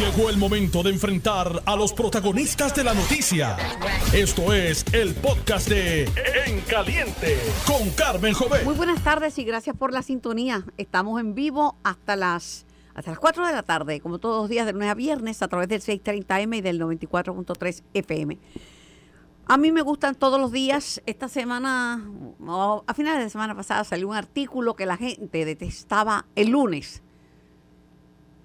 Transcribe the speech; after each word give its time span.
Llegó 0.00 0.30
el 0.30 0.38
momento 0.38 0.82
de 0.82 0.88
enfrentar 0.88 1.62
a 1.66 1.76
los 1.76 1.92
protagonistas 1.92 2.74
de 2.74 2.84
la 2.84 2.94
noticia. 2.94 3.58
Esto 4.14 4.54
es 4.54 4.82
el 4.94 5.14
podcast 5.14 5.68
de 5.68 6.04
En 6.46 6.62
Caliente 6.62 7.38
con 7.66 7.90
Carmen 7.90 8.32
Jovet. 8.32 8.64
Muy 8.64 8.72
buenas 8.72 9.04
tardes 9.04 9.38
y 9.38 9.44
gracias 9.44 9.76
por 9.76 9.92
la 9.92 10.00
sintonía. 10.00 10.64
Estamos 10.78 11.20
en 11.20 11.34
vivo 11.34 11.76
hasta 11.82 12.16
las 12.16 12.64
hasta 12.94 13.10
las 13.10 13.20
4 13.20 13.46
de 13.46 13.52
la 13.52 13.62
tarde, 13.62 14.00
como 14.00 14.18
todos 14.18 14.40
los 14.40 14.48
días 14.48 14.64
de 14.64 14.72
lunes 14.72 14.88
a 14.88 14.94
viernes, 14.94 15.42
a 15.42 15.48
través 15.48 15.68
del 15.68 15.82
630M 15.82 16.56
y 16.56 16.60
del 16.62 16.80
94.3 16.80 17.82
FM. 17.92 18.38
A 19.48 19.58
mí 19.58 19.70
me 19.70 19.82
gustan 19.82 20.14
todos 20.14 20.40
los 20.40 20.50
días. 20.50 21.02
Esta 21.04 21.28
semana, 21.28 22.02
a 22.86 22.94
finales 22.94 23.22
de 23.22 23.28
semana 23.28 23.54
pasada, 23.54 23.84
salió 23.84 24.08
un 24.08 24.16
artículo 24.16 24.76
que 24.76 24.86
la 24.86 24.96
gente 24.96 25.44
detestaba 25.44 26.24
el 26.36 26.48
lunes, 26.52 27.02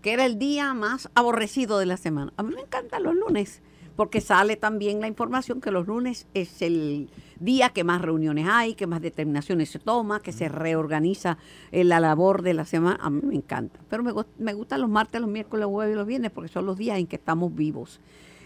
que 0.05 0.13
era 0.13 0.27
el 0.27 0.37
día 0.37 0.71
más 0.75 1.09
aborrecido 1.15 1.79
de 1.79 1.87
la 1.87 1.97
semana. 1.97 2.31
A 2.37 2.43
mí 2.43 2.53
me 2.53 2.61
encantan 2.61 3.01
los 3.01 3.15
lunes, 3.15 3.63
porque 3.95 4.21
sale 4.21 4.55
también 4.55 5.01
la 5.01 5.07
información 5.07 5.61
que 5.61 5.71
los 5.71 5.87
lunes 5.87 6.27
es 6.35 6.61
el 6.61 7.09
día 7.39 7.69
que 7.69 7.83
más 7.83 8.03
reuniones 8.03 8.45
hay, 8.47 8.75
que 8.75 8.85
más 8.85 9.01
determinaciones 9.01 9.71
se 9.71 9.79
toma, 9.79 10.19
que 10.19 10.31
se 10.31 10.47
reorganiza 10.47 11.39
eh, 11.71 11.83
la 11.83 11.99
labor 11.99 12.43
de 12.43 12.53
la 12.53 12.65
semana. 12.65 12.99
A 13.01 13.09
mí 13.09 13.19
me 13.23 13.33
encanta. 13.33 13.79
Pero 13.89 14.03
me, 14.03 14.13
me 14.37 14.53
gustan 14.53 14.81
los 14.81 14.91
martes, 14.91 15.19
los 15.19 15.29
miércoles, 15.31 15.61
los 15.61 15.71
jueves 15.71 15.95
y 15.95 15.97
los 15.97 16.05
viernes, 16.05 16.29
porque 16.29 16.49
son 16.49 16.67
los 16.67 16.77
días 16.77 16.99
en 16.99 17.07
que 17.07 17.15
estamos 17.15 17.55
vivos. 17.55 17.99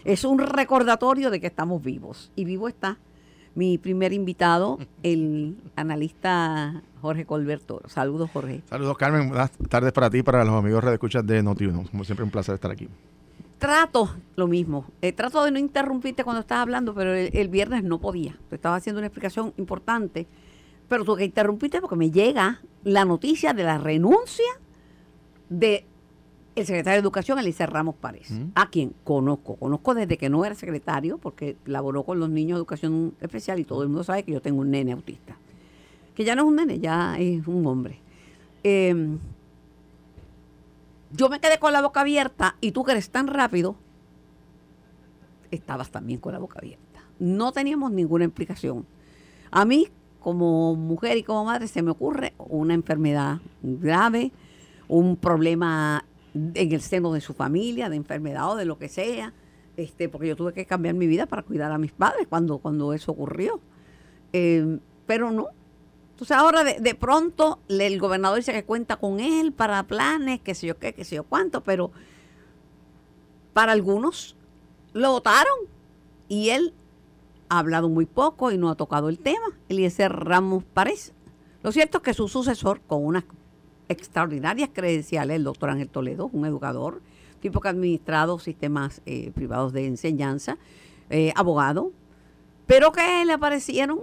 Es 0.04 0.24
un 0.24 0.38
recordatorio 0.38 1.28
de 1.28 1.42
que 1.42 1.48
estamos 1.48 1.82
vivos. 1.82 2.32
Y 2.36 2.46
vivo 2.46 2.68
está 2.68 2.96
mi 3.54 3.76
primer 3.76 4.14
invitado, 4.14 4.78
el 5.02 5.58
analista 5.76 6.82
Jorge 7.00 7.24
Colberto. 7.24 7.82
Saludos, 7.86 8.30
Jorge. 8.32 8.62
Saludos, 8.68 8.96
Carmen. 8.96 9.28
Buenas 9.28 9.50
tardes 9.68 9.92
para 9.92 10.10
ti 10.10 10.18
y 10.18 10.22
para 10.22 10.44
los 10.44 10.54
amigos 10.54 10.84
de 10.84 10.92
escuchas 10.92 11.26
de 11.26 11.42
Noti1. 11.42 11.90
Como 11.90 12.04
siempre, 12.04 12.24
un 12.24 12.30
placer 12.30 12.54
estar 12.54 12.70
aquí. 12.70 12.88
Trato 13.58 14.14
lo 14.36 14.46
mismo. 14.46 14.86
Eh, 15.02 15.12
trato 15.12 15.44
de 15.44 15.50
no 15.50 15.58
interrumpirte 15.58 16.24
cuando 16.24 16.40
estás 16.40 16.58
hablando, 16.58 16.94
pero 16.94 17.14
el, 17.14 17.30
el 17.32 17.48
viernes 17.48 17.84
no 17.84 17.98
podía. 17.98 18.38
Te 18.48 18.56
estaba 18.56 18.76
haciendo 18.76 19.00
una 19.00 19.06
explicación 19.06 19.52
importante, 19.58 20.26
pero 20.88 21.04
tuve 21.04 21.18
que 21.18 21.24
interrumpirte 21.24 21.80
porque 21.80 21.96
me 21.96 22.10
llega 22.10 22.60
la 22.84 23.04
noticia 23.04 23.52
de 23.52 23.64
la 23.64 23.78
renuncia 23.78 24.46
de 25.48 25.86
el 26.56 26.66
secretario 26.66 26.96
de 26.96 27.00
Educación, 27.00 27.38
Eliezer 27.38 27.70
Ramos 27.70 27.94
Párez, 27.94 28.32
a 28.54 28.70
quien 28.70 28.94
conozco. 29.04 29.56
Conozco 29.56 29.94
desde 29.94 30.18
que 30.18 30.28
no 30.28 30.44
era 30.44 30.54
secretario, 30.54 31.18
porque 31.18 31.56
laboró 31.64 32.02
con 32.02 32.18
los 32.18 32.28
niños 32.28 32.56
de 32.56 32.60
educación 32.60 33.14
especial 33.20 33.58
y 33.60 33.64
todo 33.64 33.82
el 33.82 33.88
mundo 33.88 34.04
sabe 34.04 34.24
que 34.24 34.32
yo 34.32 34.42
tengo 34.42 34.60
un 34.60 34.70
nene 34.70 34.92
autista. 34.92 35.36
Que 36.20 36.26
ya 36.26 36.36
no 36.36 36.42
es 36.42 36.48
un 36.48 36.56
nene, 36.56 36.78
ya 36.78 37.16
es 37.18 37.46
un 37.46 37.66
hombre. 37.66 37.98
Eh, 38.62 39.16
yo 41.12 41.30
me 41.30 41.40
quedé 41.40 41.58
con 41.58 41.72
la 41.72 41.80
boca 41.80 42.02
abierta 42.02 42.56
y 42.60 42.72
tú 42.72 42.84
que 42.84 42.92
eres 42.92 43.08
tan 43.08 43.26
rápido, 43.26 43.74
estabas 45.50 45.90
también 45.90 46.20
con 46.20 46.34
la 46.34 46.38
boca 46.38 46.58
abierta. 46.58 47.00
No 47.18 47.52
teníamos 47.52 47.90
ninguna 47.92 48.26
explicación. 48.26 48.84
A 49.50 49.64
mí, 49.64 49.88
como 50.18 50.74
mujer 50.76 51.16
y 51.16 51.22
como 51.22 51.46
madre, 51.46 51.68
se 51.68 51.80
me 51.80 51.90
ocurre 51.90 52.34
una 52.36 52.74
enfermedad 52.74 53.38
grave, 53.62 54.30
un 54.88 55.16
problema 55.16 56.04
en 56.34 56.72
el 56.72 56.82
seno 56.82 57.14
de 57.14 57.22
su 57.22 57.32
familia, 57.32 57.88
de 57.88 57.96
enfermedad 57.96 58.50
o 58.50 58.56
de 58.56 58.66
lo 58.66 58.76
que 58.76 58.90
sea, 58.90 59.32
este, 59.78 60.10
porque 60.10 60.28
yo 60.28 60.36
tuve 60.36 60.52
que 60.52 60.66
cambiar 60.66 60.96
mi 60.96 61.06
vida 61.06 61.24
para 61.24 61.44
cuidar 61.44 61.72
a 61.72 61.78
mis 61.78 61.92
padres 61.92 62.26
cuando, 62.28 62.58
cuando 62.58 62.92
eso 62.92 63.10
ocurrió. 63.10 63.58
Eh, 64.34 64.80
pero 65.06 65.30
no, 65.30 65.48
entonces 66.20 66.36
ahora 66.36 66.64
de, 66.64 66.94
pronto 66.94 67.60
el 67.70 67.98
gobernador 67.98 68.36
dice 68.36 68.52
que 68.52 68.62
cuenta 68.62 68.96
con 68.96 69.20
él 69.20 69.52
para 69.52 69.82
planes, 69.84 70.38
que 70.42 70.54
sé 70.54 70.66
yo 70.66 70.78
qué, 70.78 70.92
que 70.92 71.02
sé 71.02 71.16
yo 71.16 71.24
cuánto, 71.24 71.62
pero 71.62 71.92
para 73.54 73.72
algunos 73.72 74.36
lo 74.92 75.12
votaron 75.12 75.56
y 76.28 76.50
él 76.50 76.74
ha 77.48 77.60
hablado 77.60 77.88
muy 77.88 78.04
poco 78.04 78.52
y 78.52 78.58
no 78.58 78.68
ha 78.68 78.74
tocado 78.74 79.08
el 79.08 79.18
tema. 79.18 79.46
Eliezer 79.70 80.12
Ramos 80.12 80.62
Párez. 80.62 81.14
Lo 81.62 81.72
cierto 81.72 81.98
es 81.98 82.04
que 82.04 82.12
su 82.12 82.28
sucesor, 82.28 82.82
con 82.86 83.02
unas 83.02 83.24
extraordinarias 83.88 84.68
credenciales, 84.74 85.36
el 85.36 85.44
doctor 85.44 85.70
Ángel 85.70 85.88
Toledo, 85.88 86.28
un 86.34 86.44
educador, 86.44 87.00
tipo 87.40 87.62
que 87.62 87.68
ha 87.68 87.70
administrado 87.70 88.38
sistemas 88.38 89.00
eh, 89.06 89.32
privados 89.34 89.72
de 89.72 89.86
enseñanza, 89.86 90.58
eh, 91.08 91.32
abogado, 91.34 91.92
pero 92.66 92.92
que 92.92 93.24
le 93.24 93.32
aparecieron, 93.32 94.00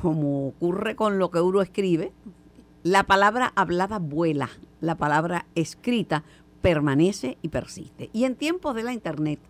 como 0.00 0.48
ocurre 0.48 0.94
con 0.96 1.18
lo 1.18 1.30
que 1.30 1.40
uno 1.40 1.60
escribe, 1.62 2.12
la 2.82 3.04
palabra 3.04 3.52
hablada 3.56 3.98
vuela, 3.98 4.50
la 4.80 4.96
palabra 4.96 5.46
escrita 5.54 6.22
permanece 6.62 7.38
y 7.42 7.48
persiste. 7.48 8.10
Y 8.12 8.24
en 8.24 8.36
tiempos 8.36 8.74
de 8.74 8.82
la 8.82 8.92
internet, 8.92 9.40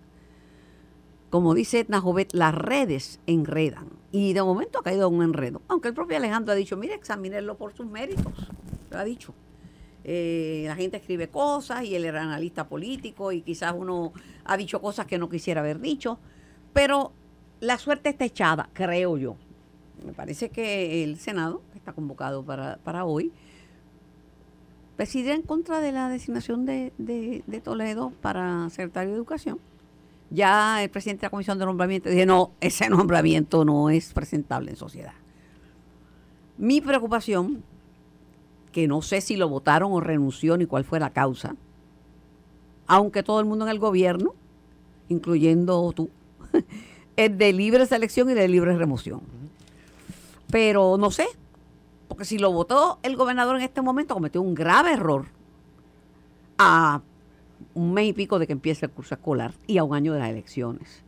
como 1.31 1.55
dice 1.55 1.81
Edna 1.81 2.01
Jovet, 2.01 2.33
las 2.33 2.55
redes 2.55 3.21
enredan. 3.27 3.87
Y 4.13 4.33
de 4.33 4.43
momento 4.43 4.79
ha 4.79 4.83
caído 4.83 5.09
un 5.09 5.23
enredo. 5.23 5.61
Aunque 5.69 5.89
el 5.89 5.95
propio 5.95 6.17
Alejandro 6.17 6.53
ha 6.53 6.57
dicho, 6.57 6.77
mire, 6.77 6.95
examínenlo 6.95 7.57
por 7.57 7.75
sus 7.75 7.87
méritos. 7.87 8.33
Lo 8.91 8.99
ha 8.99 9.05
dicho. 9.05 9.35
Eh, 10.05 10.65
la 10.67 10.77
gente 10.77 10.97
escribe 10.97 11.29
cosas 11.29 11.85
y 11.85 11.95
él 11.95 12.07
era 12.07 12.23
analista 12.23 12.67
político 12.67 13.31
y 13.31 13.43
quizás 13.43 13.75
uno 13.77 14.15
ha 14.45 14.57
dicho 14.57 14.81
cosas 14.81 15.05
que 15.05 15.19
no 15.19 15.29
quisiera 15.29 15.61
haber 15.61 15.81
dicho. 15.81 16.19
Pero 16.73 17.13
la 17.61 17.77
suerte 17.77 18.09
está 18.09 18.25
echada, 18.25 18.71
creo 18.73 19.19
yo. 19.19 19.37
Me 20.05 20.13
parece 20.13 20.49
que 20.51 21.03
el 21.05 21.19
Senado, 21.19 21.63
que 21.73 21.79
está 21.79 21.93
convocado 21.93 22.43
para, 22.43 22.77
para 22.85 23.05
hoy, 23.05 23.33
decidirá 24.97 25.35
en 25.35 25.43
contra 25.43 25.81
de 25.81 25.93
la 25.93 26.09
designación 26.09 26.67
de, 26.67 26.93
de- 26.99 27.43
de 27.47 27.61
Toledo 27.61 28.11
para 28.21 28.69
secretario 28.71 29.11
de 29.11 29.17
Educación. 29.17 29.59
Ya 30.31 30.83
el 30.83 30.91
presidente 30.91 31.23
de 31.23 31.27
la 31.27 31.31
Comisión 31.31 31.59
de 31.59 31.65
Nombramiento 31.65 32.11
dice, 32.11 32.27
no, 32.27 32.51
ese 32.61 32.89
nombramiento 32.91 33.65
no 33.65 33.89
es 33.91 34.13
presentable 34.13 34.71
en 34.71 34.77
sociedad. 34.77 35.15
Mi 36.59 36.81
preocupación, 36.81 37.63
que 38.73 38.87
no 38.89 39.01
sé 39.01 39.21
si 39.21 39.37
lo 39.37 39.49
votaron 39.49 39.93
o 39.93 40.01
renunció 40.01 40.57
ni 40.59 40.67
cuál 40.67 40.85
fue 40.85 41.01
la 41.01 41.11
causa, 41.11 41.55
aunque 42.87 43.23
todo 43.23 43.41
el 43.41 43.47
mundo 43.47 43.65
en 43.65 43.71
el 43.71 43.79
gobierno, 43.79 44.35
incluyendo 45.09 45.91
tú, 45.93 46.11
es 47.17 47.39
de 47.39 47.53
libre 47.53 47.87
selección 47.87 48.29
y 48.31 48.35
de 48.35 48.49
libre 48.49 48.77
remoción. 48.77 49.21
Pero 50.51 50.97
no 50.99 51.11
sé, 51.11 51.27
porque 52.09 52.25
si 52.25 52.39
lo 52.39 52.53
votó 52.53 52.99
el 53.03 53.17
gobernador 53.17 53.57
en 53.57 53.63
este 53.63 53.83
momento, 53.83 54.15
cometió 54.15 54.41
un 54.41 54.55
grave 54.55 54.93
error 54.93 55.27
a 56.57 57.03
un 57.75 57.93
mes 57.93 58.09
y 58.09 58.13
pico 58.13 58.39
de 58.39 58.47
que 58.47 58.53
empiece 58.53 58.87
el 58.87 58.93
curso 58.93 59.15
escolar 59.15 59.53
y 59.67 59.79
a 59.79 59.85
un 59.85 59.95
año 59.95 60.13
de 60.13 60.21
las 60.21 60.31
elecciones. 60.31 61.03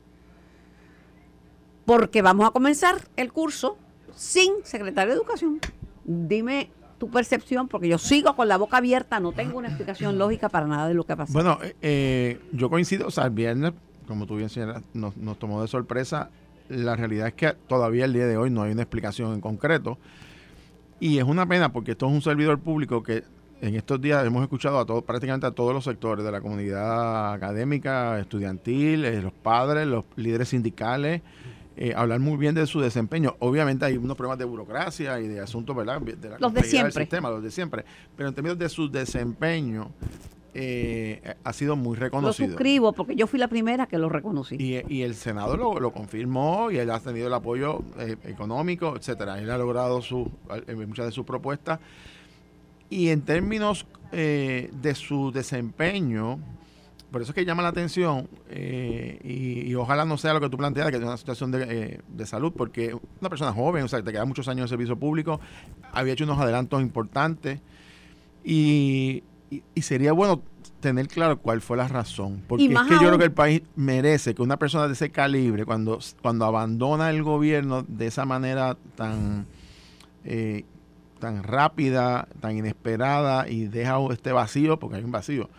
Porque 1.86 2.22
vamos 2.22 2.46
a 2.46 2.50
comenzar 2.50 3.08
el 3.16 3.32
curso 3.32 3.76
sin 4.14 4.52
secretario 4.64 5.14
de 5.14 5.18
Educación. 5.18 5.58
Dime 6.04 6.70
tu 6.98 7.10
percepción, 7.10 7.66
porque 7.66 7.88
yo 7.88 7.96
sigo 7.96 8.36
con 8.36 8.46
la 8.46 8.58
boca 8.58 8.76
abierta, 8.76 9.20
no 9.20 9.32
tengo 9.32 9.58
una 9.58 9.68
explicación 9.68 10.18
lógica 10.18 10.50
para 10.50 10.66
nada 10.66 10.86
de 10.86 10.94
lo 10.94 11.04
que 11.04 11.14
ha 11.14 11.16
pasado. 11.16 11.32
Bueno, 11.32 11.58
eh, 11.62 11.74
eh, 11.80 12.40
yo 12.52 12.68
coincido, 12.68 13.06
o 13.06 13.10
sea, 13.10 13.24
el 13.24 13.30
viernes, 13.30 13.72
como 14.06 14.26
tú 14.26 14.36
bien 14.36 14.50
señalas, 14.50 14.82
nos, 14.92 15.16
nos 15.16 15.38
tomó 15.38 15.62
de 15.62 15.68
sorpresa. 15.68 16.28
La 16.70 16.96
realidad 16.96 17.26
es 17.26 17.34
que 17.34 17.52
todavía 17.68 18.04
el 18.04 18.12
día 18.12 18.26
de 18.26 18.36
hoy 18.36 18.48
no 18.48 18.62
hay 18.62 18.72
una 18.72 18.82
explicación 18.82 19.34
en 19.34 19.40
concreto. 19.40 19.98
Y 21.00 21.18
es 21.18 21.24
una 21.24 21.46
pena 21.46 21.72
porque 21.72 21.92
esto 21.92 22.06
es 22.06 22.12
un 22.12 22.22
servidor 22.22 22.60
público 22.60 23.02
que 23.02 23.24
en 23.60 23.74
estos 23.74 24.00
días 24.00 24.24
hemos 24.24 24.42
escuchado 24.42 24.78
a 24.78 24.86
todo, 24.86 25.02
prácticamente 25.02 25.46
a 25.46 25.50
todos 25.50 25.74
los 25.74 25.84
sectores 25.84 26.24
de 26.24 26.30
la 26.32 26.40
comunidad 26.40 27.32
académica, 27.34 28.18
estudiantil, 28.18 29.04
eh, 29.04 29.20
los 29.20 29.32
padres, 29.32 29.86
los 29.86 30.04
líderes 30.16 30.48
sindicales, 30.48 31.22
eh, 31.76 31.92
hablar 31.96 32.20
muy 32.20 32.36
bien 32.36 32.54
de 32.54 32.66
su 32.66 32.80
desempeño. 32.80 33.36
Obviamente 33.40 33.84
hay 33.84 33.96
unos 33.96 34.16
problemas 34.16 34.38
de 34.38 34.44
burocracia 34.44 35.20
y 35.20 35.28
de 35.28 35.40
asuntos, 35.40 35.74
¿verdad? 35.74 36.00
De 36.00 36.12
la 36.28 36.38
Los 36.38 36.38
de 36.38 36.38
complejidad 36.38 36.84
del 36.84 36.92
siempre. 36.92 37.02
sistema, 37.04 37.30
los 37.30 37.42
de 37.42 37.50
siempre. 37.50 37.84
Pero 38.16 38.28
en 38.28 38.34
términos 38.34 38.58
de 38.58 38.68
su 38.68 38.90
desempeño, 38.90 39.90
eh, 40.54 41.34
ha 41.44 41.52
sido 41.52 41.76
muy 41.76 41.96
lo 41.96 42.02
reconocido. 42.02 42.48
suscribo 42.48 42.92
porque 42.92 43.14
yo 43.14 43.26
fui 43.26 43.38
la 43.38 43.48
primera 43.48 43.86
que 43.86 43.98
lo 43.98 44.08
reconocí. 44.08 44.56
Y, 44.58 44.82
y 44.92 45.02
el 45.02 45.14
Senado 45.14 45.56
lo, 45.56 45.78
lo 45.78 45.92
confirmó 45.92 46.70
y 46.70 46.78
él 46.78 46.90
ha 46.90 47.00
tenido 47.00 47.28
el 47.28 47.34
apoyo 47.34 47.82
eh, 47.98 48.16
económico, 48.24 48.96
etcétera. 48.96 49.38
Él 49.38 49.50
ha 49.50 49.58
logrado 49.58 50.02
su, 50.02 50.30
eh, 50.66 50.74
muchas 50.74 51.06
de 51.06 51.12
sus 51.12 51.24
propuestas. 51.24 51.78
Y 52.88 53.08
en 53.08 53.22
términos 53.22 53.86
eh, 54.12 54.70
de 54.82 54.94
su 54.94 55.30
desempeño, 55.30 56.38
por 57.10 57.22
eso 57.22 57.30
es 57.30 57.34
que 57.34 57.44
llama 57.44 57.62
la 57.62 57.68
atención 57.68 58.28
y, 58.50 59.68
y 59.68 59.74
ojalá 59.74 60.04
no 60.04 60.16
sea 60.16 60.32
lo 60.34 60.40
que 60.40 60.48
tú 60.48 60.56
planteas, 60.56 60.90
que 60.90 60.96
es 60.96 61.02
una 61.02 61.16
situación 61.16 61.50
de, 61.50 62.00
de 62.06 62.26
salud, 62.26 62.52
porque 62.56 62.96
una 63.20 63.28
persona 63.28 63.52
joven, 63.52 63.84
o 63.84 63.88
sea, 63.88 64.00
que 64.00 64.04
te 64.04 64.12
quedan 64.12 64.28
muchos 64.28 64.48
años 64.48 64.64
de 64.64 64.74
servicio 64.74 64.96
público, 64.96 65.40
había 65.92 66.12
hecho 66.12 66.24
unos 66.24 66.38
adelantos 66.38 66.80
importantes 66.82 67.60
y, 68.44 69.22
y- 69.50 69.62
y 69.74 69.82
sería 69.82 70.12
bueno 70.12 70.42
tener 70.80 71.08
claro 71.08 71.38
cuál 71.38 71.60
fue 71.60 71.76
la 71.76 71.88
razón. 71.88 72.42
Porque 72.46 72.64
es 72.64 72.70
que 72.70 72.94
yo 72.94 72.98
creo 73.08 73.18
que 73.18 73.24
el 73.24 73.32
país 73.32 73.62
merece 73.76 74.34
que 74.34 74.42
una 74.42 74.56
persona 74.58 74.86
de 74.86 74.94
ese 74.94 75.10
calibre, 75.10 75.64
cuando, 75.64 75.98
cuando 76.22 76.44
abandona 76.46 77.10
el 77.10 77.22
gobierno 77.22 77.84
de 77.86 78.06
esa 78.06 78.24
manera 78.24 78.76
tan, 78.96 79.46
eh, 80.24 80.64
tan 81.18 81.42
rápida, 81.42 82.26
tan 82.40 82.56
inesperada 82.56 83.46
y 83.48 83.66
deja 83.66 83.98
este 84.10 84.32
vacío, 84.32 84.78
porque 84.78 84.96
hay 84.96 85.04
un 85.04 85.12
vacío, 85.12 85.50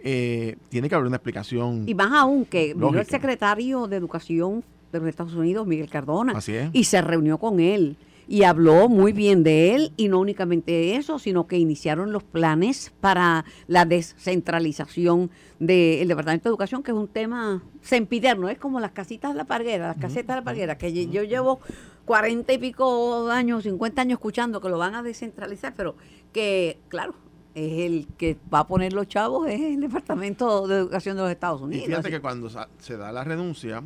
eh, 0.00 0.56
tiene 0.68 0.88
que 0.88 0.94
haber 0.96 1.06
una 1.06 1.16
explicación. 1.16 1.84
Y 1.86 1.94
más 1.94 2.12
aún 2.12 2.44
que 2.44 2.74
vino 2.74 2.98
el 2.98 3.06
secretario 3.06 3.86
de 3.86 3.96
Educación 3.96 4.62
de 4.92 4.98
los 4.98 5.08
Estados 5.08 5.34
Unidos, 5.34 5.66
Miguel 5.66 5.88
Cardona, 5.88 6.32
Así 6.36 6.52
es. 6.54 6.68
y 6.74 6.84
se 6.84 7.00
reunió 7.00 7.38
con 7.38 7.60
él 7.60 7.96
y 8.32 8.44
habló 8.44 8.88
muy 8.88 9.12
bien 9.12 9.42
de 9.42 9.74
él 9.74 9.92
y 9.98 10.08
no 10.08 10.18
únicamente 10.18 10.96
eso, 10.96 11.18
sino 11.18 11.46
que 11.46 11.58
iniciaron 11.58 12.12
los 12.12 12.24
planes 12.24 12.90
para 13.02 13.44
la 13.66 13.84
descentralización 13.84 15.30
del 15.58 16.08
Departamento 16.08 16.44
de 16.48 16.52
Educación, 16.52 16.82
que 16.82 16.92
es 16.92 16.96
un 16.96 17.08
tema 17.08 17.62
sempiterno, 17.82 18.48
es 18.48 18.56
como 18.58 18.80
las 18.80 18.92
casitas 18.92 19.32
de 19.32 19.36
la 19.36 19.44
parguera, 19.44 19.88
las 19.88 19.98
casetas 19.98 20.28
de 20.36 20.40
la 20.40 20.44
parguera, 20.44 20.78
que 20.78 20.94
yo- 21.10 21.22
llevo 21.24 21.60
cuarenta 22.06 22.54
y 22.54 22.58
pico 22.58 23.28
años, 23.30 23.64
50 23.64 24.00
años 24.00 24.16
escuchando 24.16 24.62
que 24.62 24.70
lo 24.70 24.78
van 24.78 24.94
a 24.94 25.02
descentralizar, 25.02 25.74
pero 25.76 25.94
que, 26.32 26.78
claro, 26.88 27.14
es 27.54 27.80
el 27.80 28.06
que 28.16 28.38
va 28.52 28.60
a 28.60 28.66
poner 28.66 28.94
los 28.94 29.08
chavos, 29.08 29.46
es 29.50 29.60
el 29.60 29.78
Departamento 29.82 30.66
de 30.66 30.76
Educación 30.78 31.16
de 31.16 31.22
los 31.24 31.30
Estados 31.30 31.60
Y 31.60 31.64
Unidos. 31.64 31.86
fíjate 31.86 32.08
Así- 32.08 32.16
que 32.16 32.20
cuando 32.22 32.48
se 32.78 32.96
da 32.96 33.12
la 33.12 33.24
renuncia, 33.24 33.82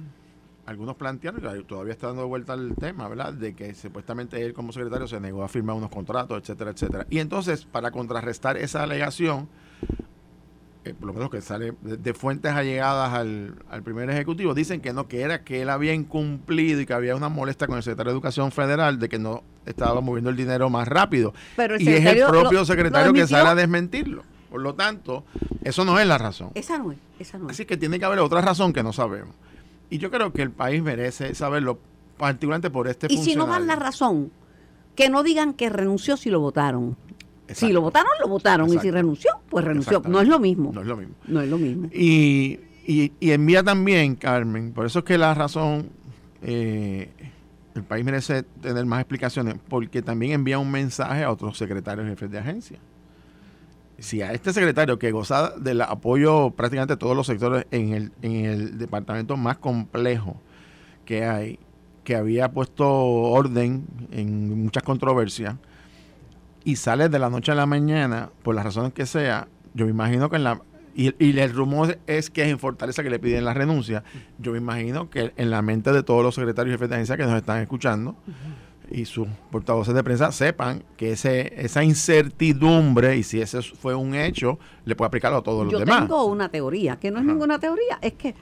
algunos 0.66 0.96
plantearon, 0.96 1.40
y 1.58 1.62
todavía 1.64 1.92
está 1.92 2.08
dando 2.08 2.26
vuelta 2.26 2.54
el 2.54 2.74
tema, 2.74 3.08
¿verdad? 3.08 3.32
De 3.32 3.54
que 3.54 3.74
supuestamente 3.74 4.42
él 4.44 4.52
como 4.52 4.72
secretario 4.72 5.06
se 5.06 5.20
negó 5.20 5.44
a 5.44 5.48
firmar 5.48 5.76
unos 5.76 5.90
contratos, 5.90 6.38
etcétera, 6.42 6.72
etcétera. 6.72 7.06
Y 7.08 7.20
entonces, 7.20 7.64
para 7.64 7.90
contrarrestar 7.92 8.56
esa 8.56 8.82
alegación, 8.82 9.48
eh, 10.84 10.94
por 10.94 11.08
lo 11.08 11.14
menos 11.14 11.30
que 11.30 11.40
sale 11.40 11.74
de, 11.82 11.96
de 11.96 12.14
fuentes 12.14 12.52
allegadas 12.52 13.12
al, 13.12 13.54
al 13.70 13.82
primer 13.82 14.08
ejecutivo, 14.10 14.54
dicen 14.54 14.80
que 14.80 14.92
no, 14.92 15.08
que 15.08 15.22
era 15.22 15.42
que 15.42 15.62
él 15.62 15.70
había 15.70 15.92
incumplido 15.94 16.80
y 16.80 16.86
que 16.86 16.94
había 16.94 17.16
una 17.16 17.28
molestia 17.28 17.66
con 17.66 17.76
el 17.76 17.82
secretario 17.82 18.12
de 18.12 18.16
Educación 18.16 18.52
Federal 18.52 18.98
de 19.00 19.08
que 19.08 19.19
no 19.19 19.42
estaba 19.66 20.00
moviendo 20.00 20.30
el 20.30 20.36
dinero 20.36 20.70
más 20.70 20.86
rápido. 20.86 21.34
Pero 21.56 21.76
y 21.78 21.88
es 21.88 22.04
el 22.06 22.20
lo- 22.20 22.28
propio 22.28 22.60
lo 22.60 22.64
secretario 22.64 23.12
que 23.12 23.26
sale 23.26 23.48
a 23.48 23.54
desmentirlo. 23.56 24.22
Por 24.50 24.62
lo 24.62 24.74
tanto, 24.74 25.24
eso 25.64 25.84
no 25.84 25.98
es 25.98 26.06
la 26.06 26.19
razón. 26.19 26.50
Esa 26.54 26.78
no 26.78 26.92
es, 26.92 26.98
esa 27.19 27.36
no 27.36 27.46
es. 27.46 27.50
Así 27.56 27.66
que 27.66 27.76
tiene 27.76 27.98
que 27.98 28.04
haber 28.04 28.20
otra 28.20 28.40
razón 28.40 28.72
que 28.72 28.82
no 28.84 28.92
sabemos. 28.92 29.34
Y 29.90 29.98
yo 29.98 30.10
creo 30.10 30.32
que 30.32 30.42
el 30.42 30.50
país 30.50 30.82
merece 30.82 31.34
saberlo, 31.34 31.78
particularmente 32.16 32.70
por 32.70 32.88
este 32.88 33.06
Y 33.10 33.18
si 33.18 33.36
no 33.36 33.46
dan 33.46 33.66
la 33.66 33.76
razón, 33.76 34.30
que 34.94 35.08
no 35.08 35.22
digan 35.22 35.54
que 35.54 35.68
renunció 35.68 36.16
si 36.16 36.30
lo 36.30 36.40
votaron. 36.40 36.96
Si 37.48 37.72
lo 37.72 37.80
votaron, 37.80 38.10
lo 38.20 38.28
votaron. 38.28 38.72
Y 38.72 38.78
si 38.78 38.90
renunció, 38.90 39.30
pues 39.48 39.64
renunció. 39.64 40.02
No 40.08 40.20
es 40.20 40.28
lo 40.28 40.40
mismo. 40.40 40.72
No 40.72 40.80
es 40.80 40.86
lo 40.86 40.96
mismo. 40.96 41.14
No 41.26 41.40
es 41.40 41.48
lo 41.48 41.58
mismo. 41.58 41.88
Y, 41.92 42.58
y, 42.86 43.12
y 43.20 43.30
envía 43.30 43.62
también, 43.62 44.16
Carmen, 44.16 44.72
por 44.72 44.86
eso 44.86 45.00
es 45.00 45.04
que 45.04 45.16
la 45.16 45.32
razón, 45.34 45.90
eh, 46.42 47.08
el 47.74 47.84
país 47.84 48.04
merece 48.04 48.42
tener 48.42 48.84
más 48.86 49.00
explicaciones, 49.00 49.56
porque 49.68 50.02
también 50.02 50.32
envía 50.32 50.58
un 50.58 50.70
mensaje 50.70 51.22
a 51.22 51.30
otros 51.30 51.56
secretarios 51.56 52.08
jefes 52.08 52.30
de 52.30 52.38
agencia. 52.38 52.78
Si 53.98 54.20
a 54.22 54.32
este 54.32 54.52
secretario 54.52 54.98
que 54.98 55.10
goza 55.10 55.54
del 55.56 55.81
apoyo 55.81 56.50
prácticamente 56.50 56.94
de 56.94 56.98
todos 56.98 57.16
los 57.16 57.26
sectores 57.26 57.66
en 57.70 57.94
el, 57.94 58.12
en 58.22 58.44
el 58.44 58.78
departamento 58.78 59.37
más 59.37 59.56
complejo 59.58 60.40
que 61.04 61.25
hay, 61.25 61.58
que 62.04 62.14
había 62.14 62.50
puesto 62.50 62.87
orden 62.88 63.87
en 64.10 64.64
muchas 64.64 64.82
controversias, 64.82 65.56
y 66.64 66.76
sale 66.76 67.08
de 67.08 67.19
la 67.19 67.31
noche 67.31 67.52
a 67.52 67.54
la 67.54 67.64
mañana, 67.64 68.31
por 68.43 68.54
las 68.54 68.64
razones 68.64 68.93
que 68.93 69.06
sea, 69.06 69.46
yo 69.72 69.84
me 69.84 69.93
imagino 69.93 70.28
que 70.28 70.37
en 70.37 70.44
la... 70.44 70.60
Y, 70.96 71.14
y 71.25 71.38
el 71.38 71.52
rumor 71.52 71.98
es 72.06 72.28
que 72.28 72.43
es 72.43 72.48
en 72.48 72.58
Fortaleza 72.58 73.02
que 73.02 73.10
le 73.10 73.19
piden 73.19 73.44
la 73.44 73.54
renuncia. 73.54 74.02
Yo 74.38 74.52
me 74.52 74.58
imagino 74.58 75.08
que 75.10 75.32
en 75.37 75.50
la 75.50 75.62
mente 75.62 75.93
de 75.93 76.02
todos 76.02 76.25
los 76.25 76.34
secretarios 76.34 76.72
y 76.72 76.75
jefes 76.75 76.88
de 76.88 76.94
agencia 76.96 77.16
que 77.16 77.25
nos 77.25 77.34
están 77.34 77.60
escuchando 77.60 78.16
y 78.90 79.04
sus 79.04 79.26
portavoces 79.50 79.94
de 79.94 80.02
prensa 80.04 80.30
sepan 80.32 80.82
que 80.96 81.12
ese, 81.12 81.52
esa 81.62 81.82
incertidumbre, 81.82 83.16
y 83.16 83.22
si 83.22 83.40
ese 83.40 83.62
fue 83.62 83.94
un 83.94 84.14
hecho, 84.14 84.58
le 84.84 84.94
puede 84.94 85.08
aplicarlo 85.08 85.38
a 85.38 85.42
todos 85.42 85.64
los 85.64 85.72
Yo 85.72 85.78
demás. 85.80 86.00
tengo 86.02 86.24
una 86.26 86.48
teoría, 86.48 86.96
que 86.96 87.10
no 87.10 87.18
es 87.18 87.24
Ajá. 87.24 87.32
ninguna 87.32 87.58
teoría, 87.58 87.98
es 88.00 88.12
que 88.14 88.34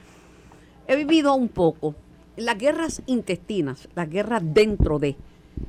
he 0.87 0.95
vivido 0.95 1.33
un 1.35 1.47
poco 1.49 1.95
las 2.37 2.57
guerras 2.57 3.01
intestinas, 3.05 3.87
las 3.95 4.09
guerras 4.09 4.43
dentro 4.45 4.99
de 4.99 5.15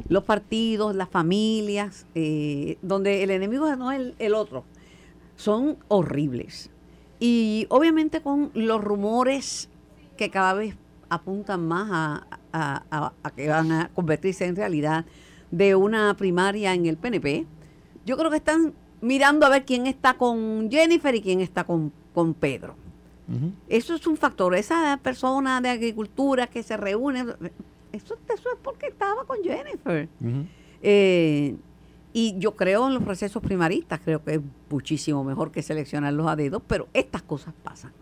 los 0.09 0.25
partidos, 0.25 0.95
las 0.97 1.09
familias, 1.09 2.07
eh, 2.15 2.77
donde 2.83 3.23
el 3.23 3.31
enemigo 3.31 3.75
no 3.77 3.93
es 3.93 4.01
el, 4.01 4.15
el 4.19 4.35
otro, 4.35 4.65
son 5.37 5.77
horribles. 5.89 6.71
Y 7.19 7.67
obviamente 7.71 8.21
con 8.21 8.51
los 8.55 8.83
rumores 8.83 9.69
que 10.17 10.31
cada 10.31 10.55
vez 10.55 10.77
apuntan 11.09 11.67
más 11.67 11.89
a, 11.91 12.27
a- 12.53 12.83
a- 12.91 13.13
a 13.23 13.31
que 13.31 13.49
van 13.49 13.71
a 13.73 13.89
convertirse 13.95 14.45
en 14.47 14.57
realidad 14.57 15.05
de 15.51 15.75
una 15.75 16.15
primaria 16.17 16.75
en 16.75 16.87
el 16.87 16.97
PNP, 16.97 17.47
yo 18.05 18.17
creo 18.17 18.31
que 18.31 18.37
están 18.39 18.73
mirando 19.01 19.47
a 19.47 19.49
ver 19.49 19.65
quién 19.65 19.87
está 19.87 20.15
con 20.15 20.69
Jennifer 20.71 21.15
y 21.15 21.21
quién 21.23 21.41
está 21.41 21.65
con, 21.65 21.93
con 22.15 22.35
Pedro. 22.35 22.75
Eso 23.69 23.95
es 23.97 24.07
un 24.07 24.17
factor. 24.17 24.55
Esa 24.55 24.99
persona 25.03 25.61
de 25.61 25.69
agricultura 25.71 26.47
que 26.47 26.63
se 26.63 26.77
reúne, 26.77 27.21
eso, 27.93 28.17
eso 28.33 28.49
es 28.53 28.59
porque 28.63 28.87
estaba 28.87 29.25
con 29.25 29.39
Jennifer. 29.43 30.09
Eh, 30.83 31.57
y 32.13 32.37
yo 32.39 32.55
creo 32.55 32.87
en 32.87 32.95
los 32.95 33.03
procesos 33.03 33.43
primaristas, 33.43 34.01
creo 34.05 34.23
que 34.25 34.35
es 34.37 34.41
muchísimo 34.71 35.23
mejor 35.25 35.51
que 35.51 35.61
seleccionarlos 35.63 36.27
a 36.29 36.37
dedos, 36.37 36.63
pero 36.67 36.89
estas 36.95 37.23
cosas 37.23 37.53
pasan. 37.63 37.93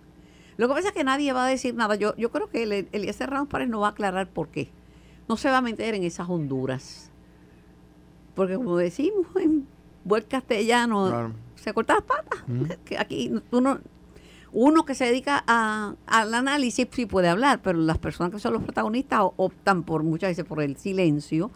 Lo 0.57 0.69
que 0.69 0.75
pasa 0.75 0.89
es 0.89 0.95
que 0.95 1.05
nadie 1.05 1.33
va 1.33 1.47
a 1.47 1.49
decir 1.49 1.75
nada. 1.75 1.95
Yo, 1.97 2.15
yo 2.17 2.31
creo 2.31 2.49
que 2.49 2.63
el, 2.63 2.89
Eliezer 2.93 3.29
Ramos 3.31 3.49
Párez 3.49 3.69
no 3.69 3.81
va 3.81 3.89
a 3.89 3.91
aclarar 3.91 4.29
por 4.29 4.49
qué. 4.49 4.71
No 5.29 5.37
se 5.37 5.51
va 5.51 5.59
a 5.59 5.63
meter 5.63 5.95
en 5.95 6.05
esas 6.05 6.29
honduras. 6.29 7.11
Porque 8.35 8.57
como 8.57 8.77
decimos 8.77 9.27
en 9.41 9.67
buen 10.05 10.25
castellano, 10.25 11.09
Claro. 11.09 11.33
se 11.57 11.73
corta 11.73 11.95
las 11.95 12.03
patas. 12.05 12.41
Que 12.85 12.99
aquí 12.99 13.33
tú 13.51 13.61
no- 13.61 13.79
uno 14.53 14.85
que 14.85 14.95
se 14.95 15.07
dedica 15.07 15.43
a- 15.49 15.95
al 16.07 16.33
análisis 16.35 16.87
sí 16.93 17.07
puede 17.07 17.29
hablar, 17.29 17.61
pero 17.63 17.79
las 17.79 17.99
personas 17.99 18.33
que 18.33 18.39
son 18.39 18.53
los 18.53 18.63
protagonistas 18.63 19.21
optan 19.37 19.83
por 19.83 20.03
muchas 20.05 20.31
veces 20.31 20.45
por 20.45 20.63
el 20.63 20.77
silencio. 20.77 21.51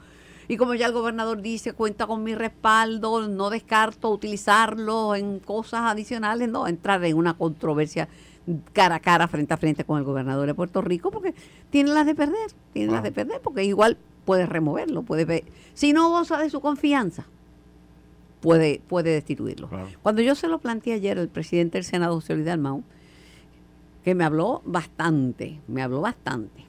Y 0.48 0.56
como 0.56 0.74
ya 0.74 0.86
el 0.86 0.92
gobernador 0.92 1.42
dice, 1.42 1.74
cuenta 1.74 2.06
con 2.06 2.22
mi 2.24 2.34
respaldo, 2.34 3.28
no 3.28 3.50
descarto 3.50 4.10
utilizarlo 4.10 5.14
en 5.14 5.38
cosas 5.40 5.82
adicionales, 5.82 6.48
no 6.48 6.66
entrar 6.66 7.04
en 7.04 7.16
una 7.18 7.34
controversia 7.34 8.08
cara 8.72 8.96
a 8.96 9.00
cara, 9.00 9.28
frente 9.28 9.54
a 9.54 9.56
frente 9.56 9.84
con 9.84 9.98
el 9.98 10.04
gobernador 10.04 10.46
de 10.46 10.54
Puerto 10.54 10.80
Rico, 10.80 11.10
porque 11.10 11.34
tiene 11.70 11.90
las 11.90 12.06
de 12.06 12.14
perder, 12.14 12.50
tiene 12.72 12.92
las 12.92 13.02
de 13.02 13.12
perder, 13.12 13.40
porque 13.40 13.64
igual 13.64 13.96
puede 14.24 14.46
removerlo, 14.46 15.02
puede 15.02 15.24
ver. 15.24 15.44
Si 15.74 15.92
no 15.92 16.10
goza 16.10 16.38
de 16.38 16.50
su 16.50 16.60
confianza, 16.60 17.24
puede, 18.40 18.80
puede 18.88 19.10
destituirlo. 19.10 19.68
Claro. 19.68 19.88
Cuando 20.02 20.22
yo 20.22 20.34
se 20.34 20.48
lo 20.48 20.58
planteé 20.58 20.94
ayer 20.94 21.18
al 21.18 21.28
presidente 21.28 21.78
del 21.78 21.84
Senado, 21.84 22.14
José 22.14 22.34
Luis 22.34 22.46
Dalmau, 22.46 22.82
que 24.04 24.14
me 24.14 24.24
habló 24.24 24.62
bastante, 24.64 25.60
me 25.68 25.82
habló 25.82 26.00
bastante, 26.00 26.64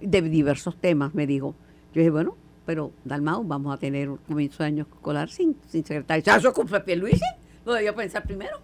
de 0.00 0.22
diversos 0.22 0.76
temas, 0.76 1.14
me 1.14 1.26
dijo, 1.26 1.54
yo 1.94 2.00
dije, 2.00 2.10
bueno, 2.10 2.36
pero 2.64 2.90
Dalmau, 3.04 3.44
vamos 3.44 3.74
a 3.74 3.78
tener 3.78 4.10
un 4.10 4.18
comienzo 4.18 4.62
de 4.62 4.66
año 4.66 4.86
escolar 4.92 5.30
sin, 5.30 5.56
sin 5.68 5.84
secretario. 5.84 6.22
¿Ya 6.24 6.36
eso 6.36 6.48
es 6.48 6.54
culpa 6.54 6.78
de 6.78 6.84
Pierluisi? 6.84 7.24
Lo 7.64 7.72
debía 7.72 7.94
pensar 7.94 8.24
primero. 8.24 8.58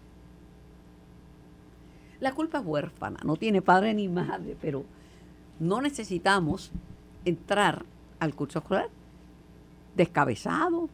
La 2.23 2.33
culpa 2.33 2.59
es 2.61 2.65
huérfana, 2.65 3.19
no 3.25 3.35
tiene 3.37 3.63
padre 3.63 3.93
ni 3.95 4.09
madre, 4.09 4.57
pero 4.63 4.85
no 5.59 5.83
necesitamos 5.83 6.71
entrar 7.25 7.85
al 8.21 8.33
curso 8.35 8.61
escolar 8.61 8.89
descabezado. 9.97 10.89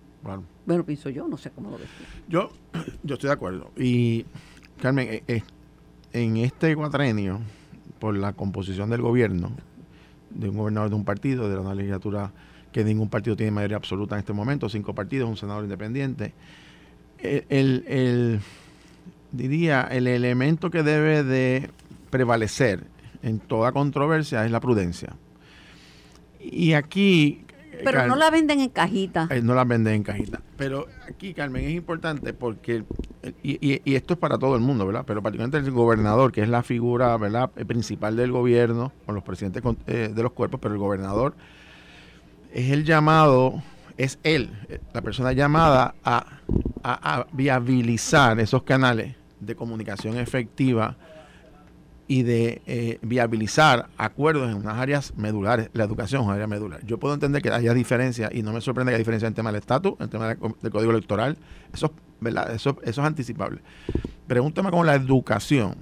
Bueno, 0.67 0.85
pienso 0.85 1.11
yo, 1.11 1.29
no 1.29 1.37
sé 1.37 1.51
cómo 1.51 1.71
lo 1.71 1.79
ves. 1.79 1.89
Yo, 2.29 2.51
yo 3.03 3.15
estoy 3.15 3.29
de 3.29 3.35
acuerdo. 3.35 3.71
Y, 3.77 4.25
Carmen, 4.81 5.07
eh, 5.11 5.23
eh, 5.29 5.43
en 6.13 6.39
este 6.39 6.75
cuatrenio, 6.75 7.41
por 7.99 8.17
la 8.17 8.33
composición 8.33 8.89
del 8.91 9.03
gobierno, 9.03 9.51
de 10.31 10.49
un 10.49 10.57
gobernador 10.57 10.89
de 10.91 10.97
un 10.97 11.05
partido, 11.05 11.49
de 11.51 11.59
una 11.59 11.75
legislatura 11.75 12.33
que 12.73 12.85
ningún 12.85 13.09
partido 13.09 13.37
tiene 13.37 13.53
mayoría 13.53 13.77
absoluta 13.77 14.15
en 14.15 14.21
este 14.21 14.33
momento, 14.33 14.69
cinco 14.69 14.95
partidos, 14.95 15.29
un 15.29 15.37
senador 15.37 15.65
independiente, 15.65 16.33
el, 17.19 17.45
el- 17.51 17.85
el- 17.87 18.41
diría, 19.33 19.83
el 19.91 20.07
elemento 20.07 20.71
que 20.71 20.83
debe 20.83 21.23
de 21.25 21.71
prevalecer 22.11 22.85
en 23.23 23.39
toda 23.39 23.73
controversia 23.73 24.45
es 24.45 24.51
la 24.51 24.61
prudencia. 24.61 25.15
Y 26.41 26.73
aquí... 26.73 27.45
Pero 27.71 27.93
Carmen, 27.93 28.09
no 28.09 28.17
la 28.17 28.31
venden 28.31 28.61
en 28.61 28.71
cajitas. 28.71 29.31
eh, 29.31 29.41
no 29.41 29.55
las 29.55 29.69
venden 29.69 29.95
en 29.95 30.03
cajita. 30.03 30.41
Pero 30.57 30.87
aquí, 31.09 31.33
Carmen, 31.33 31.65
es 31.65 31.71
importante 31.73 32.33
porque, 32.33 32.83
y, 33.43 33.53
y- 33.75 33.81
y 33.85 33.95
esto 33.95 34.15
es 34.15 34.19
para 34.19 34.37
todo 34.37 34.57
el 34.57 34.61
mundo, 34.63 34.85
¿verdad? 34.85 35.05
Pero 35.07 35.23
particularmente 35.23 35.59
el 35.65 35.73
gobernador, 35.73 36.33
que 36.33 36.43
es 36.43 36.49
la 36.49 36.65
figura, 36.65 37.17
¿verdad?, 37.19 37.51
eh, 37.57 37.65
principal 37.65 38.17
del 38.17 38.33
gobierno, 38.33 38.93
con 39.07 39.15
los 39.15 39.23
presidentes 39.23 39.63
con- 39.63 39.79
eh, 39.87 40.11
de 40.13 40.23
los 40.25 40.33
cuerpos, 40.33 40.59
pero 40.61 40.75
el 40.75 40.81
gobernador 40.81 41.35
es 42.53 42.71
el 42.73 42.85
llamado, 42.85 43.63
es 43.97 44.19
él, 44.25 44.51
eh, 44.69 44.81
la 44.93 45.03
persona 45.03 45.33
llamada 45.33 45.95
a, 46.03 46.27
a- 46.83 47.15
a 47.21 47.27
viabilizar 47.33 48.41
esos 48.41 48.65
canales 48.65 49.15
de 49.41 49.55
comunicación 49.55 50.19
efectiva 50.19 50.97
y 52.07 52.23
de 52.23 52.63
eh, 52.67 52.99
viabilizar 53.03 53.89
acuerdos 53.99 54.49
en 54.51 54.57
unas 54.57 54.79
áreas 54.79 55.13
medulares. 55.17 55.69
La 55.75 55.85
educación 55.85 56.23
es 56.23 56.27
una 56.27 56.35
área 56.35 56.47
medular. 56.47 56.85
Yo 56.87 56.99
puedo 56.99 57.13
entender 57.13 57.43
que 57.43 57.51
haya 57.51 57.75
diferencias 57.75 58.31
y 58.33 58.43
no 58.43 58.53
me 58.53 58.61
sorprende 58.61 58.91
que 58.91 58.95
haya 58.95 58.99
diferencias 58.99 59.29
en 59.29 59.35
tema 59.35 59.53
del 59.53 59.61
estatus, 59.61 59.95
en 60.01 60.09
tema 60.09 60.29
del, 60.29 60.39
del 60.63 60.73
código 60.73 60.91
electoral. 60.91 61.37
Eso 61.73 61.87
es 61.87 61.93
¿verdad? 62.21 62.53
Eso, 62.53 62.79
eso 62.83 63.01
es 63.01 63.07
anticipable. 63.07 63.61
Pregúntame 64.27 64.71
con 64.71 64.87
la 64.87 64.95
educación, 64.95 65.77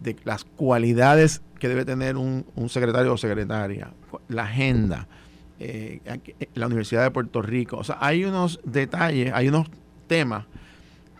de 0.00 0.16
las 0.24 0.44
cualidades 0.44 1.40
que 1.58 1.68
debe 1.68 1.84
tener 1.84 2.16
un, 2.16 2.44
secretario 2.68 3.12
o 3.12 3.16
secretaria, 3.16 3.90
la 4.28 4.44
agenda, 4.44 5.08
eh, 5.58 6.00
eh, 6.04 6.48
la 6.54 6.66
Universidad 6.66 7.02
de 7.02 7.10
Puerto 7.10 7.40
Rico. 7.42 7.78
O 7.78 7.84
sea, 7.84 7.96
hay 8.00 8.24
unos 8.24 8.60
detalles, 8.64 9.32
hay 9.32 9.48
unos 9.48 9.68
temas 10.06 10.44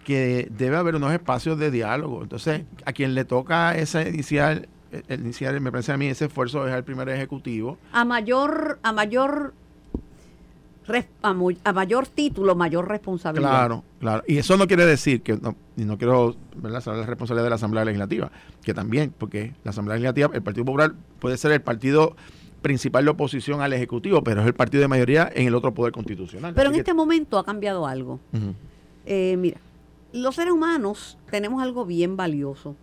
que 0.05 0.49
debe 0.57 0.77
haber 0.77 0.95
unos 0.95 1.13
espacios 1.13 1.59
de 1.59 1.71
diálogo. 1.71 2.23
Entonces, 2.23 2.63
a 2.85 2.93
quien 2.93 3.15
le 3.15 3.25
toca 3.25 3.77
ese 3.77 4.09
inicial, 4.09 4.69
el 5.09 5.21
inicial, 5.21 5.61
me 5.61 5.73
parece 5.73 5.93
a 5.93 5.97
mí, 5.97 6.07
ese 6.07 6.27
esfuerzo 6.27 6.69
es 6.69 6.75
el 6.75 6.85
primer 6.85 7.09
ejecutivo. 7.09 7.79
A 7.93 8.05
mayor, 8.05 8.79
a 8.83 8.93
mayor 8.93 9.55
a, 11.23 11.73
mayor 11.73 12.07
título, 12.07 12.55
mayor 12.55 12.89
responsabilidad. 12.89 13.51
Claro, 13.51 13.85
claro. 14.01 14.23
Y 14.27 14.39
eso 14.39 14.57
no 14.57 14.67
quiere 14.67 14.85
decir 14.85 15.23
que, 15.23 15.37
no, 15.37 15.57
y 15.77 15.85
no 15.85 15.97
quiero 15.97 16.37
¿verdad? 16.57 16.81
saber 16.81 17.01
la 17.01 17.07
responsabilidad 17.07 17.45
de 17.45 17.51
la 17.51 17.57
Asamblea 17.57 17.85
Legislativa, 17.85 18.31
que 18.63 18.75
también, 18.75 19.15
porque 19.17 19.55
la 19.65 19.71
Asamblea 19.71 19.97
Legislativa, 19.97 20.31
el 20.35 20.43
Partido 20.43 20.65
Popular 20.65 20.95
puede 21.21 21.37
ser 21.37 21.53
el 21.53 21.63
partido 21.63 22.17
principal 22.63 23.05
de 23.05 23.11
oposición 23.11 23.61
al 23.61 23.73
Ejecutivo, 23.73 24.23
pero 24.23 24.41
es 24.41 24.47
el 24.47 24.55
partido 24.55 24.83
de 24.83 24.89
mayoría 24.89 25.31
en 25.35 25.47
el 25.47 25.55
otro 25.55 25.73
poder 25.75 25.93
constitucional. 25.93 26.55
Pero 26.55 26.71
en 26.71 26.77
este 26.77 26.95
momento 26.95 27.39
ha 27.39 27.45
cambiado 27.45 27.87
algo. 27.87 28.21
Eh, 29.07 29.37
mira, 29.39 29.59
los 30.21 30.37
seres 30.37 30.53
humanos 30.53 31.19
tenemos 31.31 31.63
algo 31.63 31.85
bien 31.85 32.17
valioso, 32.17 32.77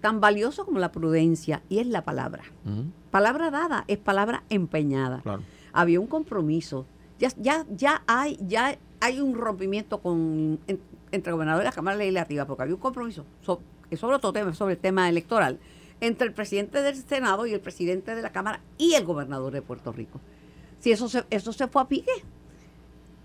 tan 0.00 0.20
valioso 0.20 0.64
como 0.64 0.78
la 0.78 0.92
prudencia, 0.92 1.62
y 1.68 1.78
es 1.78 1.86
la 1.86 2.04
palabra. 2.04 2.44
Palabra 3.10 3.50
dada 3.50 3.84
es 3.88 3.98
palabra 3.98 4.44
empeñada. 4.48 5.20
Claro 5.22 5.42
había 5.72 6.00
un 6.00 6.06
compromiso. 6.06 6.86
Ya, 7.18 7.30
ya, 7.36 7.64
ya 7.70 8.02
hay, 8.06 8.38
ya 8.46 8.78
hay 9.00 9.20
un 9.20 9.34
rompimiento 9.34 10.00
con 10.00 10.60
entre 11.10 11.32
gobernador 11.32 11.62
y 11.62 11.64
la 11.64 11.72
Cámara 11.72 11.96
Legislativa, 11.96 12.44
porque 12.46 12.62
había 12.64 12.74
un 12.74 12.80
compromiso 12.80 13.24
sobre, 13.40 13.64
sobre 13.96 14.16
otro 14.16 14.32
tema, 14.32 14.52
sobre 14.54 14.74
el 14.74 14.80
tema 14.80 15.08
electoral, 15.08 15.58
entre 16.00 16.26
el 16.26 16.34
presidente 16.34 16.82
del 16.82 16.96
Senado 16.96 17.46
y 17.46 17.54
el 17.54 17.60
presidente 17.60 18.14
de 18.14 18.22
la 18.22 18.30
Cámara 18.30 18.60
y 18.76 18.94
el 18.94 19.04
gobernador 19.04 19.52
de 19.52 19.62
Puerto 19.62 19.90
Rico. 19.92 20.20
Si 20.80 20.92
eso 20.92 21.08
se, 21.08 21.24
eso 21.30 21.52
se 21.52 21.66
fue 21.66 21.82
a 21.82 21.86
pique, 21.86 22.12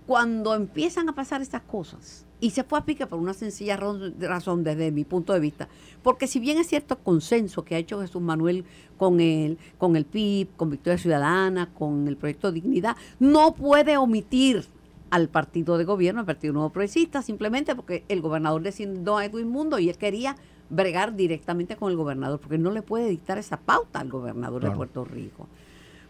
cuando 0.06 0.54
empiezan 0.54 1.08
a 1.08 1.14
pasar 1.14 1.42
estas 1.42 1.62
cosas, 1.62 2.24
y 2.44 2.50
se 2.50 2.62
fue 2.62 2.78
a 2.78 2.84
pique 2.84 3.06
por 3.06 3.18
una 3.18 3.32
sencilla 3.32 3.78
razón 3.78 4.64
desde 4.64 4.90
mi 4.90 5.04
punto 5.04 5.32
de 5.32 5.40
vista, 5.40 5.66
porque 6.02 6.26
si 6.26 6.40
bien 6.40 6.58
es 6.58 6.66
cierto 6.66 6.98
consenso 6.98 7.64
que 7.64 7.74
ha 7.74 7.78
hecho 7.78 8.02
Jesús 8.02 8.20
Manuel 8.20 8.66
con 8.98 9.18
el, 9.18 9.56
con 9.78 9.96
el 9.96 10.04
PIB, 10.04 10.48
con 10.54 10.68
Victoria 10.68 10.98
Ciudadana, 10.98 11.70
con 11.72 12.06
el 12.06 12.18
proyecto 12.18 12.52
Dignidad, 12.52 12.98
no 13.18 13.54
puede 13.54 13.96
omitir 13.96 14.66
al 15.08 15.30
partido 15.30 15.78
de 15.78 15.84
gobierno, 15.84 16.20
al 16.20 16.26
Partido 16.26 16.52
Nuevo 16.52 16.68
Progresista, 16.68 17.22
simplemente 17.22 17.74
porque 17.74 18.04
el 18.10 18.20
gobernador 18.20 18.60
designó 18.60 19.16
a 19.16 19.24
Edwin 19.24 19.48
Mundo 19.48 19.78
y 19.78 19.88
él 19.88 19.96
quería 19.96 20.36
bregar 20.68 21.16
directamente 21.16 21.76
con 21.76 21.90
el 21.90 21.96
gobernador, 21.96 22.40
porque 22.40 22.58
no 22.58 22.72
le 22.72 22.82
puede 22.82 23.08
dictar 23.08 23.38
esa 23.38 23.56
pauta 23.56 24.00
al 24.00 24.10
gobernador 24.10 24.62
de 24.62 24.70
Puerto 24.70 25.02
Rico. 25.06 25.48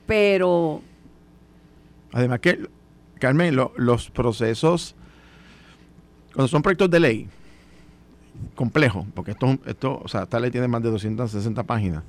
Pero... 0.05 0.83
Además 2.11 2.41
que 2.41 2.69
Carmen, 3.21 3.57
los 3.77 4.11
procesos, 4.11 4.97
cuando 6.35 6.49
son 6.49 6.63
proyectos 6.63 6.91
de 6.91 7.01
ley, 7.01 7.29
complejos, 8.55 9.07
porque 9.15 9.33
esto, 9.33 9.59
esto, 9.67 10.01
o 10.03 10.09
sea, 10.09 10.25
esta 10.25 10.41
ley 10.41 10.51
tiene 10.51 10.69
más 10.69 10.83
de 10.83 10.91
260 10.91 11.63
páginas, 11.63 12.03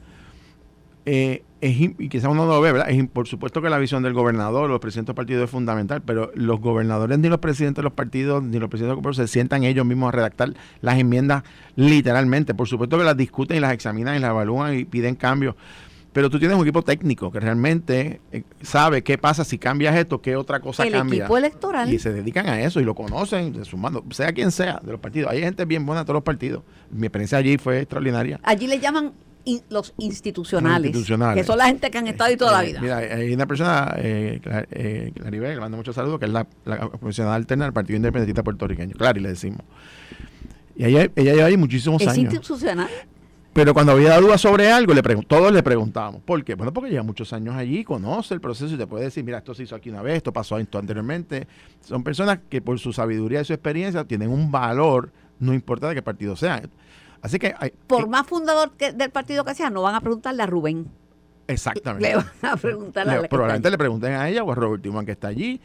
eh, 1.05 1.43
es, 1.61 1.79
y 1.79 2.09
quizás 2.09 2.31
uno 2.31 2.45
no 2.45 2.53
lo 2.53 2.61
ve, 2.61 2.71
¿verdad? 2.71 2.89
Es, 2.89 3.07
por 3.07 3.27
supuesto 3.27 3.61
que 3.61 3.69
la 3.69 3.77
visión 3.77 4.01
del 4.01 4.13
gobernador, 4.13 4.69
los 4.69 4.79
presidentes 4.79 5.13
de 5.13 5.15
partidos 5.15 5.43
es 5.43 5.49
fundamental, 5.51 6.01
pero 6.01 6.31
los 6.33 6.59
gobernadores 6.59 7.19
ni 7.19 7.29
los 7.29 7.39
presidentes 7.39 7.77
de 7.77 7.83
los 7.83 7.93
partidos, 7.93 8.43
ni 8.43 8.57
los 8.57 8.69
presidentes 8.69 9.01
de 9.01 9.07
los 9.07 9.15
se 9.15 9.27
sientan 9.27 9.63
ellos 9.63 9.85
mismos 9.85 10.09
a 10.09 10.11
redactar 10.11 10.53
las 10.81 10.97
enmiendas 10.97 11.43
literalmente. 11.75 12.55
Por 12.55 12.67
supuesto 12.67 12.97
que 12.97 13.03
las 13.03 13.15
discuten 13.15 13.57
y 13.57 13.59
las 13.59 13.73
examinan 13.73 14.15
y 14.15 14.19
las 14.19 14.31
evalúan 14.31 14.77
y 14.77 14.85
piden 14.85 15.15
cambios 15.15 15.55
pero 16.15 16.29
tú 16.29 16.39
tienes 16.39 16.55
un 16.55 16.63
equipo 16.63 16.81
técnico 16.81 17.29
que 17.29 17.41
realmente 17.41 18.21
eh, 18.31 18.43
sabe 18.61 19.03
qué 19.03 19.17
pasa 19.17 19.43
si 19.43 19.57
cambias 19.57 19.93
esto, 19.97 20.21
qué 20.21 20.37
otra 20.37 20.61
cosa 20.61 20.83
cambia. 20.83 20.99
El 21.01 21.21
equipo 21.23 21.37
electoral. 21.37 21.93
Y 21.93 21.99
se 21.99 22.13
dedican 22.13 22.47
a 22.47 22.61
eso 22.61 22.79
y 22.79 22.85
lo 22.85 22.95
conocen, 22.95 23.65
sumando, 23.65 24.01
sea 24.11 24.31
quien 24.31 24.49
sea 24.53 24.79
de 24.81 24.93
los 24.93 25.01
partidos. 25.01 25.29
Hay 25.29 25.41
gente 25.41 25.65
bien 25.65 25.85
buena 25.85 26.03
de 26.03 26.05
todos 26.05 26.15
los 26.15 26.23
partidos. 26.23 26.63
Mi 26.89 27.07
experiencia 27.07 27.37
allí 27.37 27.57
fue 27.57 27.81
extraordinaria. 27.81 28.39
Allí 28.43 28.65
le 28.65 28.79
llaman 28.79 29.11
los 29.67 29.93
institucionales, 29.97 30.95
que 31.35 31.43
son 31.43 31.57
la 31.57 31.65
gente 31.65 31.91
que 31.91 31.97
han 31.97 32.07
estado 32.07 32.29
ahí 32.29 32.37
toda 32.37 32.53
la 32.53 32.63
eh, 32.63 32.67
vida. 32.67 32.79
Mira, 32.79 32.97
hay 32.99 33.33
una 33.33 33.45
persona, 33.45 33.93
eh, 33.97 34.39
eh 34.71 35.11
Claribel, 35.13 35.55
le 35.55 35.59
mando 35.59 35.75
muchos 35.75 35.95
saludos, 35.95 36.19
que 36.19 36.27
es 36.27 36.31
la, 36.31 36.47
la 36.63 36.77
comisionada 36.91 37.35
alterna 37.35 37.65
del 37.65 37.73
Partido 37.73 37.97
Independentista 37.97 38.41
puertorriqueño. 38.41 38.95
Claro, 38.95 39.19
y 39.19 39.21
le 39.21 39.29
decimos. 39.29 39.63
Y 40.77 40.85
ella, 40.85 41.09
ella 41.13 41.33
lleva 41.33 41.47
ahí 41.47 41.57
muchísimos 41.57 42.01
años. 42.03 42.13
¿Es 42.13 42.19
institucional? 42.19 42.87
Pero 43.55 43.73
cuando 43.73 43.93
había 43.93 44.19
dudas 44.19 44.41
sobre 44.41 44.69
algo, 44.69 44.93
le 44.93 45.01
todos 45.01 45.53
le 45.53 45.63
preguntábamos. 45.63 46.21
¿Por 46.23 46.43
qué? 46.43 46.55
Bueno, 46.55 46.73
porque 46.73 46.91
lleva 46.91 47.03
muchos 47.03 47.31
años 47.31 47.55
allí, 47.55 47.85
conoce 47.85 48.33
el 48.33 48.41
proceso 48.41 48.75
y 48.75 48.77
te 48.77 48.85
puede 48.85 49.05
decir, 49.05 49.23
mira, 49.23 49.37
esto 49.37 49.53
se 49.53 49.63
hizo 49.63 49.77
aquí 49.77 49.89
una 49.89 50.01
vez, 50.01 50.17
esto 50.17 50.33
pasó 50.33 50.57
esto 50.57 50.77
anteriormente. 50.77 51.47
Son 51.79 52.03
personas 52.03 52.39
que 52.49 52.61
por 52.61 52.77
su 52.79 52.91
sabiduría 52.91 53.39
y 53.39 53.45
su 53.45 53.53
experiencia 53.53 54.03
tienen 54.03 54.29
un 54.29 54.51
valor, 54.51 55.13
no 55.39 55.53
importa 55.53 55.87
de 55.87 55.95
qué 55.95 56.01
partido 56.01 56.35
sea. 56.35 56.63
Así 57.21 57.39
que... 57.39 57.55
por 57.87 58.09
más 58.09 58.27
fundador 58.27 58.75
del 58.75 59.09
partido 59.11 59.45
que 59.45 59.55
sea, 59.55 59.69
no 59.69 59.83
van 59.83 59.95
a 59.95 60.01
preguntarle 60.01 60.43
a 60.43 60.47
Rubén. 60.47 60.87
Exactamente. 61.47 62.09
Le 62.09 62.15
van 62.17 62.27
a 62.41 62.57
preguntarle 62.57 63.13
a 63.13 63.21
Probablemente 63.21 63.71
le 63.71 63.77
pregunten 63.77 64.13
a 64.15 64.27
ella 64.27 64.43
o 64.43 64.51
a 64.51 64.55
Robert 64.55 64.83
Tillman 64.83 65.05
que 65.05 65.13
está 65.13 65.29
allí. 65.29 65.61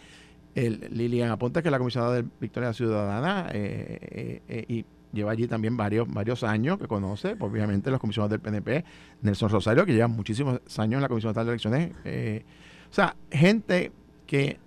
El, 0.55 0.91
Lilian 0.93 1.33
Aponte, 1.33 1.61
que 1.61 1.67
es 1.67 1.73
la 1.73 1.79
comisionada 1.79 2.15
de 2.15 2.25
Victoria 2.41 2.73
Ciudadana, 2.73 3.49
eh, 3.53 3.99
eh, 4.01 4.43
eh, 4.49 4.65
y 4.69 4.85
lleva 5.13 5.33
allí 5.33 5.47
también 5.47 5.77
varios, 5.77 6.09
varios 6.09 6.45
años 6.45 6.79
que 6.79 6.87
conoce, 6.87 7.37
obviamente 7.39 7.91
los 7.91 8.01
comisionados 8.01 8.31
del 8.31 8.41
PNP, 8.41 8.85
Nelson 9.23 9.49
Rosario, 9.49 9.85
que 9.85 9.93
lleva 9.93 10.09
muchísimos 10.09 10.61
años 10.79 10.99
en 10.99 11.03
la 11.03 11.09
Comisión 11.09 11.33
de 11.33 11.41
Elecciones. 11.43 11.93
Eh, 12.05 12.45
o 12.91 12.95
sea, 12.95 13.17
gente 13.31 13.93
que 14.27 14.59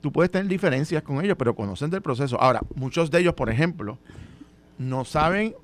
tú 0.00 0.12
puedes 0.12 0.30
tener 0.30 0.48
diferencias 0.48 1.02
con 1.02 1.24
ellos, 1.24 1.36
pero 1.38 1.54
conocen 1.54 1.90
del 1.90 2.02
proceso. 2.02 2.40
Ahora, 2.40 2.60
muchos 2.74 3.10
de 3.10 3.20
ellos, 3.20 3.34
por 3.34 3.50
ejemplo, 3.50 3.98
no 4.78 5.04
saben 5.04 5.54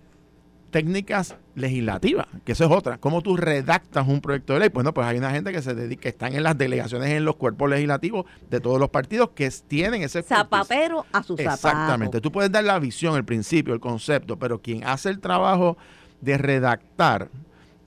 técnicas 0.70 1.36
legislativas, 1.58 2.26
que 2.44 2.52
eso 2.52 2.64
es 2.64 2.70
otra. 2.70 2.98
¿Cómo 2.98 3.22
tú 3.22 3.36
redactas 3.36 4.06
un 4.06 4.20
proyecto 4.20 4.54
de 4.54 4.60
ley? 4.60 4.68
Bueno, 4.68 4.94
pues 4.94 5.06
hay 5.06 5.18
una 5.18 5.30
gente 5.30 5.52
que 5.52 5.62
se 5.62 5.74
dedica, 5.74 6.02
que 6.02 6.08
están 6.08 6.34
en 6.34 6.42
las 6.42 6.56
delegaciones, 6.56 7.10
en 7.10 7.24
los 7.24 7.36
cuerpos 7.36 7.68
legislativos 7.70 8.26
de 8.50 8.60
todos 8.60 8.78
los 8.78 8.90
partidos 8.90 9.30
que 9.30 9.50
tienen 9.66 10.02
ese... 10.02 10.22
Zapatero 10.22 11.04
a 11.12 11.22
su 11.22 11.36
zapato. 11.36 11.54
Exactamente. 11.54 12.20
Tú 12.20 12.32
puedes 12.32 12.50
dar 12.50 12.64
la 12.64 12.78
visión, 12.78 13.16
el 13.16 13.24
principio, 13.24 13.74
el 13.74 13.80
concepto, 13.80 14.38
pero 14.38 14.58
quien 14.60 14.84
hace 14.84 15.10
el 15.10 15.20
trabajo 15.20 15.76
de 16.20 16.38
redactar, 16.38 17.28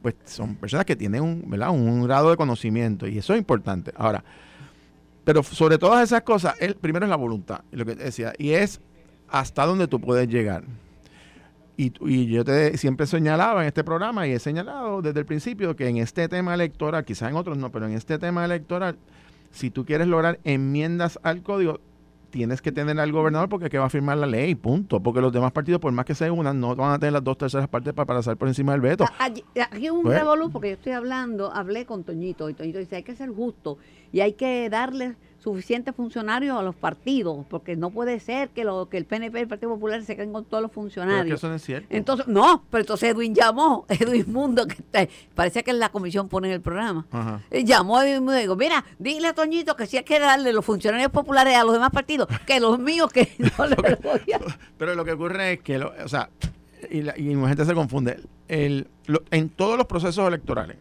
pues 0.01 0.15
son 0.25 0.55
personas 0.55 0.85
que 0.85 0.95
tienen 0.95 1.21
un, 1.21 1.43
¿verdad? 1.47 1.71
un 1.71 2.03
grado 2.03 2.29
de 2.29 2.37
conocimiento 2.37 3.07
y 3.07 3.17
eso 3.17 3.33
es 3.33 3.39
importante. 3.39 3.91
Ahora, 3.95 4.23
pero 5.23 5.43
sobre 5.43 5.77
todas 5.77 6.03
esas 6.03 6.21
cosas, 6.21 6.55
el 6.59 6.75
primero 6.75 7.05
es 7.05 7.09
la 7.09 7.15
voluntad, 7.15 7.61
lo 7.71 7.85
que 7.85 7.95
te 7.95 8.03
decía, 8.03 8.33
y 8.37 8.51
es 8.51 8.81
hasta 9.29 9.65
dónde 9.65 9.87
tú 9.87 9.99
puedes 9.99 10.27
llegar. 10.27 10.63
Y, 11.77 12.27
yo 12.27 12.43
te 12.43 12.77
siempre 12.77 13.07
señalaba 13.07 13.61
en 13.61 13.67
este 13.67 13.83
programa 13.83 14.27
y 14.27 14.31
he 14.31 14.39
señalado 14.39 15.01
desde 15.01 15.19
el 15.19 15.25
principio 15.25 15.75
que 15.75 15.87
en 15.87 15.97
este 15.97 16.27
tema 16.27 16.53
electoral, 16.53 17.03
quizás 17.05 17.29
en 17.29 17.35
otros 17.35 17.57
no, 17.57 17.71
pero 17.71 17.87
en 17.87 17.93
este 17.93 18.19
tema 18.19 18.45
electoral, 18.45 18.97
si 19.51 19.71
tú 19.71 19.85
quieres 19.85 20.07
lograr 20.07 20.39
enmiendas 20.43 21.19
al 21.23 21.41
código, 21.41 21.79
tienes 22.31 22.61
que 22.61 22.71
tener 22.71 22.99
al 22.99 23.11
gobernador 23.11 23.49
porque 23.49 23.65
es 23.65 23.71
que 23.71 23.77
va 23.77 23.85
a 23.85 23.89
firmar 23.89 24.17
la 24.17 24.25
ley, 24.25 24.55
punto. 24.55 25.01
Porque 25.01 25.21
los 25.21 25.31
demás 25.31 25.51
partidos, 25.51 25.79
por 25.79 25.91
más 25.91 26.05
que 26.05 26.15
se 26.15 26.31
unan, 26.31 26.59
no 26.59 26.75
van 26.75 26.93
a 26.93 26.99
tener 26.99 27.13
las 27.13 27.23
dos 27.23 27.37
terceras 27.37 27.67
partes 27.67 27.93
para 27.93 28.05
pasar 28.05 28.37
por 28.37 28.47
encima 28.47 28.71
del 28.71 28.81
veto. 28.81 29.05
Aquí, 29.19 29.43
aquí 29.69 29.89
un 29.89 30.03
pues, 30.03 30.23
porque 30.51 30.69
yo 30.69 30.73
estoy 30.75 30.93
hablando, 30.93 31.53
hablé 31.53 31.85
con 31.85 32.03
Toñito 32.03 32.49
y 32.49 32.53
Toñito 32.53 32.79
dice, 32.79 32.95
hay 32.95 33.03
que 33.03 33.15
ser 33.15 33.29
justo 33.29 33.77
y 34.11 34.21
hay 34.21 34.33
que 34.33 34.69
darle 34.69 35.15
suficientes 35.41 35.95
funcionarios 35.95 36.57
a 36.57 36.61
los 36.61 36.75
partidos, 36.75 37.45
porque 37.49 37.75
no 37.75 37.89
puede 37.89 38.19
ser 38.19 38.49
que 38.49 38.63
lo 38.63 38.89
que 38.89 38.97
el 38.97 39.05
PNP 39.05 39.39
y 39.39 39.41
el 39.41 39.47
Partido 39.47 39.71
Popular 39.73 40.03
se 40.03 40.15
queden 40.15 40.31
con 40.31 40.45
todos 40.45 40.61
los 40.61 40.71
funcionarios. 40.71 41.23
Pero 41.23 41.35
eso 41.35 41.49
no 41.49 41.55
es 41.55 41.63
cierto. 41.63 41.87
Entonces, 41.89 42.27
no, 42.27 42.63
pero 42.69 42.81
entonces 42.81 43.09
Edwin 43.09 43.33
llamó, 43.33 43.85
Edwin 43.89 44.31
Mundo, 44.31 44.67
que 44.67 44.75
está, 44.75 45.07
parecía 45.33 45.63
que 45.63 45.71
en 45.71 45.79
la 45.79 45.89
comisión 45.89 46.29
pone 46.29 46.47
en 46.49 46.53
el 46.53 46.61
programa. 46.61 47.07
Eh, 47.49 47.63
llamó 47.63 47.97
a 47.97 48.07
Edwin 48.07 48.23
Mundo 48.23 48.37
y 48.37 48.41
dijo, 48.41 48.55
mira, 48.55 48.85
dile 48.99 49.29
a 49.29 49.33
Toñito 49.33 49.75
que 49.75 49.87
si 49.87 49.97
hay 49.97 50.03
que 50.03 50.19
darle 50.19 50.53
los 50.53 50.63
funcionarios 50.63 51.11
populares 51.11 51.55
a 51.55 51.63
los 51.63 51.73
demás 51.73 51.89
partidos, 51.89 52.27
que 52.45 52.59
los 52.59 52.77
míos 52.77 53.11
que 53.11 53.33
no 53.57 53.65
le 53.65 53.75
voy 53.75 54.33
a... 54.33 54.39
Pero 54.77 54.93
lo 54.93 55.03
que 55.03 55.13
ocurre 55.13 55.53
es 55.53 55.61
que, 55.61 55.77
o 55.79 56.07
sea, 56.07 56.29
y, 56.89 57.01
la, 57.01 57.17
y 57.17 57.23
gente 57.23 57.65
se 57.65 57.73
confunde, 57.73 58.19
el, 58.47 58.87
en 59.31 59.49
todos 59.49 59.77
los 59.77 59.87
procesos 59.87 60.27
electorales, 60.27 60.77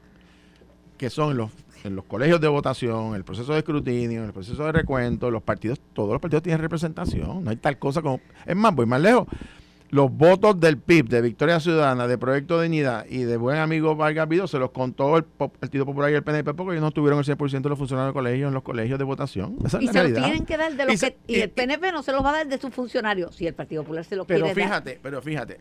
que 0.98 1.08
son 1.08 1.34
los 1.36 1.50
en 1.84 1.96
los 1.96 2.04
colegios 2.04 2.40
de 2.40 2.48
votación, 2.48 3.14
el 3.14 3.24
proceso 3.24 3.52
de 3.52 3.58
escrutinio, 3.58 4.24
el 4.24 4.32
proceso 4.32 4.64
de 4.64 4.72
recuento, 4.72 5.30
los 5.30 5.42
partidos, 5.42 5.80
todos 5.92 6.10
los 6.10 6.20
partidos 6.20 6.42
tienen 6.42 6.60
representación. 6.60 7.44
No 7.44 7.50
hay 7.50 7.56
tal 7.56 7.78
cosa 7.78 8.02
como. 8.02 8.20
Es 8.46 8.56
más, 8.56 8.74
voy 8.74 8.86
más 8.86 9.00
lejos. 9.00 9.26
los 9.90 10.12
votos 10.12 10.60
del 10.60 10.78
PIB, 10.78 11.08
de 11.08 11.20
Victoria 11.20 11.58
Ciudadana, 11.58 12.06
de 12.06 12.16
Proyecto 12.16 12.58
de 12.58 12.64
Dignidad 12.64 13.06
y 13.08 13.24
de 13.24 13.36
buen 13.36 13.58
amigo 13.58 13.96
Vargas 13.96 14.28
Vido 14.28 14.46
se 14.46 14.58
los 14.58 14.70
contó 14.70 15.16
el 15.16 15.24
Partido 15.24 15.84
Popular 15.84 16.10
y 16.10 16.14
el 16.14 16.22
PNP 16.22 16.54
porque 16.54 16.72
ellos 16.72 16.82
no 16.82 16.92
tuvieron 16.92 17.18
el 17.18 17.24
100% 17.24 17.60
de 17.62 17.68
los 17.68 17.78
funcionarios 17.78 18.14
de 18.14 18.18
colegio 18.18 18.48
en 18.48 18.54
los 18.54 18.62
colegios 18.62 18.98
de 18.98 19.04
votación. 19.04 19.56
y 19.80 19.88
se 19.88 20.02
los 20.02 20.14
tienen 20.14 20.44
que 20.44 20.56
dar 20.56 20.76
de 20.76 20.84
los 20.84 20.94
y 20.94 20.98
que... 20.98 21.16
y, 21.26 21.40
el 21.40 21.50
PNP 21.50 21.92
no 21.92 22.02
se 22.02 22.12
los 22.12 22.24
va 22.24 22.30
a 22.30 22.32
dar 22.34 22.46
de 22.46 22.58
sus 22.58 22.72
funcionarios 22.72 23.34
si 23.34 23.46
el 23.46 23.54
Partido 23.54 23.82
Popular 23.82 24.04
se 24.04 24.16
los 24.16 24.26
pero 24.26 24.44
quiere 24.44 24.62
fíjate, 24.62 25.00
Pero 25.02 25.22
fíjate, 25.22 25.58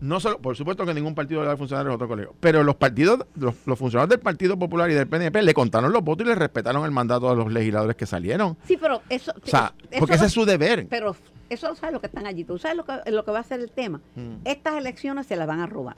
no 0.00 0.20
solo, 0.20 0.38
por 0.38 0.56
supuesto 0.56 0.86
que 0.86 0.94
ningún 0.94 1.14
partido 1.14 1.42
le 1.42 1.48
da 1.48 1.56
funcionarios 1.56 1.92
a 1.92 1.94
otro 1.96 2.08
colegio, 2.08 2.34
pero 2.40 2.62
los 2.62 2.76
partidos, 2.76 3.26
los, 3.34 3.54
funcionarios 3.78 4.10
del 4.10 4.20
Partido 4.20 4.58
Popular 4.58 4.90
y 4.90 4.94
del 4.94 5.08
PNP 5.08 5.42
le 5.42 5.54
contaron 5.54 5.92
los 5.92 6.02
votos 6.02 6.26
y 6.26 6.28
le 6.28 6.34
respetaron 6.34 6.84
el 6.84 6.90
mandato 6.90 7.28
a 7.28 7.34
los 7.34 7.52
legisladores 7.52 7.96
que 7.96 8.06
salieron. 8.06 8.56
Sí, 8.64 8.76
pero 8.76 9.02
eso... 9.08 9.32
O 9.42 9.46
sea, 9.46 9.74
porque 9.98 10.14
ese 10.14 10.26
es 10.26 10.32
su 10.32 10.44
deber. 10.44 10.86
Pero 10.88 11.16
eso 11.50 11.68
lo 11.68 11.74
saben 11.74 11.94
los 11.94 12.00
que 12.00 12.06
están 12.06 12.26
allí. 12.26 12.44
Tú 12.44 12.58
sabes 12.58 12.76
lo 12.76 12.84
que, 12.84 13.10
lo 13.10 13.24
que 13.24 13.30
va 13.30 13.40
a 13.40 13.44
ser 13.44 13.60
el 13.60 13.70
tema. 13.70 14.00
Mm. 14.14 14.36
Estas 14.44 14.74
elecciones 14.74 15.26
se 15.26 15.36
las 15.36 15.46
van 15.46 15.60
a 15.60 15.66
robar. 15.66 15.96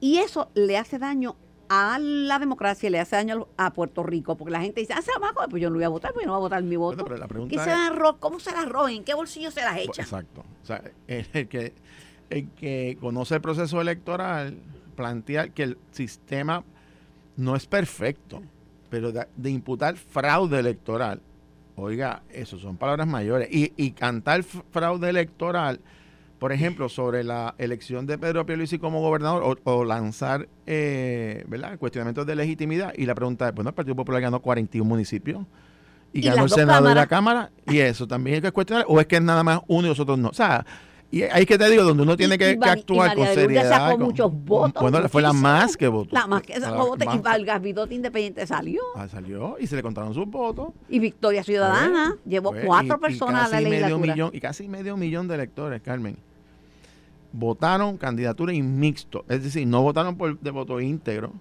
Y 0.00 0.18
eso 0.18 0.50
le 0.54 0.76
hace 0.78 0.98
daño 0.98 1.36
a 1.68 1.98
la 1.98 2.38
democracia, 2.38 2.90
le 2.90 3.00
hace 3.00 3.16
daño 3.16 3.48
a 3.56 3.72
Puerto 3.72 4.02
Rico, 4.02 4.36
porque 4.36 4.52
la 4.52 4.60
gente 4.60 4.80
dice, 4.80 4.92
ah, 4.94 5.00
se 5.00 5.10
va 5.18 5.30
a 5.30 5.48
pues 5.48 5.62
yo 5.62 5.70
no 5.70 5.76
voy 5.76 5.84
a 5.84 5.88
votar, 5.88 6.12
pues 6.12 6.24
yo 6.24 6.26
no 6.26 6.34
voy 6.34 6.40
a 6.40 6.48
votar 6.48 6.62
mi 6.62 6.76
voto. 6.76 7.04
¿Qué 7.48 7.58
se 7.58 7.70
¿Cómo 8.20 8.40
se 8.40 8.52
las 8.52 8.68
roben? 8.68 8.96
¿En 8.96 9.04
qué 9.04 9.14
bolsillo 9.14 9.50
se 9.50 9.62
las 9.62 9.78
echan? 9.78 10.04
Exacto. 10.04 10.44
O 10.62 10.66
sea, 10.66 10.82
el 11.06 11.48
que, 11.48 11.72
el 12.32 12.48
que 12.50 12.96
conoce 13.00 13.36
el 13.36 13.40
proceso 13.40 13.80
electoral 13.80 14.56
plantea 14.96 15.48
que 15.48 15.62
el 15.62 15.78
sistema 15.90 16.64
no 17.36 17.56
es 17.56 17.66
perfecto, 17.66 18.42
pero 18.90 19.12
de 19.12 19.50
imputar 19.50 19.96
fraude 19.96 20.58
electoral 20.58 21.20
Oiga, 21.76 22.22
eso 22.30 22.58
son 22.58 22.76
palabras 22.76 23.06
mayores. 23.06 23.48
Y, 23.50 23.72
y 23.76 23.92
cantar 23.92 24.42
fraude 24.42 25.08
electoral, 25.08 25.80
por 26.38 26.52
ejemplo, 26.52 26.88
sobre 26.88 27.24
la 27.24 27.54
elección 27.58 28.06
de 28.06 28.18
Pedro 28.18 28.44
Pierluisi 28.44 28.78
como 28.78 29.00
gobernador 29.00 29.58
o, 29.64 29.84
lanzar 29.84 30.48
eh, 30.66 31.44
¿verdad? 31.48 31.78
cuestionamientos 31.78 32.26
de 32.26 32.36
legitimidad. 32.36 32.92
Y 32.96 33.06
la 33.06 33.14
pregunta 33.14 33.48
es, 33.48 33.54
bueno, 33.54 33.70
el 33.70 33.74
Partido 33.74 33.96
Popular 33.96 34.20
ganó 34.20 34.40
41 34.40 34.86
municipios 34.86 35.46
y, 36.12 36.20
ganó 36.20 36.44
el 36.44 36.50
Senado 36.50 36.90
y 36.90 36.94
la 36.94 37.06
Cámara. 37.06 37.50
Y 37.66 37.78
eso 37.78 38.06
también 38.06 38.36
hay 38.36 38.42
que 38.42 38.52
cuestionar. 38.52 38.84
¿O 38.88 39.00
es 39.00 39.06
que 39.06 39.16
es 39.16 39.22
nada 39.22 39.42
más 39.42 39.60
uno 39.66 39.86
y 39.86 39.90
nosotros 39.90 40.18
no? 40.18 40.28
O 40.28 40.34
sea, 40.34 40.66
y 41.12 41.24
ahí 41.24 41.44
que 41.44 41.58
te 41.58 41.68
digo, 41.68 41.84
donde 41.84 42.04
uno 42.04 42.16
tiene 42.16 42.38
que, 42.38 42.58
actuar 42.58 43.14
con 43.14 43.26
seriedad. 43.26 43.68
sacó 43.68 43.98
muchos 43.98 44.32
votos. 44.32 44.80
Bueno, 44.80 45.06
fue 45.10 45.20
la 45.20 45.34
más 45.34 45.76
que 45.76 45.86
votó. 45.86 46.08
La 46.14 46.26
más 46.26 46.42
que 46.42 46.58
sacó 46.58 46.86
votos. 46.86 47.14
Y 47.14 47.18
Vargas 47.18 47.60
Vidote 47.60 47.94
Independiente 47.94 48.46
salió. 48.46 48.80
Ah, 48.96 49.06
salió 49.08 49.56
y 49.60 49.66
se 49.66 49.76
le 49.76 49.82
contaron 49.82 50.14
sus 50.14 50.26
votos. 50.26 50.70
Y 50.88 51.00
Victoria 51.00 51.44
Ciudadana 51.44 52.16
llevó 52.24 52.54
cuatro 52.64 52.98
personas 52.98 53.52
a 53.52 53.56
la 53.56 53.60
legislatura. 53.60 53.98
Medio 53.98 54.14
millón, 54.14 54.30
y 54.32 54.40
casi 54.40 54.66
medio 54.68 54.96
millón 54.96 55.28
de 55.28 55.34
electores, 55.34 55.82
Carmen, 55.82 56.16
votaron 57.30 57.98
candidatura 57.98 58.54
y 58.54 58.62
mixto. 58.62 59.26
Es 59.28 59.44
decir, 59.44 59.66
no 59.66 59.82
votaron 59.82 60.16
por 60.16 60.40
de 60.40 60.50
voto 60.50 60.80
íntegro. 60.80 61.34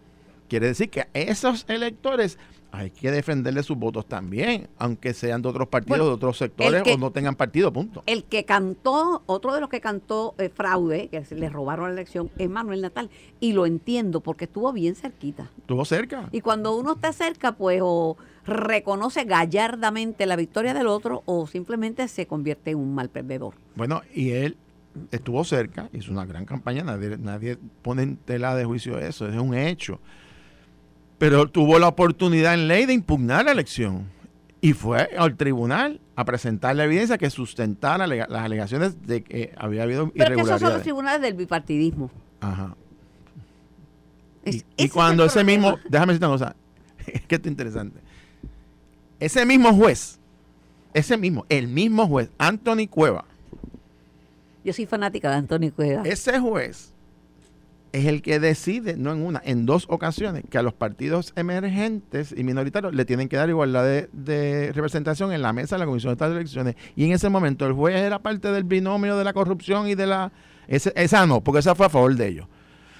Quiere 0.49 0.67
decir 0.67 0.89
que 0.89 1.07
esos 1.13 1.63
electores 1.69 2.37
hay 2.71 2.89
que 2.89 3.11
defenderle 3.11 3.63
sus 3.63 3.77
votos 3.77 4.05
también, 4.05 4.69
aunque 4.77 5.13
sean 5.13 5.41
de 5.41 5.49
otros 5.49 5.67
partidos, 5.67 5.99
de 5.99 6.13
otros 6.13 6.37
sectores 6.37 6.83
o 6.87 6.97
no 6.97 7.11
tengan 7.11 7.35
partido, 7.35 7.71
punto. 7.71 8.01
El 8.05 8.23
que 8.23 8.45
cantó, 8.45 9.23
otro 9.25 9.53
de 9.53 9.59
los 9.59 9.69
que 9.69 9.81
cantó 9.81 10.35
eh, 10.37 10.49
fraude, 10.49 11.09
que 11.09 11.23
le 11.35 11.49
robaron 11.49 11.87
la 11.87 11.93
elección, 11.93 12.31
es 12.37 12.49
Manuel 12.49 12.81
Natal. 12.81 13.09
Y 13.39 13.53
lo 13.53 13.65
entiendo 13.65 14.21
porque 14.21 14.45
estuvo 14.45 14.71
bien 14.71 14.95
cerquita. 14.95 15.51
Estuvo 15.57 15.83
cerca. 15.83 16.29
Y 16.31 16.41
cuando 16.41 16.75
uno 16.75 16.93
está 16.93 17.11
cerca, 17.11 17.51
pues 17.51 17.81
o 17.83 18.17
reconoce 18.45 19.25
gallardamente 19.25 20.25
la 20.25 20.35
victoria 20.35 20.73
del 20.73 20.87
otro 20.87 21.23
o 21.25 21.47
simplemente 21.47 22.07
se 22.07 22.25
convierte 22.25 22.71
en 22.71 22.77
un 22.77 22.95
mal 22.95 23.09
perdedor. 23.09 23.55
Bueno, 23.75 24.01
y 24.13 24.31
él 24.31 24.57
estuvo 25.11 25.43
cerca, 25.43 25.89
hizo 25.93 26.11
una 26.11 26.25
gran 26.25 26.45
campaña, 26.45 26.83
nadie, 26.83 27.17
nadie 27.17 27.57
pone 27.81 28.03
en 28.03 28.17
tela 28.17 28.55
de 28.55 28.65
juicio 28.65 28.97
eso, 28.97 29.27
es 29.27 29.35
un 29.35 29.53
hecho 29.53 29.99
pero 31.21 31.47
tuvo 31.47 31.77
la 31.77 31.87
oportunidad 31.87 32.55
en 32.55 32.67
ley 32.67 32.87
de 32.87 32.93
impugnar 32.93 33.45
la 33.45 33.51
elección 33.51 34.09
y 34.59 34.73
fue 34.73 35.07
al 35.15 35.37
tribunal 35.37 36.01
a 36.15 36.25
presentar 36.25 36.75
la 36.75 36.85
evidencia 36.85 37.19
que 37.19 37.29
sustentara 37.29 38.07
las 38.07 38.27
alegaciones 38.31 39.05
de 39.05 39.21
que 39.21 39.53
había 39.55 39.83
habido 39.83 40.11
pero 40.17 40.35
que 40.35 40.41
esos 40.41 40.59
son 40.59 40.73
los 40.73 40.81
tribunales 40.81 41.21
del 41.21 41.35
bipartidismo. 41.35 42.09
Ajá. 42.39 42.75
y, 44.43 44.89
cuando 44.89 45.23
ese 45.23 45.43
mismo, 45.43 45.77
déjame 45.87 46.13
decirte 46.13 46.25
una 46.25 46.33
cosa, 46.33 46.55
que 47.27 47.35
esto 47.35 47.47
es 47.47 47.51
interesante. 47.51 47.99
Ese 49.19 49.45
mismo 49.45 49.75
juez, 49.75 50.17
ese 50.95 51.17
mismo, 51.17 51.45
el 51.49 51.67
mismo 51.67 52.07
juez, 52.07 52.31
Anthony 52.39 52.87
Cueva. 52.89 53.25
Yo 54.63 54.73
soy 54.73 54.87
fanática 54.87 55.29
de 55.29 55.35
Anthony 55.35 55.69
Cueva. 55.69 56.01
Ese 56.03 56.39
juez 56.39 56.90
es 57.91 58.05
el 58.05 58.21
que 58.21 58.39
decide, 58.39 58.95
no 58.95 59.11
en 59.11 59.21
una, 59.21 59.41
en 59.43 59.65
dos 59.65 59.85
ocasiones, 59.89 60.43
que 60.49 60.57
a 60.57 60.61
los 60.61 60.73
partidos 60.73 61.33
emergentes 61.35 62.33
y 62.35 62.43
minoritarios 62.43 62.95
le 62.95 63.05
tienen 63.05 63.27
que 63.27 63.35
dar 63.35 63.49
igualdad 63.49 63.83
de, 63.83 64.71
representación 64.73 65.33
en 65.33 65.41
la 65.41 65.51
mesa 65.51 65.75
de 65.75 65.79
la 65.79 65.85
Comisión 65.85 66.11
de 66.11 66.13
Estados 66.13 66.33
de 66.33 66.41
Elecciones. 66.41 66.75
Y 66.95 67.05
en 67.05 67.11
ese 67.11 67.29
momento 67.29 67.65
el 67.65 67.73
juez 67.73 67.95
era 67.95 68.19
parte 68.19 68.51
del 68.51 68.63
binomio 68.63 69.17
de 69.17 69.23
la 69.23 69.33
corrupción 69.33 69.87
y 69.87 69.95
de 69.95 70.07
la... 70.07 70.31
esa 70.67 71.25
no, 71.25 71.41
porque 71.41 71.59
esa 71.59 71.75
fue 71.75 71.87
a 71.87 71.89
favor 71.89 72.15
de 72.15 72.27
ellos. 72.27 72.47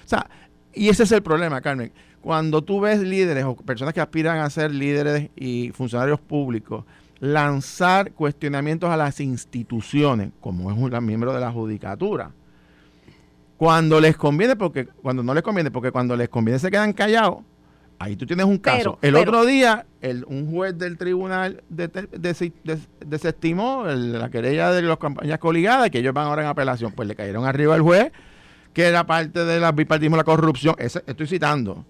O 0.04 0.08
sea, 0.08 0.28
y 0.74 0.88
ese 0.88 1.04
es 1.04 1.12
el 1.12 1.22
problema, 1.22 1.60
Carmen. 1.60 1.92
Cuando 2.20 2.62
tú 2.62 2.80
ves 2.80 3.00
líderes 3.00 3.44
o 3.44 3.56
personas 3.56 3.94
que 3.94 4.00
aspiran 4.00 4.38
a 4.38 4.50
ser 4.50 4.72
líderes 4.72 5.30
y 5.36 5.70
funcionarios 5.74 6.20
públicos, 6.20 6.84
lanzar 7.18 8.12
cuestionamientos 8.12 8.90
a 8.90 8.96
las 8.96 9.20
instituciones, 9.20 10.30
como 10.40 10.70
es 10.70 10.78
un 10.78 11.06
miembro 11.06 11.32
de 11.32 11.40
la 11.40 11.50
judicatura, 11.50 12.32
cuando 13.62 14.00
les 14.00 14.16
conviene, 14.16 14.56
porque 14.56 14.86
cuando 14.86 15.22
no 15.22 15.34
les 15.34 15.44
conviene, 15.44 15.70
porque 15.70 15.92
cuando 15.92 16.16
les 16.16 16.28
conviene 16.28 16.58
se 16.58 16.68
quedan 16.68 16.92
callados. 16.92 17.44
Ahí 18.00 18.16
tú 18.16 18.26
tienes 18.26 18.44
un 18.44 18.58
caso. 18.58 18.98
el 19.02 19.14
otro 19.14 19.46
día, 19.46 19.86
el, 20.00 20.24
un 20.24 20.50
juez 20.50 20.76
del 20.76 20.98
tribunal 20.98 21.62
desestimó 21.68 23.84
la 23.86 24.30
querella 24.30 24.72
de 24.72 24.82
las 24.82 24.98
campañas 24.98 25.38
coligadas, 25.38 25.90
que 25.90 25.98
ellos 25.98 26.12
van 26.12 26.26
ahora 26.26 26.42
en 26.42 26.48
apelación. 26.48 26.90
Pues 26.90 27.06
le 27.06 27.14
cayeron 27.14 27.44
arriba 27.44 27.76
al 27.76 27.82
juez, 27.82 28.10
que 28.72 28.82
era 28.82 29.06
parte 29.06 29.44
del 29.44 29.62
bipartismo, 29.72 30.16
la 30.16 30.24
corrupción. 30.24 30.74
Ese, 30.76 31.04
estoy 31.06 31.28
citando. 31.28 31.84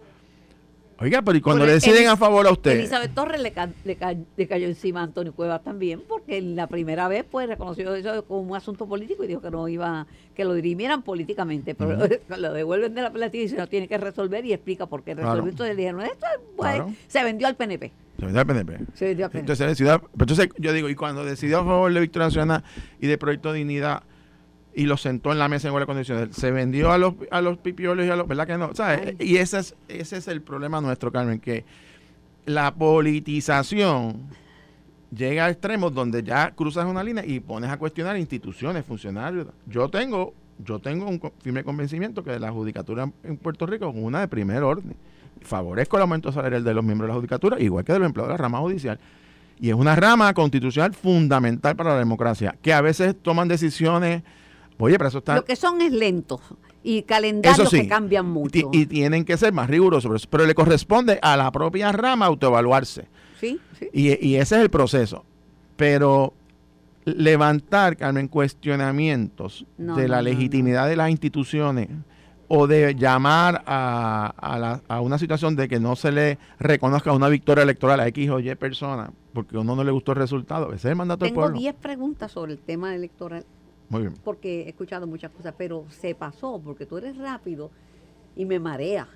Oiga, 1.03 1.21
pero 1.21 1.37
¿y 1.37 1.41
cuando 1.41 1.67
le 1.67 1.73
deciden 1.73 2.07
a 2.07 2.17
favor 2.17 2.47
a 2.47 2.53
usted? 2.53 2.79
Elizabeth 2.79 3.13
Torres 3.13 3.43
le, 3.43 3.53
le, 3.85 4.47
cayó 4.47 4.69
encima 4.69 5.01
a 5.01 5.03
Antonio 5.03 5.33
Cuevas 5.35 5.65
también, 5.65 6.01
porque 6.07 6.41
la 6.41 6.69
primera 6.69 7.09
vez 7.09 7.25
pues 7.29 7.49
reconoció 7.49 7.93
eso 7.97 8.25
como 8.25 8.41
un 8.43 8.57
asunto 8.57 8.87
político 8.87 9.25
y 9.25 9.27
dijo 9.27 9.41
que 9.41 9.51
no 9.51 9.67
iba, 9.67 10.07
que 10.37 10.45
lo 10.45 10.55
dirimieran 10.55 11.03
políticamente, 11.03 11.75
pero 11.75 11.97
lo 12.39 12.53
devuelven 12.53 12.95
de 12.95 13.03
la 13.03 13.13
plata 13.13 13.37
y 13.37 13.49
se 13.49 13.57
lo 13.57 13.67
tiene 13.67 13.89
que 13.89 13.99
resolver 13.99 14.47
y 14.47 14.53
explica 14.53 14.87
por 14.87 15.03
qué 15.03 15.17
resolvió. 15.17 15.51
Entonces 15.51 15.77
dijeron, 15.77 16.03
esto 16.03 16.27
pues, 16.57 16.81
se 17.09 17.25
vendió 17.25 17.49
al 17.49 17.57
PNP. 17.57 17.91
Se 18.21 18.25
vendió 18.25 18.41
al 18.41 18.47
PNP. 18.47 18.79
Se 18.95 19.05
vendió 19.07 19.27
al 19.27 19.33
PNP. 19.33 19.53
Entonces, 19.53 19.81
entonces 20.17 20.49
yo 20.59 20.73
digo, 20.73 20.89
y 20.89 20.95
cuando 20.95 21.25
decidió 21.25 21.59
a 21.59 21.65
favor 21.65 21.93
de 21.93 22.01
Victoria 22.01 22.29
Nacional 22.29 22.63
y 23.01 23.09
de 23.09 23.19
Proyecto 23.19 23.53
de 23.53 23.59
Dignidad, 23.59 24.05
y 24.75 24.87
lo 24.87 24.97
sentó 24.97 25.33
en 25.33 25.39
la 25.39 25.49
mesa 25.49 25.69
en 25.69 25.73
buenas 25.73 25.87
condiciones. 25.87 26.35
Se 26.35 26.51
vendió 26.51 26.93
a 26.93 26.99
los, 26.99 27.15
a 27.31 27.41
los 27.41 27.59
pipiolos 27.59 28.07
y 28.07 28.11
a 28.11 28.17
los, 28.17 28.27
¿verdad 28.27 28.47
que 28.47 28.59
no? 28.59 28.71
Y 29.19 29.37
ese 29.37 29.59
es, 29.59 29.75
ese 29.89 30.17
es 30.17 30.29
el 30.29 30.41
problema 30.41 30.81
nuestro, 30.81 31.13
Carmen, 31.13 31.41
que 31.41 31.65
la 32.47 32.75
politización 32.75 34.23
llega 35.15 35.47
a 35.47 35.51
extremos 35.51 35.95
donde 35.95 36.23
ya 36.23 36.53
cruzas 36.53 36.87
una 36.87 37.05
línea 37.05 37.25
y 37.25 37.41
pones 37.41 37.71
a 37.71 37.77
cuestionar 37.77 38.17
instituciones, 38.17 38.85
funcionarios. 38.85 39.47
Yo 39.67 39.89
tengo, 39.89 40.33
yo 40.59 40.79
tengo 40.79 41.07
un 41.07 41.21
firme 41.43 41.65
convencimiento 41.65 42.25
que 42.25 42.39
la 42.39 42.51
judicatura 42.51 43.11
en 43.23 43.37
Puerto 43.37 43.67
Rico 43.67 43.91
es 43.91 43.95
una 43.95 44.21
de 44.21 44.29
primer 44.29 44.63
orden. 44.63 44.95
Favorezco 45.43 45.97
el 45.97 46.03
aumento 46.03 46.33
salarial 46.33 46.65
de 46.65 46.73
los 46.73 46.85
miembros 46.85 47.09
de 47.09 47.13
la 47.13 47.19
judicatura, 47.19 47.61
igual 47.61 47.85
que 47.85 47.93
de 47.93 47.99
los 47.99 48.07
empleados 48.07 48.31
de 48.31 48.35
la 48.35 48.43
rama 48.43 48.59
judicial. 48.61 48.99
Y 49.61 49.69
es 49.69 49.75
una 49.75 49.95
rama 49.95 50.33
constitucional 50.35 50.95
fundamental 50.95 51.77
para 51.77 51.91
la 51.91 51.99
democracia, 51.99 52.57
que 52.63 52.73
a 52.73 52.81
veces 52.81 53.15
toman 53.21 53.49
decisiones 53.49 54.23
Oye, 54.79 54.97
pero 54.99 55.09
eso 55.09 55.19
está... 55.19 55.37
Lo 55.37 55.45
que 55.45 55.57
son 55.57 55.81
es 55.81 55.93
lentos 55.93 56.41
y 56.83 57.03
calendarios 57.03 57.71
que 57.71 57.87
cambian 57.87 58.27
mucho. 58.27 58.71
Y, 58.73 58.87
tienen 58.87 59.25
que 59.25 59.37
ser 59.37 59.53
más 59.53 59.69
rigurosos, 59.69 60.27
pero 60.27 60.47
le 60.47 60.55
corresponde 60.55 61.19
a 61.23 61.37
la 61.37 61.51
propia 61.53 61.93
rama 61.93 62.27
autoevaluarse. 62.27 63.07
Sí, 63.41 63.61
sí. 63.79 63.89
Y, 63.93 64.35
ese 64.37 64.57
es 64.57 64.63
el 64.63 64.71
proceso. 64.71 65.25
Pero 65.77 66.33
levantar, 67.05 67.97
Carmen, 67.97 68.29
cuestionamientos 68.29 69.65
de 69.77 70.09
la 70.09 70.23
legitimidad 70.23 70.89
de 70.89 70.97
las 70.97 71.11
instituciones 71.11 71.89
o 72.49 72.67
de 72.67 72.95
llamar 72.95 73.63
a, 73.67 74.81
a, 74.89 75.01
una 75.01 75.19
situación 75.19 75.57
de 75.57 75.69
que 75.69 75.81
no 75.81 75.97
se 75.97 76.13
le 76.13 76.39
reconozca 76.59 77.13
una 77.13 77.29
victoria 77.29 77.63
electoral 77.63 77.99
a 78.01 78.07
X 78.09 78.31
o 78.31 78.41
Y 78.41 78.55
persona 78.57 79.11
porque 79.33 79.57
a 79.57 79.61
uno 79.61 79.75
no 79.75 79.85
le 79.85 79.91
gustó 79.91 80.13
el 80.13 80.19
resultado. 80.19 80.69
Ese 80.69 80.77
es 80.77 80.85
el 80.87 80.97
mandato 80.97 81.25
del 81.25 81.35
pueblo. 81.35 81.55
Tengo 81.55 81.61
10 81.61 81.75
preguntas 81.77 82.33
sobre 82.33 82.53
el 82.53 82.59
tema 82.59 82.95
electoral 82.95 83.45
porque 84.25 84.63
he 84.63 84.69
escuchado 84.69 85.07
muchas 85.07 85.31
cosas, 85.31 85.55
pero 85.57 85.85
se 85.91 86.15
pasó 86.15 86.61
porque 86.63 86.87
tú 86.87 86.99
eres 86.99 87.17
rápido 87.17 87.71
y 88.35 88.45
me 88.45 88.59
marea. 88.59 89.09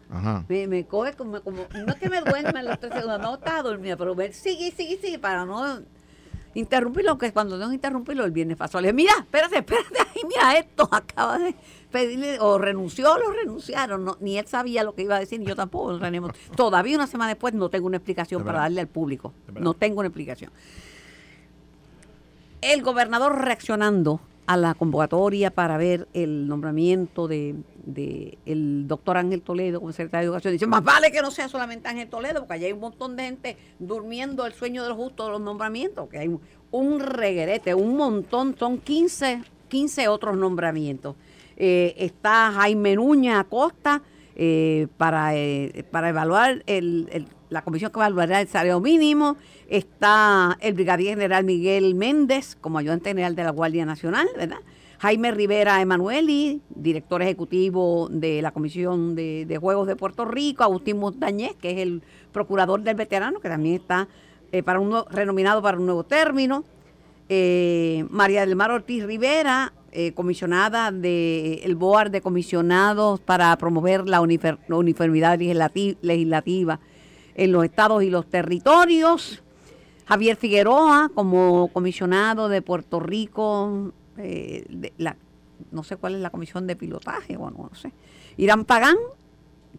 Me, 0.48 0.66
me 0.66 0.84
coge 0.86 1.14
como, 1.14 1.40
como, 1.40 1.62
no 1.72 1.92
es 1.92 1.98
que 1.98 2.08
me 2.10 2.20
duerma 2.20 2.60
en 2.60 2.66
las 2.66 2.80
tres 2.80 2.92
segundos, 2.92 3.20
no 3.20 3.34
estaba 3.34 3.62
dormida, 3.62 3.96
pero 3.96 4.14
ver, 4.14 4.32
sigue, 4.32 4.70
sigue, 4.70 4.98
sigue, 4.98 5.18
para 5.18 5.44
no... 5.44 5.80
interrumpirlo, 6.54 7.16
que 7.16 7.32
cuando 7.32 7.56
tengo 7.56 7.70
que 7.70 7.76
interrumpirlo, 7.76 8.24
el 8.24 8.30
viernes 8.30 8.56
pasó. 8.56 8.80
Le 8.80 8.88
dije, 8.88 8.94
mira, 8.94 9.12
espérate, 9.18 9.58
espérate, 9.58 9.98
ay, 10.00 10.22
mira 10.28 10.58
esto, 10.58 10.88
acaba 10.92 11.38
de 11.38 11.54
pedirle, 11.90 12.38
o 12.40 12.58
renunció 12.58 13.16
lo 13.18 13.30
renunciaron. 13.30 14.04
No, 14.04 14.16
ni 14.20 14.38
él 14.38 14.46
sabía 14.46 14.84
lo 14.84 14.94
que 14.94 15.02
iba 15.02 15.16
a 15.16 15.20
decir, 15.20 15.40
ni 15.40 15.46
yo 15.46 15.56
tampoco. 15.56 15.98
Todavía 16.54 16.96
una 16.96 17.06
semana 17.06 17.30
después 17.30 17.54
no 17.54 17.70
tengo 17.70 17.86
una 17.86 17.96
explicación 17.96 18.44
para 18.44 18.60
darle 18.60 18.82
al 18.82 18.88
público. 18.88 19.32
No 19.58 19.74
tengo 19.74 20.00
una 20.00 20.08
explicación. 20.08 20.50
El 22.60 22.82
gobernador 22.82 23.38
reaccionando 23.42 24.20
a 24.46 24.56
la 24.56 24.74
convocatoria 24.74 25.50
para 25.50 25.76
ver 25.76 26.08
el 26.12 26.46
nombramiento 26.46 27.26
de, 27.28 27.56
de 27.84 28.38
el 28.46 28.86
doctor 28.86 29.16
Ángel 29.16 29.42
Toledo 29.42 29.80
como 29.80 29.92
secretario 29.92 30.30
de 30.30 30.36
Educación. 30.36 30.52
Dice, 30.52 30.66
más 30.66 30.84
vale 30.84 31.10
que 31.10 31.20
no 31.20 31.30
sea 31.30 31.48
solamente 31.48 31.88
Ángel 31.88 32.08
Toledo, 32.08 32.40
porque 32.40 32.54
allá 32.54 32.66
hay 32.66 32.72
un 32.72 32.80
montón 32.80 33.16
de 33.16 33.24
gente 33.24 33.56
durmiendo 33.78 34.46
el 34.46 34.52
sueño 34.52 34.82
de 34.82 34.90
los 34.90 34.98
justos 34.98 35.26
de 35.26 35.32
los 35.32 35.40
nombramientos, 35.40 36.08
que 36.08 36.18
hay 36.18 36.28
un, 36.28 36.40
un 36.70 37.00
reguerete, 37.00 37.74
un 37.74 37.96
montón, 37.96 38.56
son 38.58 38.78
15, 38.78 39.42
15 39.68 40.08
otros 40.08 40.36
nombramientos. 40.36 41.16
Eh, 41.56 41.94
está 41.96 42.52
Jaime 42.52 42.96
Nuña 42.96 43.40
Acosta 43.40 44.02
eh, 44.36 44.86
para, 44.98 45.34
eh, 45.34 45.84
para 45.90 46.10
evaluar 46.10 46.62
el, 46.66 47.26
la 47.48 47.62
comisión 47.62 47.90
que 47.90 47.98
evaluará 47.98 48.40
el 48.40 48.48
salario 48.48 48.80
mínimo. 48.80 49.36
Está 49.68 50.58
el 50.60 50.74
brigadier 50.74 51.14
general 51.14 51.44
Miguel 51.44 51.94
Méndez 51.94 52.56
como 52.60 52.78
ayudante 52.78 53.10
general 53.10 53.34
de 53.34 53.44
la 53.44 53.50
Guardia 53.50 53.86
Nacional, 53.86 54.28
¿verdad? 54.36 54.58
Jaime 54.98 55.30
Rivera 55.30 55.80
Emanueli, 55.80 56.62
director 56.68 57.20
ejecutivo 57.22 58.08
de 58.10 58.40
la 58.40 58.50
Comisión 58.50 59.14
de, 59.14 59.58
Juegos 59.60 59.86
de 59.86 59.96
Puerto 59.96 60.24
Rico, 60.24 60.64
Agustín 60.64 60.98
Montañez, 60.98 61.54
que 61.56 61.70
es 61.70 61.78
el 61.78 62.02
procurador 62.32 62.82
del 62.82 62.94
veterano, 62.94 63.40
que 63.40 63.48
también 63.48 63.76
está 63.76 64.08
eh, 64.52 64.62
para 64.62 64.80
un 64.80 64.94
renominado 65.10 65.60
para 65.60 65.78
un 65.78 65.86
nuevo 65.86 66.04
término. 66.04 66.64
Eh, 67.28 68.06
María 68.08 68.46
del 68.46 68.56
Mar 68.56 68.70
Ortiz 68.70 69.04
Rivera, 69.04 69.72
eh, 69.98 70.12
comisionada 70.12 70.92
del 70.92 71.74
BOAR 71.74 72.10
de 72.10 72.20
comisionados 72.20 73.18
para 73.18 73.56
promover 73.56 74.06
la, 74.06 74.20
uniformidad 74.20 75.38
legislati- 75.38 75.96
legislativa 76.02 76.80
en 77.34 77.50
los 77.50 77.64
estados 77.64 78.02
y 78.02 78.10
los 78.10 78.26
territorios. 78.26 79.42
Javier 80.04 80.36
Figueroa 80.36 81.10
como 81.14 81.68
comisionado 81.72 82.50
de 82.50 82.60
Puerto 82.60 83.00
Rico, 83.00 83.94
eh, 84.18 84.66
de 84.68 84.92
no 85.72 85.82
sé 85.82 85.96
cuál 85.96 86.16
es 86.16 86.20
la 86.20 86.28
comisión 86.28 86.66
de 86.66 86.76
pilotaje, 86.76 87.38
bueno, 87.38 87.70
no 87.70 87.74
sé. 87.74 87.90
Irán 88.36 88.66
Pagán, 88.66 88.96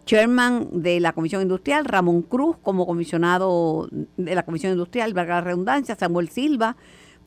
chairman 0.08 0.68
de 0.72 1.00
la 1.00 1.14
Comisión 1.14 1.44
Industrial, 1.44 1.86
Ramón 1.86 2.24
Cruz 2.24 2.56
como 2.64 2.88
comisionado 2.88 3.88
de 3.92 4.34
la 4.34 4.42
Comisión 4.42 4.72
Industrial, 4.72 5.14
valga 5.14 5.36
la 5.36 5.42
redundancia, 5.42 5.96
Samuel 5.96 6.30
Silva, 6.30 6.76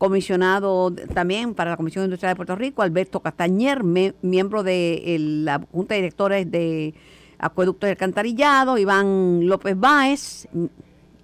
comisionado 0.01 0.91
también 1.13 1.53
para 1.55 1.71
la 1.73 1.77
Comisión 1.77 2.05
Industrial 2.07 2.33
de 2.33 2.37
Puerto 2.37 2.57
Rico, 2.57 2.81
Alberto 2.81 3.21
Castañer, 3.21 3.85
me- 3.85 4.15
miembro 4.23 4.63
de 4.63 5.15
el- 5.15 5.45
la 5.45 5.61
Junta 5.71 5.93
de 5.95 6.01
Directores 6.01 6.51
de 6.51 6.95
Acueductos 7.39 7.87
y 7.87 7.91
Alcantarillado, 7.91 8.79
Iván 8.79 9.47
López 9.47 9.79
Báez, 9.79 10.49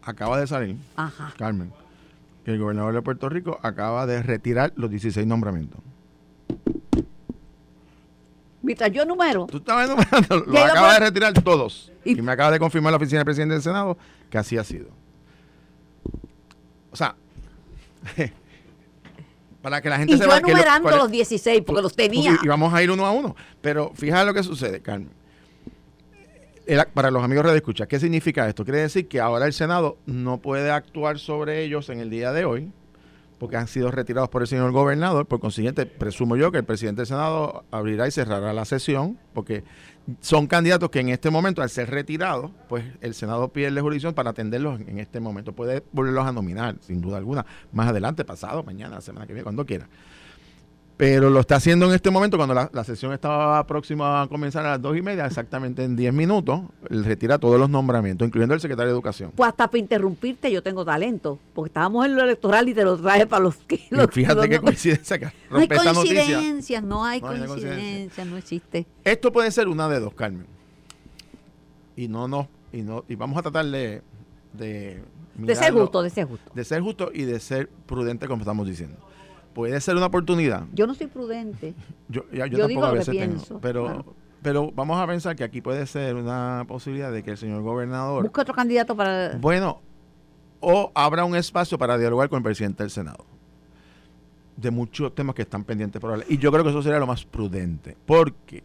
Acaba 0.03 0.39
de 0.39 0.47
salir, 0.47 0.77
ajá, 0.95 1.33
Carmen, 1.39 1.73
que 2.45 2.53
el 2.53 2.61
gobernador 2.61 2.95
de 2.95 3.01
Puerto 3.03 3.29
Rico 3.31 3.59
acaba 3.63 4.07
de 4.07 4.23
retirar 4.23 4.73
los 4.77 4.91
16 4.91 5.27
nombramientos. 5.27 5.81
mientras 8.63 8.91
yo 8.93 9.05
número, 9.05 9.47
Tú 9.47 9.57
estabas 9.59 9.87
enumerando, 9.89 10.39
lo 10.53 10.59
acaba 10.65 10.93
de 10.95 11.01
retirar 11.01 11.33
todos. 11.43 11.93
Y- 12.05 12.19
Y, 12.19 12.23
me 12.23 12.33
acaba 12.33 12.51
de 12.51 12.59
confirmar 12.59 12.93
la 12.93 12.97
oficina 12.99 13.21
del 13.21 13.25
presidente 13.25 13.55
del 13.55 13.63
Senado 13.63 13.97
que 14.31 14.39
así 14.39 14.57
ha 14.59 14.65
sido. 14.65 14.89
O 16.91 16.97
sea, 16.97 17.15
para 19.67 19.83
que 19.83 19.89
la 19.91 19.99
gente 19.99 20.15
y 20.15 20.17
yo 20.17 20.23
sepa 20.23 20.37
que 20.37 20.43
lo- 20.43 20.49
enumerando 20.51 20.83
cuál 20.83 20.95
es- 20.95 21.01
los 21.01 21.11
16, 21.11 21.63
porque 21.67 21.83
los 21.83 21.93
tenía. 21.97 22.39
y 22.41 22.47
vamos 22.47 22.73
a 22.73 22.81
ir 22.85 22.91
uno 22.93 23.05
a 23.05 23.11
uno. 23.11 23.35
Pero 23.61 23.91
fíjate 23.97 24.25
lo 24.25 24.33
que 24.33 24.45
sucede, 24.45 24.81
Carmen. 24.81 25.11
El- 26.67 26.85
para 26.95 27.11
los 27.11 27.25
amigos 27.25 27.47
de 27.51 27.57
escucha, 27.57 27.87
¿qué 27.89 27.99
significa 27.99 28.49
esto? 28.49 28.63
Quiere 28.63 28.79
decir 28.83 29.09
que 29.09 29.19
ahora 29.21 29.45
el 29.47 29.53
Senado 29.53 29.99
no 30.07 30.39
puede 30.39 30.71
actuar 30.71 31.19
sobre 31.19 31.65
ellos 31.65 31.89
en 31.91 31.99
el 31.99 32.11
día 32.11 32.31
de 32.33 32.45
hoy, 32.45 32.71
porque 33.41 33.57
han 33.57 33.67
sido 33.67 33.91
retirados 33.91 34.29
por 34.29 34.43
el 34.43 34.47
señor 34.49 34.71
gobernador. 34.71 35.27
Por 35.27 35.41
consiguiente, 35.41 35.85
presumo 35.85 36.37
yo 36.37 36.53
que 36.53 36.59
el 36.59 36.65
presidente 36.65 37.01
del 37.01 37.09
Senado 37.09 37.65
abrirá 37.73 38.07
y 38.07 38.13
cerrará 38.13 38.53
la 38.53 38.65
sesión, 38.67 39.19
porque 39.35 39.65
son 40.21 40.47
candidatos 40.47 40.91
que 40.91 41.01
en 41.01 41.09
este 41.09 41.31
momento, 41.31 41.63
al 41.63 41.71
ser 41.71 41.91
retirados, 41.91 42.51
pues 42.69 42.85
el 43.01 43.15
Senado 43.15 43.49
pierde 43.49 43.81
jurisdicción 43.81 44.15
para 44.15 44.31
atenderlos 44.31 44.81
en, 44.81 44.99
este 44.99 45.21
momento. 45.21 45.53
Puede 45.53 45.83
volverlos 45.93 46.27
a 46.27 46.33
nominar, 46.33 46.77
sin 46.81 47.01
duda 47.01 47.17
alguna, 47.19 47.45
más 47.73 47.89
adelante, 47.89 48.25
pasado, 48.25 48.63
mañana, 48.63 48.97
la 48.97 49.01
semana 49.01 49.27
que 49.27 49.33
viene, 49.33 49.45
cuando 49.45 49.67
quiera. 49.67 49.89
Pero 50.97 51.29
lo 51.29 51.41
está 51.41 51.57
haciendo 51.57 51.85
en 51.87 51.93
este 51.95 52.11
momento, 52.11 52.39
cuando 52.39 52.55
la, 52.55 52.71
la 52.73 52.83
sesión 52.83 53.13
estaba 53.13 53.67
próxima 53.67 54.23
a 54.23 54.29
comenzar 54.29 54.65
a 54.65 54.71
las 54.71 54.81
dos 54.83 54.97
y 54.97 55.03
media, 55.03 55.27
exactamente 55.27 55.85
en 55.85 55.95
10 55.95 56.15
minutos, 56.15 56.63
él 56.89 57.05
retira 57.05 57.37
todos 57.39 57.61
los 57.61 57.69
nombramientos, 57.69 58.27
incluyendo 58.27 58.55
el 58.55 58.63
secretario 58.63 58.89
de 58.93 58.95
Educación. 58.95 59.31
Pues 59.35 59.47
hasta 59.51 59.67
para 59.67 59.79
interrumpirte 59.79 60.51
yo 60.51 60.63
tengo 60.63 60.87
talento, 60.87 61.39
porque 61.55 61.69
estábamos 61.69 62.07
en 62.07 62.17
lo 62.17 62.23
electoral 62.23 62.67
y 62.71 62.73
te 62.73 62.83
lo 62.83 62.97
traje 62.97 63.27
para 63.27 63.43
los 63.43 63.57
que... 63.57 63.83
Los- 63.91 64.07
fíjate 64.11 64.37
los- 64.37 64.49
qué 64.49 64.59
coincidencia 64.59 65.19
que 65.19 65.27
No 65.51 65.59
hay 65.59 65.69
coincidencias, 65.69 66.83
no 66.83 67.05
hay 67.05 67.21
No 67.21 67.27
coincidencias, 67.27 68.27
no 68.27 68.37
existe. 68.39 68.87
Esto 69.05 69.31
puede 69.31 69.51
ser 69.51 69.69
una 69.69 69.91
de 69.91 70.01
dos, 70.01 70.15
Carmen. 70.15 70.47
Y 71.95 72.09
no, 72.09 72.27
no, 72.27 72.49
y 72.73 72.81
no, 72.81 73.05
y 73.07 73.15
vamos 73.17 73.37
a 73.39 73.43
tratar 73.43 73.67
de, 73.67 74.01
de, 74.55 75.03
De 75.35 75.57
ser 75.57 75.73
justo, 75.75 76.03
de 76.03 76.09
ser 76.11 76.27
justo. 76.27 76.51
de 76.55 76.65
ser 76.65 76.81
justo 76.81 77.11
y 77.13 77.25
de 77.25 77.39
ser 77.39 77.69
prudente, 77.87 78.27
como 78.29 78.41
estamos 78.43 78.67
diciendo. 78.67 78.97
Puede 79.57 79.81
ser 79.81 79.97
una 79.97 80.05
oportunidad. 80.07 80.67
Yo 80.75 80.87
no 80.87 80.95
soy 80.95 81.07
prudente. 81.07 81.73
Yo, 82.11 82.25
ya- 82.31 82.47
yo 82.47 82.59
Yo 82.59 82.59
tampoco 82.59 82.69
digo 82.69 82.85
a 82.85 82.89
lo 82.89 82.93
que 82.93 82.99
veces 82.99 83.17
tengo, 83.17 83.27
pienso, 83.35 83.59
pero, 83.61 83.85
claro. 83.85 84.15
pero 84.43 84.71
vamos 84.71 85.01
a 85.01 85.07
pensar 85.07 85.35
que 85.35 85.45
aquí 85.45 85.63
puede 85.63 85.87
ser 85.87 86.15
una 86.15 86.67
posibilidad 86.69 87.11
de 87.11 87.23
que 87.23 87.31
el 87.31 87.39
señor 87.39 87.63
gobernador, 87.63 88.23
Busca 88.23 88.43
otro 88.43 88.55
candidato 88.55 88.95
para... 88.95 89.39
bueno, 89.39 89.81
o 90.61 90.93
abra 90.95 91.25
un 91.25 91.35
espacio 91.35 91.79
para 91.79 91.97
dialogar 91.97 92.29
con 92.29 92.37
el 92.37 92.43
presidente 92.43 92.83
del 92.83 92.91
Senado 92.91 93.25
de 94.59 94.71
muchos 94.71 95.15
temas 95.15 95.35
que 95.35 95.43
están 95.43 95.65
pendientes 95.65 96.01
por 96.01 96.13
hablar. 96.13 96.27
Y 96.29 96.37
yo 96.39 96.53
creo 96.53 96.63
que 96.63 96.71
eso 96.71 96.83
sería 96.83 96.99
lo 96.99 97.07
más 97.07 97.25
prudente. 97.25 97.97
Porque 98.07 98.63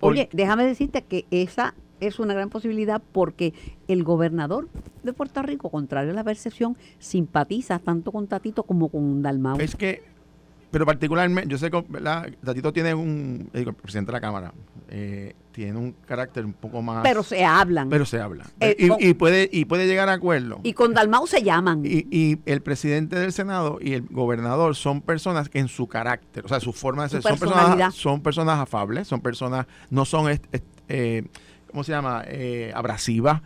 Oye, 0.00 0.28
déjame 0.32 0.64
decirte 0.66 1.02
que 1.02 1.26
esa 1.30 1.74
es 2.06 2.18
una 2.18 2.34
gran 2.34 2.50
posibilidad 2.50 3.00
porque 3.12 3.54
el 3.88 4.02
gobernador 4.04 4.68
de 5.02 5.12
Puerto 5.12 5.42
Rico, 5.42 5.70
contrario 5.70 6.12
a 6.12 6.14
la 6.14 6.24
percepción, 6.24 6.76
simpatiza 6.98 7.78
tanto 7.78 8.12
con 8.12 8.26
Tatito 8.26 8.62
como 8.64 8.88
con 8.88 9.22
Dalmau. 9.22 9.58
Es 9.60 9.76
que, 9.76 10.02
pero 10.70 10.86
particularmente, 10.86 11.48
yo 11.50 11.58
sé 11.58 11.70
que 11.70 11.84
¿verdad? 11.88 12.28
Tatito 12.44 12.72
tiene 12.72 12.94
un, 12.94 13.50
digo, 13.52 13.70
el 13.70 13.76
presidente 13.76 14.10
de 14.10 14.16
la 14.16 14.20
Cámara, 14.20 14.52
eh, 14.88 15.34
tiene 15.52 15.78
un 15.78 15.92
carácter 16.06 16.46
un 16.46 16.54
poco 16.54 16.80
más... 16.80 17.02
Pero 17.02 17.22
se 17.22 17.44
hablan. 17.44 17.90
pero 17.90 18.06
se 18.06 18.18
habla. 18.20 18.44
Eh, 18.60 18.74
y, 18.78 18.88
con- 18.88 18.96
y 19.00 19.12
puede, 19.12 19.50
y 19.52 19.66
puede 19.66 19.86
llegar 19.86 20.08
a 20.08 20.14
acuerdo. 20.14 20.60
y 20.62 20.72
con 20.72 20.94
Dalmau 20.94 21.26
se 21.26 21.42
llaman. 21.42 21.82
Y, 21.84 22.06
y 22.10 22.38
el 22.46 22.62
presidente 22.62 23.18
del 23.18 23.32
Senado 23.32 23.78
y 23.80 23.92
el 23.92 24.02
gobernador 24.02 24.74
son 24.74 25.02
personas 25.02 25.50
que 25.50 25.58
en 25.58 25.68
su 25.68 25.88
carácter, 25.88 26.44
o 26.46 26.48
sea, 26.48 26.58
su 26.60 26.72
forma 26.72 27.02
de 27.04 27.08
ser, 27.10 27.22
son 27.22 27.38
personas, 27.38 27.94
son 27.94 28.20
personas 28.22 28.58
afables, 28.60 29.06
son 29.08 29.20
personas, 29.20 29.66
no 29.90 30.06
son, 30.06 30.30
est- 30.30 30.46
est- 30.54 30.64
eh, 30.88 31.24
¿cómo 31.72 31.82
se 31.82 31.92
llama?, 31.92 32.22
eh, 32.26 32.70
abrasivas, 32.74 33.42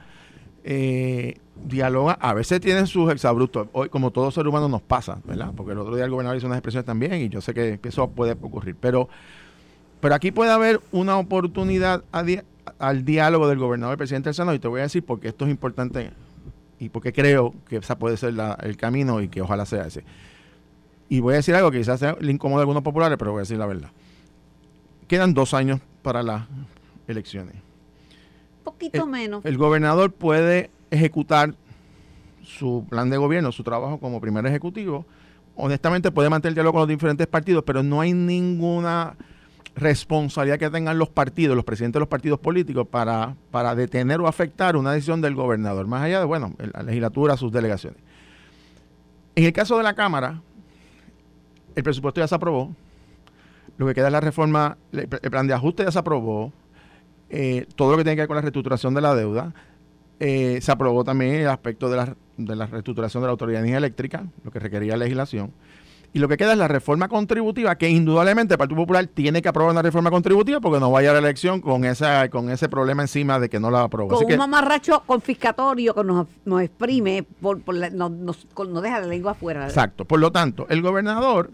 eh, 0.65 1.39
dialoga, 1.65 2.19
a 2.21 2.35
veces 2.35 2.61
tienen 2.61 2.87
sus 2.87 3.11
exabruptos, 3.11 3.69
hoy 3.73 3.89
como 3.89 4.11
todo 4.11 4.31
ser 4.31 4.47
humano 4.47 4.69
nos 4.69 4.83
pasa, 4.83 5.21
¿verdad? 5.25 5.53
Porque 5.57 5.73
el 5.73 5.79
otro 5.79 5.95
día 5.95 6.05
el 6.05 6.11
gobernador 6.11 6.37
hizo 6.37 6.47
unas 6.47 6.59
expresiones 6.59 6.85
también 6.85 7.15
y 7.15 7.29
yo 7.29 7.41
sé 7.41 7.55
que, 7.55 7.81
eso 7.83 8.11
puede 8.11 8.33
ocurrir, 8.33 8.77
pero, 8.79 9.09
pero 10.01 10.15
aquí 10.15 10.33
puede 10.33 10.51
haber 10.51 10.81
una 10.91 11.19
oportunidad 11.19 12.03
al 12.11 13.05
diálogo 13.05 13.49
del 13.49 13.59
gobernador 13.59 13.93
y 13.93 13.95
el 13.95 13.99
presidente 13.99 14.29
del 14.29 14.35
Senado 14.35 14.55
y 14.57 14.59
te 14.59 14.69
voy 14.69 14.81
a 14.81 14.83
decir 14.83 15.05
porque 15.05 15.29
esto 15.29 15.45
es 15.45 15.53
importante 15.53 16.11
y 16.79 16.89
porque 16.89 17.13
creo 17.13 17.55
que 17.69 17.77
esa 17.77 17.99
puede 17.99 18.17
ser 18.17 18.35
el 18.63 18.77
camino 18.77 19.21
y 19.21 19.29
que 19.29 19.41
ojalá 19.41 19.65
sea 19.67 19.87
ese. 19.87 20.05
Y 21.09 21.21
voy 21.21 21.35
a 21.35 21.37
decir 21.37 21.55
algo 21.55 21.71
que 21.71 21.79
quizás 21.79 22.01
sea 22.01 22.17
le 22.21 22.33
incómodo 22.33 22.59
a 22.59 22.63
algunos 22.63 22.83
populares, 22.83 23.17
pero 23.19 23.31
voy 23.31 23.39
a 23.39 23.43
decir 23.43 23.57
la 23.57 23.67
verdad. 23.67 23.91
Quedan 25.07 25.33
dos 25.33 25.55
años 25.55 25.81
para 26.03 26.23
las 26.23 26.47
elecciones. 27.07 27.66
Poquito 28.67 29.05
el- 29.05 29.09
menos. 29.11 29.45
El 29.47 29.57
gobernador 29.57 30.13
puede 30.13 30.71
ejecutar 30.91 31.55
su 32.43 32.85
plan 32.91 33.09
de 33.11 33.17
gobierno, 33.17 33.53
su 33.53 33.63
trabajo 33.63 33.99
como 33.99 34.21
primer 34.21 34.45
ejecutivo. 34.47 35.07
Honestamente 35.55 36.11
puede 36.11 36.29
mantener 36.29 36.51
el 36.51 36.55
diálogo 36.57 36.75
con 36.75 36.81
los 36.83 36.89
diferentes 36.89 37.27
partidos, 37.29 37.63
pero 37.65 37.83
no 37.83 38.01
hay 38.01 38.13
ninguna 38.13 39.15
responsabilidad 39.75 40.59
que 40.59 40.69
tengan 40.71 40.99
los 40.99 41.09
partidos, 41.09 41.55
los 41.55 41.65
presidentes 41.65 41.95
de 41.95 42.01
los 42.01 42.09
partidos 42.09 42.39
políticos 42.41 42.87
para, 42.89 43.37
para 43.51 43.75
detener 43.75 44.21
o 44.21 44.27
afectar 44.27 44.77
una 44.77 44.93
decisión 44.93 45.21
del 45.21 45.35
gobernador, 45.35 45.87
más 45.87 46.03
allá 46.03 46.19
de, 46.19 46.25
bueno, 46.25 46.55
la 46.75 46.83
legislatura, 46.83 47.37
sus 47.37 47.53
delegaciones. 47.53 47.99
En 49.35 49.45
el 49.45 49.53
caso 49.53 49.77
de 49.77 49.83
la 49.85 49.95
Cámara, 49.95 50.41
el 51.75 51.83
presupuesto 51.83 52.21
ya 52.21 52.27
se 52.29 52.35
aprobó, 52.35 52.75
lo 53.77 53.87
que 53.87 53.95
queda 53.95 54.07
es 54.07 54.13
la 54.13 54.21
reforma, 54.21 54.77
el 54.93 55.09
plan 55.09 55.47
de 55.47 55.53
ajuste 55.55 55.85
ya 55.85 55.93
se 55.93 55.99
aprobó, 55.99 56.53
eh, 57.31 57.67
todo 57.77 57.93
lo 57.93 57.97
que 57.99 58.05
tiene 58.05 58.17
que 58.17 58.23
ver 58.23 58.29
con 58.29 58.37
la 58.37 58.43
reestructuración 58.43 58.95
de 58.95 59.01
la 59.01 59.15
deuda. 59.15 59.53
eh, 60.19 60.59
se 60.63 60.73
aprobó 60.73 61.05
también 61.05 61.35
el 61.35 61.49
aspecto 61.49 61.91
de 61.91 61.97
la, 61.99 62.17
de 62.39 62.57
la 62.57 62.67
reestructuración 62.67 63.23
de 63.23 63.27
la 63.27 63.33
Autoridad 63.33 63.63
de 63.63 63.73
Eléctrica, 63.73 64.25
lo 64.45 64.51
que 64.51 64.59
requería 64.59 64.97
legislación. 64.97 65.53
Y 66.15 66.19
lo 66.19 66.29
que 66.29 66.39
queda 66.39 66.53
es 66.53 66.59
la 66.59 66.69
reforma 66.69 67.09
contributiva, 67.09 67.75
que 67.77 67.91
indudablemente 67.91 68.55
el 68.55 68.59
Partido 68.59 68.81
Popular 68.81 69.07
tiene 69.07 69.43
que 69.43 69.49
aprobar 69.51 69.73
una 69.73 69.83
reforma 69.83 70.11
contributiva 70.11 70.61
porque 70.61 70.81
no 70.81 70.91
vaya 70.91 71.11
a 71.11 71.13
la 71.13 71.19
elección 71.19 71.61
con 71.61 71.85
esa 71.85 72.31
con 72.31 72.49
ese 72.49 72.71
problema 72.71 73.03
encima 73.03 73.39
de 73.39 73.51
que 73.51 73.61
no 73.61 73.71
la 73.71 73.83
aprobó. 73.83 74.09
Con 74.09 74.17
Así 74.17 74.25
un 74.25 74.31
que, 74.31 74.37
mamarracho 74.39 75.03
confiscatorio 75.05 75.95
que 75.95 76.05
nos, 76.05 76.27
nos 76.47 76.63
exprime, 76.63 77.23
por, 77.43 77.61
por 77.61 77.75
la- 77.75 77.91
nos, 77.91 78.11
nos 78.13 78.83
deja 78.83 79.01
la 79.01 79.07
lengua 79.09 79.33
afuera. 79.33 79.67
Exacto. 79.67 80.07
Por 80.07 80.21
lo 80.21 80.33
tanto, 80.33 80.67
el 80.71 80.81
gobernador 80.81 81.51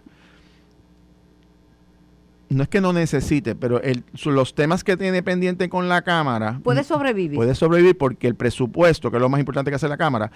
no 2.52 2.62
es 2.62 2.68
que 2.68 2.80
no 2.80 2.92
necesite, 2.92 3.54
pero 3.54 3.80
el, 3.82 4.04
los 4.24 4.54
temas 4.54 4.84
que 4.84 4.96
tiene 4.96 5.22
pendiente 5.22 5.68
con 5.68 5.88
la 5.88 6.02
Cámara 6.02 6.60
Puede 6.62 6.84
sobrevivir. 6.84 7.36
puede 7.36 7.54
sobrevivir 7.54 7.96
porque 7.96 8.26
el 8.26 8.34
presupuesto, 8.34 9.10
que 9.10 9.16
es 9.16 9.20
lo 9.20 9.28
más 9.28 9.40
importante 9.40 9.70
que 9.70 9.76
hace 9.76 9.88
la 9.88 9.96
Cámara, 9.96 10.30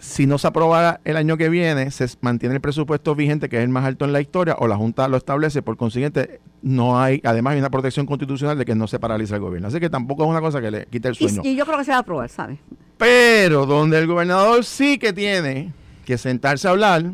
si 0.00 0.26
no 0.26 0.38
se 0.38 0.46
aprobara 0.46 1.00
el 1.04 1.16
año 1.16 1.36
que 1.36 1.48
viene, 1.48 1.90
se 1.90 2.06
mantiene 2.20 2.54
el 2.54 2.60
presupuesto 2.60 3.14
vigente, 3.16 3.48
que 3.48 3.56
es 3.56 3.64
el 3.64 3.68
más 3.68 3.84
alto 3.84 4.04
en 4.04 4.12
la 4.12 4.20
historia, 4.20 4.54
o 4.58 4.68
la 4.68 4.76
Junta 4.76 5.08
lo 5.08 5.16
establece, 5.16 5.60
por 5.60 5.76
consiguiente, 5.76 6.40
no 6.62 7.00
hay, 7.00 7.20
además 7.24 7.54
hay 7.54 7.58
una 7.58 7.70
protección 7.70 8.06
constitucional 8.06 8.56
de 8.56 8.64
que 8.64 8.76
no 8.76 8.86
se 8.86 9.00
paraliza 9.00 9.34
el 9.34 9.40
gobierno. 9.40 9.66
Así 9.68 9.80
que 9.80 9.90
tampoco 9.90 10.22
es 10.24 10.30
una 10.30 10.40
cosa 10.40 10.60
que 10.60 10.70
le 10.70 10.86
quite 10.86 11.08
el 11.08 11.14
sueño. 11.16 11.42
y, 11.44 11.48
y 11.48 11.56
yo 11.56 11.66
creo 11.66 11.78
que 11.78 11.84
se 11.84 11.90
va 11.90 11.96
a 11.96 12.00
aprobar, 12.00 12.28
¿sabes? 12.28 12.58
Pero 12.96 13.66
donde 13.66 13.98
el 13.98 14.06
gobernador 14.06 14.64
sí 14.64 14.98
que 14.98 15.12
tiene 15.12 15.72
que 16.04 16.16
sentarse 16.16 16.68
a 16.68 16.70
hablar 16.70 17.12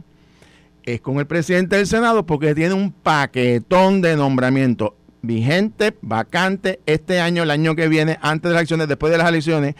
es 0.84 1.00
con 1.00 1.18
el 1.18 1.26
presidente 1.26 1.76
del 1.76 1.86
Senado 1.86 2.26
porque 2.26 2.54
tiene 2.54 2.74
un 2.74 2.92
paquetón 2.92 4.00
de 4.02 4.16
nombramientos 4.16 4.90
vigente, 5.22 5.96
vacante, 6.02 6.80
este 6.84 7.20
año, 7.20 7.42
el 7.44 7.50
año 7.50 7.74
que 7.74 7.88
viene, 7.88 8.18
antes 8.20 8.50
de 8.50 8.54
las 8.54 8.60
elecciones, 8.60 8.88
después 8.88 9.10
de 9.10 9.18
las 9.18 9.28
elecciones. 9.28 9.74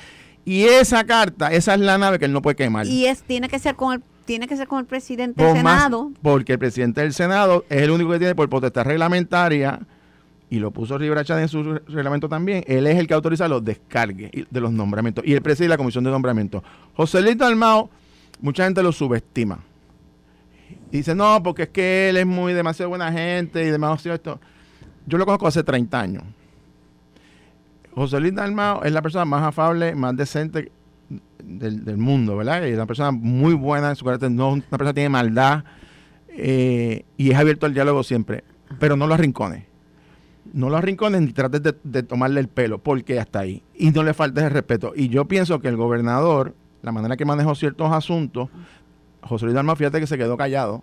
Y 0.47 0.63
esa 0.65 1.05
carta, 1.05 1.53
esa 1.53 1.75
es 1.75 1.81
la 1.81 1.99
nave 1.99 2.19
que 2.19 2.25
él 2.25 2.33
no 2.33 2.41
puede 2.43 2.57
quemar. 2.57 2.87
Y 2.87 3.07
es 3.07 3.23
tiene 3.23 3.49
que 3.49 3.59
ser 3.59 3.75
con 3.77 3.93
el 3.95 4.03
tiene 4.25 4.49
que 4.49 4.57
ser 4.57 4.67
con 4.67 4.79
el 4.79 4.87
presidente 4.87 5.43
del 5.45 5.63
más- 5.63 5.83
Senado. 5.83 6.11
porque 6.23 6.55
el 6.55 6.59
presidente 6.59 7.03
del 7.03 7.13
Senado 7.13 7.67
es 7.69 7.83
el 7.83 7.91
único 7.91 8.11
que 8.11 8.19
tiene 8.19 8.35
por 8.35 8.49
potestad 8.49 8.85
reglamentaria, 8.85 9.81
y 10.49 10.61
lo 10.61 10.71
puso 10.71 10.97
Rivera 10.97 11.25
Chávez 11.25 11.43
en 11.43 11.49
su 11.51 11.63
re- 11.63 11.83
reglamento 11.89 12.27
también, 12.27 12.65
él 12.67 12.87
es 12.87 12.97
el 12.99 13.07
que 13.07 13.13
autoriza 13.13 13.49
los 13.49 13.63
descargues 13.63 14.31
de 14.51 14.61
los 14.63 14.73
nombramientos, 14.73 15.23
y 15.27 15.35
él 15.35 15.43
preside 15.43 15.69
la 15.69 15.77
comisión 15.77 16.05
de 16.05 16.11
nombramientos. 16.11 16.63
José 16.95 17.21
Luis 17.21 17.37
Dalmao, 17.37 17.91
mucha 18.41 18.65
gente 18.65 18.83
lo 18.83 18.93
subestima. 18.93 19.59
Y 20.95 20.99
dice, 20.99 21.13
no, 21.17 21.43
porque 21.43 21.65
es 21.65 21.69
que 21.71 22.11
él 22.11 22.17
es 22.19 22.25
muy 22.25 22.53
demasiado 22.53 22.89
buena 22.89 23.11
gente 23.11 23.65
y 23.65 23.69
demasiado 23.69 24.15
esto. 24.15 24.41
Yo 25.07 25.19
lo 25.19 25.25
conozco 25.25 25.49
hace 25.49 25.65
30 25.65 26.01
años. 26.01 26.23
José 27.97 28.21
Luis 28.21 28.33
Dalmao 28.33 28.85
es 28.85 28.93
la 28.93 29.03
persona 29.03 29.25
más 29.25 29.43
afable, 29.43 29.97
más 29.97 30.17
decente 30.17 30.71
del, 31.43 31.85
del 31.85 31.97
mundo, 31.97 32.37
¿verdad? 32.37 32.65
Es 32.65 32.77
una 32.77 32.87
persona 32.87 33.11
muy 33.11 33.55
buena 33.55 33.91
en 33.91 33.97
su 33.97 34.05
carácter, 34.05 34.31
no 34.31 34.53
una 34.53 34.63
persona 34.63 34.91
que 34.91 34.95
tiene 34.95 35.09
maldad 35.09 35.65
eh, 36.29 37.05
y 37.17 37.33
es 37.33 37.37
abierto 37.37 37.67
al 37.67 37.75
diálogo 37.75 38.05
siempre, 38.05 38.45
pero 38.79 38.97
no 38.97 39.09
lo 39.09 39.15
arrincones. 39.15 39.65
No 40.53 40.71
lo 40.71 40.77
arrincones 40.77 41.23
ni 41.23 41.33
trates 41.33 41.61
de, 41.61 41.75
de 41.83 42.05
tomarle 42.05 42.39
el 42.39 42.47
pelo, 42.47 42.79
porque 42.79 43.19
hasta 43.19 43.41
ahí. 43.41 43.65
Y 43.75 43.91
no 43.91 44.05
le 44.05 44.15
faltes 44.15 44.45
el 44.45 44.51
respeto. 44.51 44.93
Y 44.95 45.09
yo 45.09 45.25
pienso 45.25 45.59
que 45.59 45.67
el 45.67 45.77
gobernador, 45.77 46.55
la 46.83 46.93
manera 46.93 47.17
que 47.17 47.25
manejó 47.25 47.57
ciertos 47.57 47.93
asuntos, 47.93 48.49
José 49.25 49.45
Luis 49.47 49.55
Dalmau, 49.55 49.77
fíjate 49.77 50.01
que 50.01 50.07
se 50.07 50.17
quedó 50.19 50.37
callado. 50.37 50.83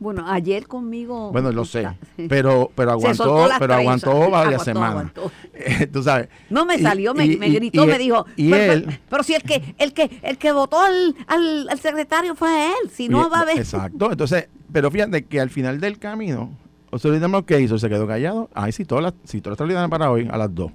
Bueno, 0.00 0.24
ayer 0.30 0.68
conmigo. 0.68 1.32
Bueno, 1.32 1.50
lo 1.50 1.64
sé, 1.64 1.88
pero, 2.28 2.70
pero 2.76 2.92
aguantó, 2.92 3.48
pero 3.58 3.74
aguantó 3.74 4.30
varias 4.30 4.62
semanas. 4.64 5.10
Eh, 5.60 5.88
Tú 5.88 6.04
sabes. 6.04 6.28
No 6.50 6.64
me 6.64 6.76
Y- 6.76 6.82
salió, 6.82 7.14
me, 7.14 7.26
y- 7.26 7.36
me 7.36 7.48
gritó, 7.50 7.82
y 7.82 7.86
me 7.88 7.98
dijo, 7.98 8.24
y 8.36 8.48
pero, 8.50 8.72
él- 8.74 8.84
pero- 8.86 8.98
pero 9.10 9.22
si 9.24 9.34
el 9.34 9.42
que 9.42 9.74
el 9.78 9.92
que 9.92 10.20
el 10.22 10.38
que 10.38 10.52
votó 10.52 10.78
al, 10.80 11.16
al, 11.26 11.68
al 11.68 11.80
secretario 11.80 12.36
fue 12.36 12.68
él, 12.68 12.90
si 12.92 13.08
no 13.08 13.22
Oye, 13.22 13.28
va 13.30 13.38
a 13.38 13.42
haber 13.42 13.58
Exacto. 13.58 14.12
Entonces, 14.12 14.48
pero 14.72 14.88
fíjate 14.92 15.24
que 15.24 15.40
al 15.40 15.50
final 15.50 15.80
del 15.80 15.98
camino, 15.98 16.50
José 16.92 17.08
Luis 17.08 17.20
Dalmau, 17.20 17.44
¿qué 17.44 17.60
hizo? 17.60 17.76
Se 17.76 17.88
quedó 17.88 18.06
callado. 18.06 18.48
Ay, 18.54 18.70
sí, 18.70 18.84
todas 18.84 19.02
las, 19.02 19.14
sí, 19.24 19.40
todas 19.40 19.50
las 19.50 19.54
extraordinarias 19.56 19.90
para 19.90 20.12
hoy, 20.12 20.28
a 20.30 20.38
las 20.38 20.54
dos. 20.54 20.70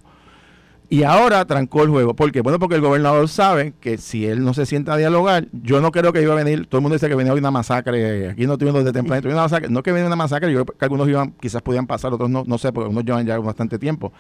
Y 0.90 1.04
ahora 1.04 1.44
trancó 1.46 1.84
el 1.84 1.90
juego. 1.90 2.14
¿Por 2.14 2.32
qué? 2.32 2.42
Bueno, 2.42 2.60
porque 2.60 2.76
el 2.76 2.82
gobernador 2.82 3.28
sabe 3.28 3.74
que 3.80 3.98
si 3.98 4.28
él 4.28 4.44
no 4.44 4.54
se 4.54 4.66
sienta 4.66 4.94
a 4.94 4.98
dialogar, 4.98 5.48
yo 5.52 5.82
no 5.82 5.92
creo 5.92 6.14
que 6.14 6.22
iba 6.22 6.34
a 6.34 6.36
venir, 6.36 6.68
todo 6.68 6.80
el 6.80 6.82
mundo 6.84 6.94
dice 6.96 7.10
que 7.10 7.16
venía 7.16 7.34
hoy 7.34 7.40
una 7.40 7.50
masacre, 7.52 8.30
aquí 8.30 8.46
no 8.46 8.58
tuvimos 8.58 8.84
desde 8.84 8.94
temprano, 8.94 9.28
una 9.28 9.42
masacre, 9.42 9.70
no 9.70 9.82
que 9.82 9.92
venía 9.92 10.06
una 10.06 10.16
masacre, 10.16 10.52
yo 10.52 10.64
creo 10.64 10.78
que 10.78 10.86
algunos 10.86 11.08
iban, 11.08 11.32
quizás 11.40 11.62
podían 11.64 11.88
pasar, 11.88 12.14
otros 12.14 12.30
no, 12.30 12.44
no 12.46 12.58
sé, 12.60 12.72
porque 12.72 12.90
unos 12.90 13.04
llevan 13.06 13.26
ya 13.26 13.40
bastante 13.40 13.80
tiempo. 13.80 14.14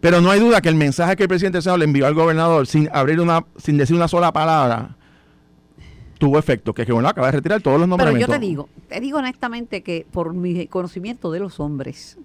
Pero 0.00 0.20
no 0.20 0.30
hay 0.30 0.40
duda 0.40 0.60
que 0.60 0.68
el 0.68 0.74
mensaje 0.74 1.16
que 1.16 1.24
el 1.24 1.28
presidente 1.28 1.60
Senado 1.60 1.78
le 1.78 1.84
envió 1.84 2.06
al 2.06 2.14
gobernador 2.14 2.66
sin 2.66 2.88
abrir 2.92 3.20
una, 3.20 3.44
sin 3.56 3.76
decir 3.76 3.94
una 3.94 4.08
sola 4.08 4.32
palabra, 4.32 4.96
tuvo 6.18 6.38
efecto, 6.38 6.74
que 6.74 6.82
es 6.82 6.86
que 6.86 6.92
bueno, 6.92 7.08
acaba 7.08 7.28
de 7.28 7.32
retirar 7.32 7.60
todos 7.60 7.78
los 7.78 7.86
Pero 7.86 7.90
nombramientos. 7.90 8.34
yo 8.34 8.40
te 8.40 8.44
digo, 8.44 8.68
te 8.88 9.00
digo 9.00 9.18
honestamente 9.18 9.82
que 9.82 10.06
por 10.10 10.34
mi 10.34 10.66
conocimiento 10.66 11.30
de 11.30 11.40
los 11.40 11.60
hombres, 11.60 12.18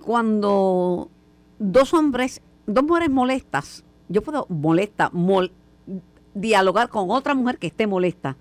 cuando 0.00 1.10
dos 1.58 1.94
hombres, 1.94 2.40
dos 2.66 2.84
mujeres 2.84 3.10
molestas, 3.10 3.84
yo 4.08 4.22
puedo 4.22 4.46
molesta, 4.48 5.10
mol- 5.12 5.52
dialogar 6.34 6.88
con 6.88 7.10
otra 7.10 7.34
mujer 7.34 7.58
que 7.58 7.68
esté 7.68 7.86
molesta 7.86 8.36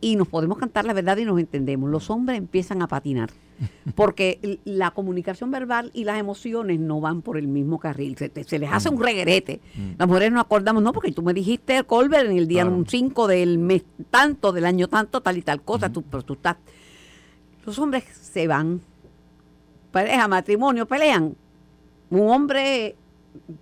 y 0.00 0.14
nos 0.16 0.28
podemos 0.28 0.58
cantar 0.58 0.84
la 0.84 0.92
verdad 0.92 1.16
y 1.16 1.24
nos 1.24 1.38
entendemos. 1.40 1.90
Los 1.90 2.08
hombres 2.10 2.38
empiezan 2.38 2.80
a 2.82 2.86
patinar 2.86 3.30
porque 3.96 4.60
la 4.64 4.92
comunicación 4.92 5.50
verbal 5.50 5.90
y 5.92 6.04
las 6.04 6.18
emociones 6.20 6.78
no 6.78 7.00
van 7.00 7.22
por 7.22 7.36
el 7.36 7.48
mismo 7.48 7.80
carril. 7.80 8.16
Se, 8.16 8.58
les 8.58 8.70
hace 8.72 8.88
un 8.88 9.02
reguerete. 9.02 9.60
Las 9.98 10.06
mujeres 10.06 10.30
no 10.30 10.40
acordamos, 10.40 10.82
no, 10.82 10.92
porque 10.92 11.10
tú 11.10 11.22
me 11.22 11.34
dijiste, 11.34 11.82
Colbert, 11.82 12.30
en 12.30 12.38
el 12.38 12.46
día 12.46 12.62
Claro. 12.62 12.84
5 12.86 13.26
del 13.26 13.58
mes 13.58 13.82
tanto, 14.10 14.52
del 14.52 14.64
año 14.66 14.86
tanto, 14.88 15.20
tal 15.20 15.36
y 15.38 15.42
tal 15.42 15.60
cosa, 15.62 15.90
tú, 15.90 16.02
pero 16.02 16.22
tú 16.22 16.34
estás... 16.34 16.56
Los 17.66 17.78
hombres 17.80 18.04
se 18.04 18.46
van, 18.46 18.80
pareja, 19.90 20.28
matrimonio, 20.28 20.86
pelean. 20.86 21.34
Un 22.10 22.30
hombre 22.30 22.96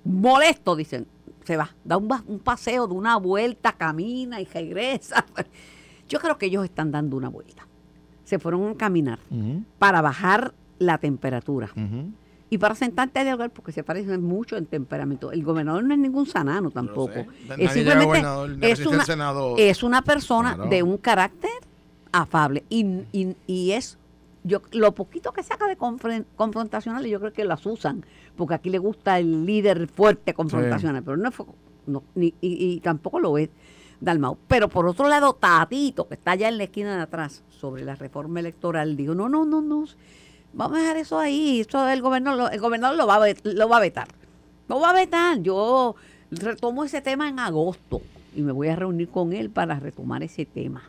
molesto, 0.04 0.76
dicen, 0.76 1.06
se 1.44 1.56
va, 1.56 1.74
da 1.84 1.96
un, 1.96 2.08
un 2.26 2.38
paseo 2.38 2.86
de 2.86 2.94
una 2.94 3.16
vuelta, 3.16 3.72
camina 3.72 4.40
y 4.40 4.44
regresa. 4.46 5.24
Yo 6.08 6.20
creo 6.20 6.38
que 6.38 6.46
ellos 6.46 6.64
están 6.64 6.90
dando 6.92 7.16
una 7.16 7.28
vuelta. 7.28 7.66
Se 8.24 8.38
fueron 8.38 8.68
a 8.70 8.74
caminar 8.76 9.18
para 9.78 10.00
bajar 10.02 10.52
la 10.78 10.98
temperatura 10.98 11.70
y 12.50 12.58
para 12.58 12.74
sentarte 12.74 13.20
a 13.20 13.24
dialogar 13.24 13.50
porque 13.50 13.72
se 13.72 13.82
parecen 13.84 14.22
mucho 14.22 14.56
en 14.56 14.66
temperamento. 14.66 15.30
El 15.32 15.42
gobernador 15.44 15.84
no 15.84 15.94
es 15.94 16.00
ningún 16.00 16.26
sanano 16.26 16.70
tampoco. 16.70 17.24
Es 17.56 17.72
simplemente 17.72 18.18
es 18.62 18.84
una, 18.86 19.04
es 19.58 19.82
una 19.84 20.02
persona 20.02 20.54
Claro. 20.56 20.70
de 20.70 20.82
un 20.82 20.96
carácter 20.98 21.50
afable 22.12 22.64
y, 22.68 22.84
y- 23.12 23.36
y 23.46 23.72
es 23.72 23.96
yo 24.44 24.62
lo 24.72 24.92
poquito 24.92 25.32
que 25.32 25.42
saca 25.42 25.66
de 25.66 25.76
confren- 25.76 26.24
confrontacional 26.36 27.04
yo 27.06 27.18
creo 27.20 27.32
que 27.32 27.44
las 27.44 27.64
usan 27.66 28.04
porque 28.36 28.54
aquí 28.54 28.70
le 28.70 28.78
gusta 28.78 29.18
el 29.18 29.44
líder 29.46 29.88
fuerte 29.88 30.34
confrontacional 30.34 31.02
pero 31.02 31.16
no, 31.16 31.30
fue- 31.32 31.46
no, 31.86 32.02
ni- 32.14 32.34
y, 32.40 32.72
y 32.74 32.80
tampoco 32.80 33.18
lo 33.20 33.38
es 33.38 33.48
Dalmau. 34.00 34.36
Pero 34.46 34.68
por 34.68 34.86
otro 34.86 35.08
lado 35.08 35.32
Tatito 35.34 36.06
que 36.06 36.14
está 36.14 36.32
allá 36.32 36.48
en 36.48 36.58
la 36.58 36.64
esquina 36.64 36.96
de 36.96 37.02
atrás 37.02 37.42
sobre 37.50 37.84
la 37.84 37.94
reforma 37.94 38.40
electoral 38.40 38.96
dijo 38.96 39.14
no 39.14 39.28
no 39.28 39.44
no 39.44 39.62
no 39.62 39.84
vamos 40.52 40.78
a 40.78 40.80
dejar 40.82 40.96
eso 40.98 41.18
ahí 41.18 41.60
eso 41.60 41.88
el 41.88 42.02
gobernador 42.02 42.52
el 42.52 42.60
gobernador 42.60 42.96
lo 42.96 43.06
va 43.06 43.16
a 43.16 43.26
lo 43.44 43.68
va 43.68 43.76
a 43.78 43.80
vetar 43.80 44.08
lo 44.68 44.80
va 44.80 44.90
a 44.90 44.94
vetar 44.94 45.40
yo 45.40 45.94
retomo 46.30 46.84
ese 46.84 47.00
tema 47.00 47.28
en 47.28 47.38
agosto 47.38 48.02
y 48.34 48.42
me 48.42 48.52
voy 48.52 48.68
a 48.68 48.76
reunir 48.76 49.08
con 49.08 49.32
él 49.32 49.48
para 49.48 49.78
retomar 49.80 50.22
ese 50.22 50.44
tema 50.44 50.82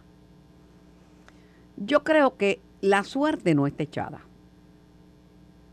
yo 1.78 2.04
creo 2.04 2.36
que 2.38 2.60
la 2.82 3.04
suerte 3.04 3.54
no 3.56 3.68
está 3.68 3.84
echada. 3.84 4.22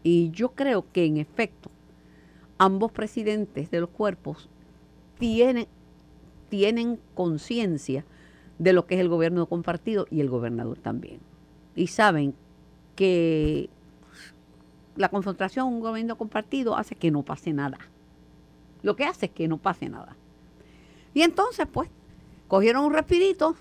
Y 0.05 0.31
yo 0.31 0.51
creo 0.51 0.85
que 0.93 1.07
en 1.07 1.17
efecto, 1.17 1.71
ambos 2.59 2.93
presidentes 2.93 3.71
de 3.73 3.81
los 3.81 3.90
cuerpos 3.90 4.49
tienen, 5.19 5.67
tienen 6.51 7.01
conciencia 7.14 8.05
de 8.59 8.73
lo 8.73 8.87
que 8.87 8.95
es 8.95 9.01
el 9.01 9.09
gobierno 9.09 9.47
compartido 9.47 10.07
y 10.11 10.21
el 10.21 10.29
gobernador 10.29 10.79
también. 10.79 11.19
Y 11.75 11.88
saben 11.88 12.35
que 12.95 13.69
la 14.95 15.09
confrontación 15.09 15.67
un 15.67 15.81
gobierno 15.81 16.17
compartido 16.17 16.77
hace 16.77 16.95
que 16.95 17.11
no 17.11 17.23
pase 17.23 17.53
nada. 17.53 17.79
Lo 18.83 18.97
que 18.97 19.05
hace 19.05 19.27
es 19.27 19.33
que 19.33 19.49
no 19.49 19.57
pase 19.57 19.88
nada. 19.88 20.14
Y 21.14 21.23
entonces, 21.23 21.67
pues, 21.73 21.88
cogieron 22.47 22.85
un 22.85 22.93
respirito, 22.93 23.57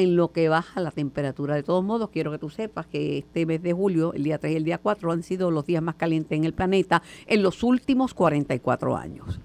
en 0.00 0.16
lo 0.16 0.32
que 0.32 0.48
baja 0.48 0.80
la 0.80 0.90
temperatura. 0.90 1.54
De 1.54 1.62
todos 1.62 1.84
modos, 1.84 2.10
quiero 2.10 2.30
que 2.30 2.38
tú 2.38 2.50
sepas 2.50 2.86
que 2.86 3.18
este 3.18 3.46
mes 3.46 3.62
de 3.62 3.72
julio, 3.72 4.12
el 4.14 4.24
día 4.24 4.38
3 4.38 4.52
y 4.52 4.56
el 4.56 4.64
día 4.64 4.78
4, 4.78 5.12
han 5.12 5.22
sido 5.22 5.50
los 5.50 5.66
días 5.66 5.82
más 5.82 5.94
calientes 5.96 6.36
en 6.36 6.44
el 6.44 6.54
planeta 6.54 7.02
en 7.26 7.42
los 7.42 7.62
últimos 7.62 8.14
44 8.14 8.96
años. 8.96 9.40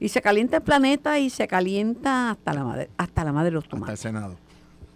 Y 0.00 0.08
se 0.08 0.20
calienta 0.22 0.58
el 0.58 0.62
planeta 0.62 1.18
y 1.18 1.30
se 1.30 1.48
calienta 1.48 2.30
hasta 2.30 2.52
la 2.52 2.64
madre, 2.64 2.90
hasta 2.96 3.24
la 3.24 3.32
madre 3.32 3.46
de 3.46 3.50
los 3.52 3.64
Hasta 3.64 3.76
el 3.76 3.80
tomates. 3.80 4.00
Senado. 4.00 4.36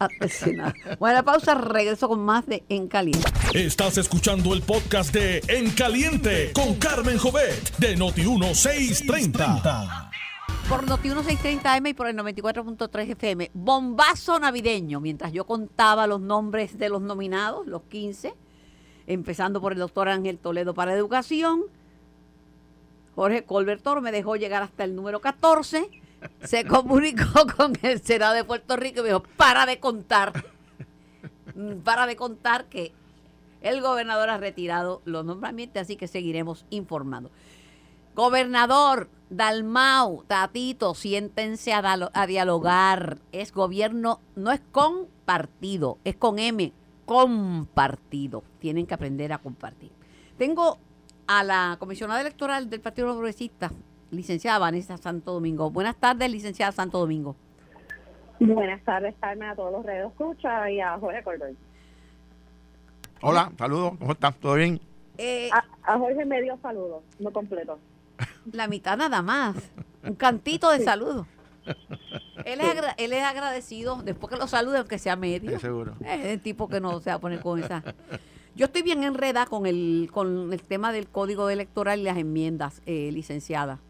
a 0.01 0.09
decir 0.21 0.57
nada. 0.57 0.75
Bueno, 0.99 1.25
pausa, 1.25 1.55
regreso 1.55 2.09
con 2.09 2.21
más 2.21 2.47
de 2.47 2.63
En 2.69 2.89
Caliente. 2.89 3.25
Estás 3.55 3.99
escuchando 3.99 4.55
el 4.55 4.63
podcast 4.63 5.13
de 5.13 5.41
En 5.49 5.71
Caliente 5.71 6.53
con 6.53 6.75
Carmen 6.77 7.19
Jovet 7.19 7.77
de 7.79 7.97
Noti1630. 7.97 10.11
Por 10.69 10.87
Noti 10.87 11.09
1630 11.09 11.77
M 11.79 11.89
y 11.89 11.95
por 11.95 12.09
el 12.09 12.17
94.3 12.17 13.13
FM. 13.13 13.51
Bombazo 13.55 14.39
navideño. 14.39 15.01
Mientras 15.01 15.33
yo 15.33 15.47
contaba 15.47 16.07
los 16.07 16.21
nombres 16.21 16.79
de 16.79 16.91
los 16.91 17.01
nominados, 17.01 17.67
los 17.67 17.85
15, 17.85 18.35
empezando 19.07 19.63
por 19.63 19.73
el 19.73 19.79
doctor 19.79 20.11
Ángel 20.11 20.37
Toledo 20.39 20.75
para 20.75 20.93
Educación. 20.93 21.63
Jorge 23.15 23.45
Colbert 23.45 23.83
Toro 23.83 24.03
me 24.03 24.13
dejó 24.13 24.37
llegar 24.37 24.63
hasta 24.63 24.85
el 24.85 24.95
número 24.95 25.23
14. 25.23 25.89
Se 26.45 26.65
comunicó 26.67 27.47
con 27.57 27.73
el 27.81 28.03
Senado 28.03 28.35
de 28.35 28.45
Puerto 28.45 28.77
Rico 28.77 29.01
y 29.01 29.03
me 29.05 29.09
dijo, 29.09 29.23
para 29.39 29.65
de 29.65 29.81
contar. 29.81 30.45
Para 31.83 32.07
de 32.07 32.15
contar 32.15 32.67
que 32.67 32.93
el 33.63 33.81
gobernador 33.81 34.29
ha 34.29 34.37
retirado 34.37 35.01
los 35.07 35.25
nombramientos, 35.25 35.81
así 35.81 35.97
que 35.97 36.09
seguiremos 36.09 36.67
informando. 36.69 37.31
Gobernador 38.15 39.09
Dalmau, 39.31 40.25
Tatito, 40.27 40.95
siéntense 40.95 41.73
a, 41.73 42.27
dialogar. 42.27 43.19
Es 43.33 43.53
gobierno, 43.53 44.21
no 44.37 44.53
es 44.53 44.61
con 44.73 45.07
partido, 45.25 45.99
es 46.05 46.17
con 46.17 46.39
M, 46.39 46.73
compartido. 47.05 48.43
Tienen 48.59 48.87
que 48.87 48.95
aprender 48.95 49.33
a 49.33 49.39
compartir. 49.39 49.91
Tengo 50.39 50.79
a 51.27 51.45
la 51.45 51.77
comisionada 51.79 52.21
electoral 52.21 52.71
del 52.71 52.81
Partido 52.81 53.09
Progresista, 53.09 53.71
licenciada 54.11 54.59
Vanessa 54.59 54.97
Santo 54.97 55.33
Domingo. 55.33 55.71
Buenas 55.71 55.97
tardes, 55.97 56.31
licenciada 56.31 56.73
Santo 56.73 56.99
Domingo. 56.99 57.37
Buenas 58.41 58.83
tardes, 58.85 59.15
Carmen, 59.21 59.51
a 59.51 59.57
todos 59.57 59.73
los 59.73 59.85
redes 59.85 60.07
escucha 60.07 60.71
y 60.71 60.81
a 60.81 60.97
Jorge 60.99 61.23
Cordón. 61.23 61.57
Hola, 63.21 63.53
saludos, 63.59 63.95
¿cómo 63.99 64.13
estás? 64.13 64.37
¿Todo 64.37 64.55
bien? 64.55 64.81
Eh, 65.19 65.51
A, 65.53 65.65
a 65.83 65.99
Jorge 65.99 66.25
me 66.25 66.41
dio 66.41 66.57
saludos, 66.63 67.03
no 67.19 67.33
completo. 67.33 67.79
La 68.53 68.69
mitad 68.69 68.97
nada 68.97 69.23
más. 69.23 69.57
Un 70.03 70.15
cantito 70.15 70.71
de 70.71 70.85
saludo. 70.85 71.27
Él 72.45 72.61
es, 72.61 72.75
él 72.97 73.13
es 73.13 73.25
agradecido, 73.25 74.01
después 74.03 74.33
que 74.33 74.39
lo 74.39 74.47
salude, 74.47 74.79
aunque 74.79 74.99
sea 74.99 75.17
medio. 75.17 75.51
Sí, 75.53 75.59
seguro. 75.59 75.95
Es 76.05 76.25
el 76.25 76.41
tipo 76.41 76.69
que 76.69 76.81
no 76.81 77.01
se 77.01 77.11
va 77.11 77.17
a 77.17 77.21
poner 77.21 77.41
con 77.41 77.63
esa. 77.63 77.83
Yo 78.55 78.67
estoy 78.67 78.83
bien 78.83 79.05
enredada 79.05 79.47
con 79.47 79.67
el, 79.67 80.09
con 80.13 80.53
el 80.53 80.63
tema 80.63 80.93
del 80.93 81.09
código 81.09 81.51
electoral 81.51 82.01
y 82.01 82.05
las 82.05 82.17
enmiendas, 82.17 82.83
eh, 82.87 83.11
licenciada. 83.13 83.81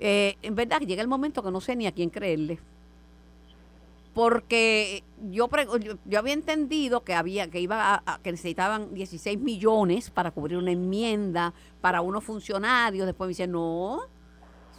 Eh, 0.00 0.36
en 0.42 0.54
verdad, 0.54 0.80
llega 0.80 1.02
el 1.02 1.08
momento 1.08 1.42
que 1.42 1.50
no 1.50 1.60
sé 1.60 1.76
ni 1.76 1.86
a 1.86 1.92
quién 1.92 2.10
creerle. 2.10 2.58
Porque 4.14 5.04
yo, 5.30 5.48
yo, 6.04 6.18
había 6.18 6.34
entendido 6.34 7.02
que 7.02 7.14
había 7.14 7.48
que 7.50 7.60
iba 7.60 7.94
a- 7.94 8.02
a- 8.04 8.18
que 8.18 8.30
necesitaban 8.32 8.92
16 8.92 9.38
millones 9.40 10.10
para 10.10 10.30
cubrir 10.30 10.58
una 10.58 10.70
enmienda 10.72 11.54
para 11.80 12.02
unos 12.02 12.22
funcionarios. 12.22 13.06
Después 13.06 13.26
me 13.26 13.30
dicen, 13.30 13.52
no, 13.52 14.00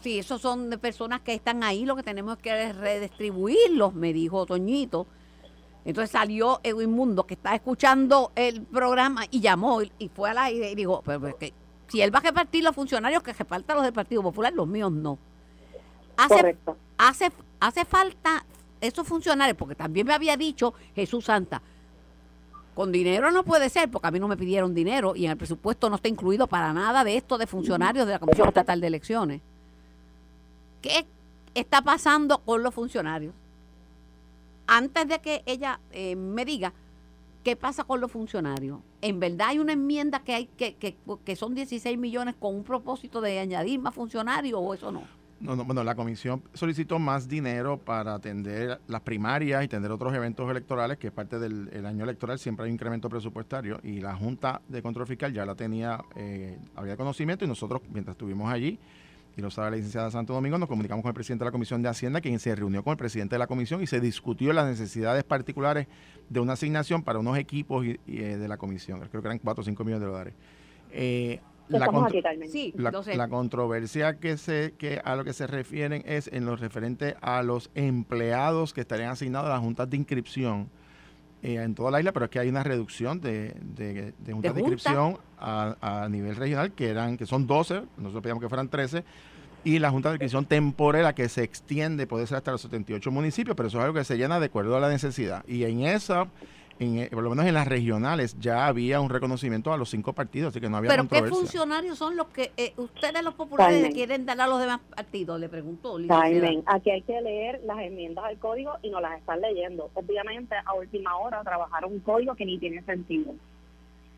si 0.01 0.19
esos 0.19 0.39
son 0.41 0.69
de 0.69 0.77
personas 0.77 1.21
que 1.21 1.33
están 1.33 1.63
ahí, 1.63 1.85
lo 1.85 1.95
que 1.95 2.03
tenemos 2.03 2.37
que 2.37 2.63
es 2.69 2.75
redistribuirlos, 2.75 3.95
me 3.95 4.13
dijo 4.13 4.45
Toñito. 4.45 5.07
Entonces 5.85 6.11
salió 6.11 6.59
Edwin 6.63 6.91
Mundo, 6.91 7.25
que 7.25 7.33
está 7.33 7.55
escuchando 7.55 8.31
el 8.35 8.61
programa, 8.61 9.25
y 9.31 9.41
llamó 9.41 9.81
y, 9.81 10.09
fue 10.09 10.29
al 10.29 10.37
aire 10.37 10.71
y 10.71 10.75
dijo, 10.75 11.01
pero, 11.03 11.19
pero 11.19 11.37
que 11.37 11.53
si 11.87 12.01
él 12.01 12.13
va 12.13 12.19
a 12.19 12.21
repartir 12.21 12.63
los 12.63 12.73
funcionarios, 12.75 13.21
que 13.23 13.33
reparta 13.33 13.73
los 13.73 13.83
del 13.83 13.93
Partido 13.93 14.21
Popular, 14.21 14.53
los 14.53 14.67
míos 14.67 14.91
no. 14.91 15.17
Hace, 16.15 16.35
Correcto. 16.35 16.77
hace, 16.97 17.31
hace 17.59 17.83
falta 17.85 18.45
esos 18.83 19.07
funcionarios, 19.07 19.57
porque 19.57 19.75
también 19.75 20.05
me 20.05 20.13
había 20.13 20.35
dicho 20.35 20.73
Jesús 20.93 21.25
Santa, 21.25 21.61
con 22.75 22.91
dinero 22.91 23.31
no 23.31 23.43
puede 23.43 23.69
ser, 23.69 23.89
porque 23.89 24.07
a 24.07 24.11
mí 24.11 24.19
no 24.19 24.27
me 24.27 24.35
pidieron 24.35 24.73
dinero 24.73 25.15
y 25.15 25.25
en 25.25 25.31
el 25.31 25.37
presupuesto 25.37 25.89
no 25.89 25.95
está 25.95 26.09
incluido 26.09 26.47
para 26.47 26.73
nada 26.73 27.03
de 27.03 27.15
esto 27.15 27.37
de 27.37 27.47
funcionarios 27.47 28.05
de 28.05 28.13
la 28.13 28.19
Comisión 28.19 28.47
Estatal 28.47 28.81
de 28.81 28.87
Elecciones. 28.87 29.41
¿Qué 30.81 31.05
está 31.53 31.81
pasando 31.81 32.39
con 32.39 32.63
los 32.63 32.73
funcionarios? 32.73 33.33
Antes 34.65 35.07
de 35.07 35.19
que 35.19 35.43
ella 35.45 35.79
eh, 35.91 36.15
me 36.15 36.45
diga 36.45 36.73
qué 37.43 37.55
pasa 37.55 37.83
con 37.83 38.01
los 38.01 38.11
funcionarios, 38.11 38.79
¿en 39.01 39.19
verdad 39.19 39.49
hay 39.49 39.59
una 39.59 39.73
enmienda 39.73 40.23
que 40.23 40.33
hay 40.33 40.45
que, 40.47 40.75
que, 40.75 40.97
que 41.23 41.35
son 41.35 41.53
16 41.53 41.97
millones 41.97 42.35
con 42.39 42.55
un 42.55 42.63
propósito 42.63 43.21
de 43.21 43.39
añadir 43.39 43.79
más 43.79 43.93
funcionarios 43.93 44.59
o 44.61 44.73
eso 44.73 44.91
no? 44.91 45.22
No, 45.43 45.57
no, 45.57 45.65
bueno, 45.65 45.83
la 45.83 45.93
comisión 45.93 46.41
solicitó 46.53 46.99
más 46.99 47.27
dinero 47.27 47.77
para 47.77 48.13
atender 48.13 48.79
las 48.87 49.01
primarias 49.01 49.61
y 49.61 49.65
atender 49.65 49.91
otros 49.91 50.13
eventos 50.13 50.49
electorales, 50.49 50.97
que 50.97 51.07
es 51.07 51.13
parte 51.13 51.37
del 51.37 51.69
el 51.73 51.85
año 51.85 52.05
electoral, 52.05 52.39
siempre 52.39 52.63
hay 52.63 52.69
un 52.69 52.75
incremento 52.75 53.09
presupuestario 53.09 53.77
y 53.83 53.99
la 53.99 54.15
Junta 54.15 54.61
de 54.69 54.81
Control 54.81 55.05
Fiscal 55.05 55.33
ya 55.33 55.45
la 55.45 55.53
tenía, 55.53 56.01
eh, 56.15 56.57
había 56.77 56.95
conocimiento 56.95 57.43
y 57.43 57.49
nosotros, 57.49 57.81
mientras 57.91 58.13
estuvimos 58.13 58.49
allí, 58.53 58.79
y 59.35 59.41
lo 59.41 59.51
sabe 59.51 59.71
la 59.71 59.75
licenciada 59.75 60.09
Santo 60.11 60.31
Domingo, 60.31 60.57
nos 60.57 60.69
comunicamos 60.69 61.03
con 61.03 61.09
el 61.09 61.15
presidente 61.15 61.43
de 61.43 61.49
la 61.49 61.51
Comisión 61.51 61.81
de 61.81 61.89
Hacienda, 61.89 62.21
quien 62.21 62.39
se 62.39 62.55
reunió 62.55 62.81
con 62.81 62.91
el 62.91 62.97
presidente 62.97 63.35
de 63.35 63.39
la 63.39 63.47
comisión 63.47 63.83
y 63.83 63.87
se 63.87 63.99
discutió 63.99 64.53
las 64.53 64.65
necesidades 64.65 65.25
particulares 65.25 65.87
de 66.29 66.39
una 66.39 66.53
asignación 66.53 67.03
para 67.03 67.19
unos 67.19 67.37
equipos 67.37 67.85
eh, 67.85 67.97
de 68.07 68.47
la 68.47 68.55
comisión, 68.55 69.01
creo 69.09 69.21
que 69.21 69.27
eran 69.27 69.39
4 69.39 69.61
o 69.61 69.65
5 69.65 69.83
millones 69.83 70.05
de 70.05 70.07
dólares. 70.07 70.33
Eh, 70.93 71.41
la 71.79 71.85
Estamos 71.85 72.01
contro- 72.03 72.17
aquí, 72.19 72.23
Carmen. 72.23 72.49
Sí, 72.49 72.73
la, 72.77 72.91
lo 72.91 73.03
sé. 73.03 73.15
la 73.15 73.27
controversia 73.27 74.19
que 74.19 74.37
se 74.37 74.73
que 74.77 75.01
a 75.03 75.15
lo 75.15 75.23
que 75.23 75.33
se 75.33 75.47
refieren 75.47 76.03
es 76.05 76.27
en 76.31 76.45
lo 76.45 76.55
referente 76.55 77.15
a 77.21 77.43
los 77.43 77.69
empleados 77.75 78.73
que 78.73 78.81
estarían 78.81 79.09
asignados 79.11 79.49
a 79.49 79.53
las 79.53 79.59
juntas 79.61 79.89
de 79.89 79.97
inscripción 79.97 80.69
eh, 81.41 81.55
en 81.55 81.75
toda 81.75 81.91
la 81.91 81.99
isla, 81.99 82.11
pero 82.13 82.25
es 82.25 82.31
que 82.31 82.39
hay 82.39 82.47
una 82.49 82.63
reducción 82.63 83.19
de, 83.19 83.53
de, 83.61 84.13
de 84.17 84.33
juntas 84.33 84.53
de, 84.55 84.61
inscripción 84.61 85.17
a, 85.39 85.75
a 86.03 86.09
nivel 86.09 86.35
regional 86.35 86.71
que 86.71 86.89
eran 86.89 87.17
que 87.17 87.25
son 87.25 87.45
12, 87.47 87.81
nosotros 87.97 88.21
pedíamos 88.23 88.41
que 88.41 88.47
fueran 88.49 88.69
13 88.69 89.03
y 89.65 89.79
la 89.79 89.91
junta 89.91 90.09
de 90.09 90.15
inscripción 90.15 90.45
temporera 90.45 91.13
que 91.15 91.27
se 91.29 91.43
extiende 91.43 92.07
puede 92.07 92.27
ser 92.27 92.37
hasta 92.37 92.51
los 92.51 92.61
78 92.61 93.11
municipios, 93.11 93.55
pero 93.57 93.67
eso 93.67 93.77
es 93.79 93.83
algo 93.83 93.95
que 93.97 94.03
se 94.05 94.17
llena 94.17 94.39
de 94.39 94.45
acuerdo 94.47 94.75
a 94.77 94.79
la 94.79 94.89
necesidad 94.89 95.43
y 95.47 95.63
en 95.65 95.81
esa 95.81 96.27
en, 96.79 96.97
eh, 96.99 97.09
por 97.11 97.23
lo 97.23 97.29
menos 97.29 97.45
en 97.45 97.53
las 97.53 97.67
regionales 97.67 98.37
ya 98.39 98.67
había 98.67 98.99
un 98.99 99.09
reconocimiento 99.09 99.71
a 99.73 99.77
los 99.77 99.89
cinco 99.89 100.13
partidos, 100.13 100.49
así 100.49 100.59
que 100.61 100.69
no 100.69 100.77
había 100.77 100.89
¿Pero 100.89 101.03
qué 101.03 101.09
controversia. 101.09 101.39
funcionarios 101.39 101.97
son 101.97 102.15
los 102.17 102.27
que 102.27 102.51
eh, 102.57 102.73
ustedes 102.77 103.23
los 103.23 103.33
populares 103.35 103.75
Carmen. 103.75 103.93
quieren 103.93 104.25
dar 104.25 104.41
a 104.41 104.47
los 104.47 104.59
demás 104.59 104.79
partidos? 104.95 105.39
Le 105.39 105.49
preguntó. 105.49 105.97
Carmen, 106.07 106.63
aquí 106.65 106.89
hay 106.89 107.01
que 107.01 107.21
leer 107.21 107.61
las 107.65 107.79
enmiendas 107.79 108.25
al 108.25 108.37
código 108.37 108.73
y 108.81 108.89
no 108.89 108.99
las 108.99 109.17
están 109.19 109.41
leyendo. 109.41 109.89
Obviamente, 109.93 110.55
a 110.65 110.73
última 110.73 111.15
hora 111.17 111.43
trabajaron 111.43 111.93
un 111.93 111.99
código 111.99 112.35
que 112.35 112.45
ni 112.45 112.57
tiene 112.57 112.81
sentido. 112.83 113.33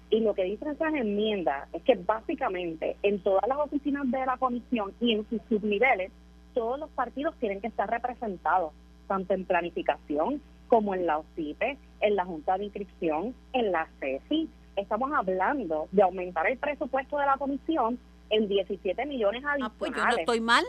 Y 0.10 0.20
lo 0.22 0.34
que 0.34 0.44
dicen 0.44 0.70
esas 0.70 0.94
enmiendas 0.94 1.68
es 1.74 1.82
que 1.84 1.96
básicamente 1.96 2.96
en 3.02 3.20
todas 3.20 3.48
las 3.48 3.58
oficinas 3.58 4.10
de 4.12 4.26
la 4.26 4.38
comisión 4.38 4.94
y 5.02 5.14
en 5.14 5.28
sus 5.30 5.42
subniveles, 5.50 6.12
todos 6.54 6.80
los 6.80 6.90
partidos 6.92 7.36
tienen 7.40 7.60
que 7.60 7.68
estar 7.68 7.90
representados, 7.90 8.72
tanto 9.08 9.34
en 9.34 9.46
planificación 9.46 10.42
como 10.68 10.94
en 10.96 11.06
la 11.06 11.20
OCIPE, 11.20 11.78
en 12.02 12.16
la 12.16 12.26
Junta 12.26 12.58
de 12.58 12.66
Inscripción, 12.66 13.34
en 13.54 13.72
la 13.72 13.88
CECI. 14.00 14.50
Estamos 14.76 15.12
hablando 15.14 15.88
de 15.92 16.02
aumentar 16.04 16.48
el 16.48 16.58
presupuesto 16.58 17.18
de 17.18 17.26
la 17.26 17.38
comisión 17.38 17.98
en 18.30 18.48
17 18.48 19.06
millones 19.06 19.44
Ah, 19.46 19.52
adicionales. 19.54 19.76
pues 19.80 19.92
yo 19.96 20.04
no 20.06 20.18
estoy 20.18 20.42
mal. 20.42 20.66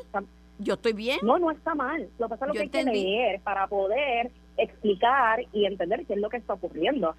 Yo 0.59 0.75
estoy 0.75 0.93
bien. 0.93 1.19
No, 1.23 1.39
no 1.39 1.51
está 1.51 1.75
mal. 1.75 2.09
Lo 2.19 2.27
que 2.27 2.31
pasa 2.31 2.45
es 2.45 2.49
lo 2.49 2.55
Yo 2.55 2.71
que 2.71 2.79
hay 2.79 2.85
que 2.85 2.91
leer 2.91 3.41
para 3.41 3.67
poder 3.67 4.31
explicar 4.57 5.41
y 5.53 5.67
entender 5.67 6.07
qué 6.07 6.15
es 6.15 6.21
lo 6.21 6.29
que 6.31 6.39
está 6.39 6.55
ocurriendo. 6.55 7.15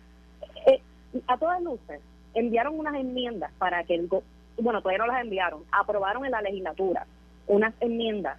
Eh, 0.66 0.82
a 1.28 1.38
todas 1.38 1.62
luces, 1.62 2.02
enviaron 2.34 2.78
unas 2.80 2.96
enmiendas 2.96 3.52
para 3.58 3.84
que 3.84 3.96
el... 3.96 4.08
go- 4.08 4.24
Bueno, 4.60 4.82
todavía 4.82 5.06
no 5.06 5.12
las 5.12 5.22
enviaron. 5.22 5.64
Aprobaron 5.72 6.26
en 6.26 6.32
la 6.32 6.42
legislatura 6.42 7.06
unas 7.48 7.74
enmiendas 7.80 8.38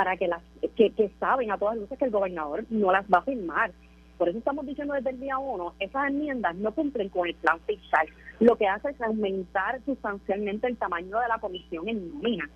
para 0.00 0.16
que 0.16 0.28
las... 0.28 0.40
Que, 0.76 0.92
que 0.92 1.10
saben 1.20 1.50
a 1.50 1.58
todas 1.58 1.76
luces 1.76 1.98
que 1.98 2.06
el 2.06 2.10
gobernador 2.10 2.64
no 2.70 2.90
las 2.90 3.04
va 3.04 3.18
a 3.18 3.22
firmar. 3.22 3.70
Por 4.16 4.30
eso 4.30 4.38
estamos 4.38 4.64
diciendo 4.64 4.94
desde 4.94 5.10
el 5.10 5.20
día 5.20 5.36
uno, 5.36 5.74
esas 5.78 6.08
enmiendas 6.08 6.54
no 6.56 6.72
cumplen 6.72 7.10
con 7.10 7.28
el 7.28 7.34
plan 7.34 7.60
fiscal. 7.66 8.06
Lo 8.38 8.56
que 8.56 8.66
hace 8.66 8.90
es 8.92 9.00
aumentar 9.02 9.78
sustancialmente 9.84 10.68
el 10.68 10.78
tamaño 10.78 11.18
de 11.18 11.28
la 11.28 11.38
comisión 11.38 11.86
en 11.86 12.08
nómina. 12.14 12.48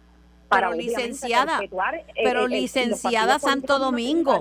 Pero, 0.49 0.69
obviamente, 0.71 1.01
licenciada, 1.03 1.61
eh, 1.63 2.05
Pero 2.23 2.49
licenciada 2.49 3.39
Santo 3.39 3.79
Domingo, 3.79 4.39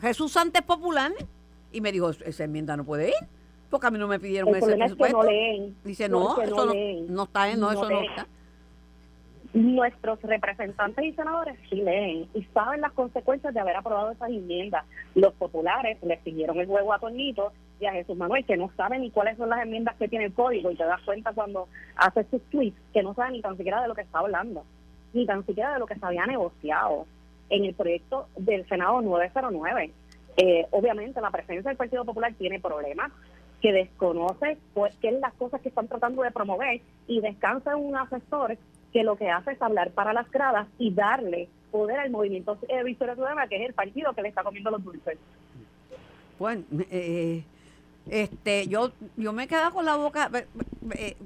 Jesús 0.00 0.32
Santos 0.32 0.62
popular 0.62 1.12
y 1.72 1.82
me 1.82 1.92
dijo, 1.92 2.08
esa 2.08 2.44
enmienda 2.44 2.74
no 2.74 2.84
puede 2.84 3.08
ir, 3.08 3.28
porque 3.68 3.86
a 3.86 3.90
mí 3.90 3.98
no 3.98 4.08
me 4.08 4.18
pidieron 4.18 4.48
El 4.48 4.54
ese 4.56 4.60
problema 4.66 4.86
es 4.86 4.92
que 4.92 4.96
presupuesto. 4.96 5.24
no 5.24 5.30
leen. 5.30 5.76
Dice, 5.84 6.08
No, 6.08 6.40
eso 6.40 6.66
no, 6.66 6.72
no 7.08 7.22
está, 7.24 7.50
en- 7.50 7.60
no, 7.60 7.66
No 7.66 7.72
eso 7.72 7.90
no 7.90 8.00
está. 8.00 8.26
Nuestros 9.54 10.20
representantes 10.22 11.04
y 11.04 11.12
senadores 11.12 11.56
sí 11.70 11.76
leen 11.76 12.26
y 12.34 12.42
saben 12.52 12.80
las 12.80 12.90
consecuencias 12.90 13.54
de 13.54 13.60
haber 13.60 13.76
aprobado 13.76 14.10
esas 14.10 14.28
enmiendas. 14.28 14.84
Los 15.14 15.32
populares 15.34 15.96
le 16.02 16.20
siguieron 16.22 16.58
el 16.58 16.66
juego 16.66 16.92
a 16.92 16.98
Toñito 16.98 17.52
y 17.78 17.86
a 17.86 17.92
Jesús 17.92 18.16
Manuel, 18.16 18.44
que 18.44 18.56
no 18.56 18.68
saben 18.76 19.02
ni 19.02 19.12
cuáles 19.12 19.36
son 19.36 19.50
las 19.50 19.62
enmiendas 19.62 19.94
que 19.94 20.08
tiene 20.08 20.24
el 20.24 20.32
código, 20.34 20.72
y 20.72 20.74
te 20.74 20.84
das 20.84 21.00
cuenta 21.02 21.32
cuando 21.32 21.68
hace 21.94 22.24
sus 22.24 22.42
tweets 22.50 22.76
que 22.92 23.04
no 23.04 23.14
saben 23.14 23.34
ni 23.34 23.42
tan 23.42 23.56
siquiera 23.56 23.80
de 23.80 23.86
lo 23.86 23.94
que 23.94 24.00
está 24.00 24.18
hablando, 24.18 24.64
ni 25.12 25.24
tan 25.24 25.46
siquiera 25.46 25.74
de 25.74 25.78
lo 25.78 25.86
que 25.86 25.94
se 25.94 26.04
había 26.04 26.26
negociado 26.26 27.06
en 27.48 27.64
el 27.64 27.74
proyecto 27.74 28.26
del 28.36 28.66
Senado 28.68 29.02
909. 29.02 29.92
Eh, 30.36 30.66
obviamente 30.72 31.20
la 31.20 31.30
presencia 31.30 31.68
del 31.68 31.76
Partido 31.76 32.04
Popular 32.04 32.34
tiene 32.36 32.58
problemas, 32.58 33.12
que 33.64 33.72
desconoce 33.72 34.58
pues, 34.74 34.94
qué 34.96 35.08
es 35.08 35.20
las 35.20 35.32
cosas 35.34 35.60
que 35.62 35.70
están 35.70 35.88
tratando 35.88 36.22
de 36.22 36.30
promover 36.32 36.82
y 37.06 37.20
descansa 37.20 37.76
un 37.76 37.96
asesor 37.96 38.58
que 38.94 39.02
lo 39.02 39.16
que 39.16 39.28
hace 39.28 39.50
es 39.50 39.60
hablar 39.60 39.90
para 39.90 40.12
las 40.12 40.30
gradas 40.30 40.68
y 40.78 40.94
darle 40.94 41.48
poder 41.72 41.98
al 41.98 42.10
movimiento 42.10 42.56
eh, 42.68 42.84
Victoria 42.84 43.16
Ciudadana, 43.16 43.48
que 43.48 43.56
es 43.56 43.68
el 43.68 43.74
partido 43.74 44.14
que 44.14 44.22
le 44.22 44.28
está 44.28 44.44
comiendo 44.44 44.70
los 44.70 44.84
dulces. 44.84 45.18
Bueno, 46.38 46.62
eh, 46.92 47.42
este, 48.08 48.68
yo, 48.68 48.92
yo 49.16 49.32
me 49.32 49.42
he 49.42 49.48
quedado 49.48 49.72
con 49.72 49.84
la 49.84 49.96
boca. 49.96 50.30
Eh, 50.92 51.16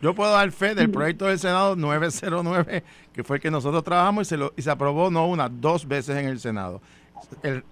yo 0.00 0.14
puedo 0.14 0.30
dar 0.30 0.52
fe 0.52 0.76
del 0.76 0.92
proyecto 0.92 1.26
del 1.26 1.40
Senado 1.40 1.74
909, 1.74 2.84
que 3.12 3.24
fue 3.24 3.38
el 3.38 3.42
que 3.42 3.50
nosotros 3.50 3.82
trabajamos 3.82 4.28
y 4.28 4.30
se, 4.30 4.36
lo, 4.36 4.52
y 4.56 4.62
se 4.62 4.70
aprobó 4.70 5.10
no 5.10 5.26
una, 5.26 5.48
dos 5.48 5.88
veces 5.88 6.16
en 6.18 6.26
el 6.26 6.38
Senado. 6.38 6.80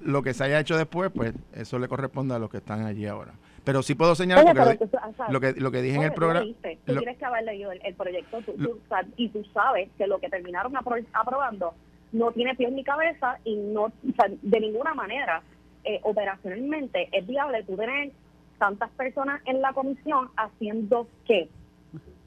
lo 0.00 0.24
que 0.24 0.34
se 0.34 0.42
haya 0.42 0.58
hecho 0.58 0.76
después, 0.76 1.12
pues 1.14 1.34
eso 1.54 1.78
le 1.78 1.86
corresponde 1.86 2.34
a 2.34 2.40
los 2.40 2.50
que 2.50 2.56
están 2.56 2.84
allí 2.84 3.06
ahora. 3.06 3.32
Pero 3.66 3.82
sí 3.82 3.96
puedo 3.96 4.14
señalar 4.14 4.78
lo, 5.28 5.40
que, 5.40 5.54
lo 5.54 5.72
que 5.72 5.82
dije 5.82 5.96
en 5.96 6.04
el 6.04 6.12
programa. 6.12 6.46
Tú 6.86 6.94
tienes 6.98 7.18
que 7.18 7.24
haber 7.24 7.42
leído 7.42 7.72
el, 7.72 7.94
proyecto 7.96 8.38
y 9.16 9.28
tú 9.30 9.44
sabes 9.52 9.90
que 9.98 10.06
lo 10.06 10.20
que 10.20 10.28
terminaron 10.28 10.72
aprobando 10.76 11.74
no 12.12 12.30
tiene 12.30 12.54
pies 12.54 12.70
ni 12.70 12.84
cabeza 12.84 13.40
y 13.42 13.56
no 13.56 13.90
de 14.04 14.60
ninguna 14.60 14.94
manera 14.94 15.42
eh, 15.82 15.98
operacionalmente 16.04 17.08
es 17.10 17.26
viable 17.26 17.64
tú 17.64 17.76
tener 17.76 18.12
tantas 18.60 18.88
personas 18.90 19.42
en 19.46 19.60
la 19.60 19.72
comisión 19.72 20.28
haciendo 20.36 21.08
qué. 21.26 21.48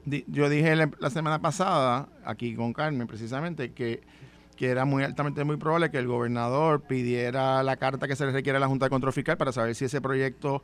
Yo 0.04 0.50
dije 0.50 0.76
la 0.76 1.08
semana 1.08 1.40
pasada, 1.40 2.08
aquí 2.22 2.54
con 2.54 2.74
Carmen 2.74 3.06
precisamente, 3.06 3.72
que, 3.72 4.02
que 4.56 4.68
era 4.68 4.84
muy 4.84 5.04
altamente 5.04 5.42
muy 5.44 5.56
probable 5.56 5.90
que 5.90 5.96
el 5.96 6.06
gobernador 6.06 6.82
pidiera 6.82 7.62
la 7.62 7.78
carta 7.78 8.06
que 8.06 8.14
se 8.14 8.26
le 8.26 8.32
requiere 8.32 8.58
a 8.58 8.60
la 8.60 8.68
Junta 8.68 8.84
de 8.84 8.90
Control 8.90 9.14
Fiscal 9.14 9.38
para 9.38 9.52
saber 9.52 9.74
si 9.74 9.86
ese 9.86 10.02
proyecto 10.02 10.62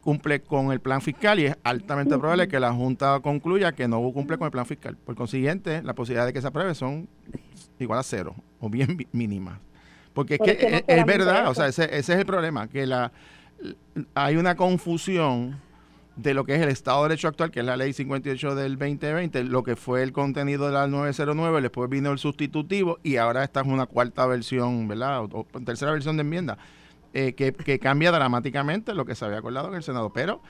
cumple 0.00 0.40
con 0.40 0.72
el 0.72 0.80
plan 0.80 1.00
fiscal 1.00 1.38
y 1.38 1.46
es 1.46 1.56
altamente 1.62 2.16
probable 2.18 2.48
que 2.48 2.58
la 2.60 2.72
Junta 2.72 3.20
concluya 3.20 3.72
que 3.72 3.88
no 3.88 4.00
cumple 4.12 4.38
con 4.38 4.46
el 4.46 4.50
plan 4.50 4.66
fiscal. 4.66 4.96
Por 4.96 5.14
consiguiente, 5.14 5.82
la 5.82 5.94
posibilidad 5.94 6.26
de 6.26 6.32
que 6.32 6.40
se 6.40 6.48
apruebe 6.48 6.74
son 6.74 7.08
igual 7.78 7.98
a 7.98 8.02
cero 8.02 8.34
o 8.60 8.68
bien 8.68 8.96
mínimas. 9.12 9.58
Porque 10.12 10.34
es 10.34 10.40
que, 10.40 10.84
es, 10.86 11.06
verdad, 11.06 11.48
o 11.48 11.54
sea, 11.54 11.68
ese, 11.68 11.84
ese, 11.84 12.14
es 12.14 12.18
el 12.18 12.26
problema, 12.26 12.68
que 12.68 12.86
la 12.86 13.12
hay 14.14 14.36
una 14.36 14.56
confusión 14.56 15.60
de 16.16 16.34
lo 16.34 16.44
que 16.44 16.54
es 16.54 16.60
el 16.60 16.68
Estado 16.68 17.02
de 17.02 17.10
Derecho 17.10 17.28
actual, 17.28 17.50
que 17.50 17.60
es 17.60 17.66
la 17.66 17.76
ley 17.76 17.92
58 17.92 18.54
del 18.54 18.78
2020, 18.78 19.44
lo 19.44 19.62
que 19.62 19.76
fue 19.76 20.02
el 20.02 20.12
contenido 20.12 20.66
de 20.66 20.72
la 20.72 20.86
909, 20.86 21.62
después 21.62 21.88
vino 21.88 22.10
el 22.12 22.18
sustitutivo 22.18 22.98
y 23.02 23.16
ahora 23.16 23.44
esta 23.44 23.60
es 23.60 23.66
una 23.66 23.86
cuarta 23.86 24.26
versión, 24.26 24.86
¿verdad? 24.88 25.24
O, 25.24 25.46
tercera 25.64 25.92
versión 25.92 26.16
de 26.16 26.22
enmienda, 26.22 26.58
eh, 27.12 27.34
que, 27.34 27.78
cambia 27.78 28.12
dramáticamente 28.12 28.94
lo 28.94 29.04
que 29.04 29.14
se 29.14 29.24
había 29.24 29.38
acordado 29.38 29.68
en 29.68 29.74
el 29.74 29.82
Senado. 29.82 30.12
Pero 30.12 30.40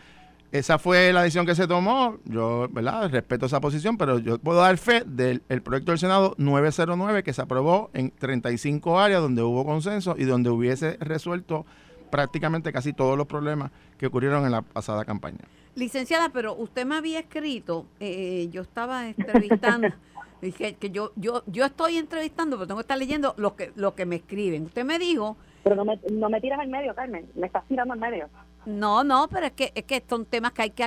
esa 0.52 0.78
fue 0.78 1.12
la 1.12 1.22
decisión 1.22 1.46
que 1.46 1.54
se 1.54 1.66
tomó, 1.66 2.18
yo, 2.24 2.68
¿verdad? 2.70 3.10
Respeto 3.10 3.46
esa 3.46 3.60
posición, 3.60 3.96
pero 3.96 4.18
yo 4.18 4.38
puedo 4.38 4.60
dar 4.60 4.76
fe 4.76 5.02
del 5.06 5.40
proyecto 5.62 5.92
del 5.92 5.98
Senado 5.98 6.34
909 6.38 7.22
que 7.22 7.32
se 7.32 7.40
aprobó 7.40 7.90
en 7.94 8.10
35 8.10 8.98
áreas 8.98 9.22
donde 9.22 9.42
hubo 9.42 9.64
consenso 9.64 10.16
y 10.18 10.24
donde 10.24 10.50
hubiese 10.50 10.96
resuelto 11.00 11.64
prácticamente 12.10 12.72
casi 12.72 12.92
todos 12.92 13.16
los 13.16 13.26
problemas 13.26 13.70
que 13.96 14.06
ocurrieron 14.06 14.44
en 14.44 14.50
la 14.50 14.62
pasada 14.62 15.04
campaña. 15.04 15.38
Licenciada, 15.76 16.30
pero 16.30 16.54
usted 16.56 16.84
me 16.84 16.96
había 16.96 17.20
escrito, 17.20 17.86
eh, 18.00 18.48
yo 18.50 18.62
estaba 18.62 19.08
entrevistando, 19.08 19.88
dije 20.42 20.74
que 20.74 20.90
yo, 20.90 21.12
yo, 21.14 21.44
yo 21.46 21.64
estoy 21.64 21.96
entrevistando, 21.96 22.56
pero 22.56 22.66
tengo 22.66 22.78
que 22.78 22.82
estar 22.82 22.98
leyendo 22.98 23.34
lo 23.38 23.54
que, 23.54 23.72
lo 23.76 23.94
que 23.94 24.04
me 24.04 24.16
escriben. 24.16 24.64
Usted 24.64 24.84
me 24.84 24.98
dijo... 24.98 25.38
Pero 25.62 25.76
no 25.76 25.84
me, 25.84 26.00
no 26.10 26.30
me 26.30 26.40
tiras 26.40 26.60
al 26.60 26.68
medio, 26.68 26.94
Carmen, 26.94 27.28
me 27.34 27.46
estás 27.46 27.66
tirando 27.66 27.92
al 27.94 28.00
medio. 28.00 28.28
No, 28.66 29.04
no, 29.04 29.28
pero 29.28 29.46
es 29.46 29.52
que, 29.52 29.72
es 29.74 29.84
que 29.84 30.02
son 30.08 30.24
temas 30.24 30.52
que 30.52 30.62
hay 30.62 30.70
que, 30.70 30.86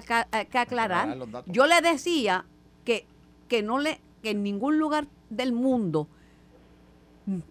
que 0.49 0.57
aclarar. 0.57 1.17
Yo 1.47 1.67
le 1.67 1.81
decía 1.81 2.45
que, 2.85 3.05
que 3.47 3.63
no 3.63 3.79
le, 3.79 3.99
que 4.21 4.31
en 4.31 4.43
ningún 4.43 4.79
lugar 4.79 5.07
del 5.29 5.53
mundo 5.53 6.07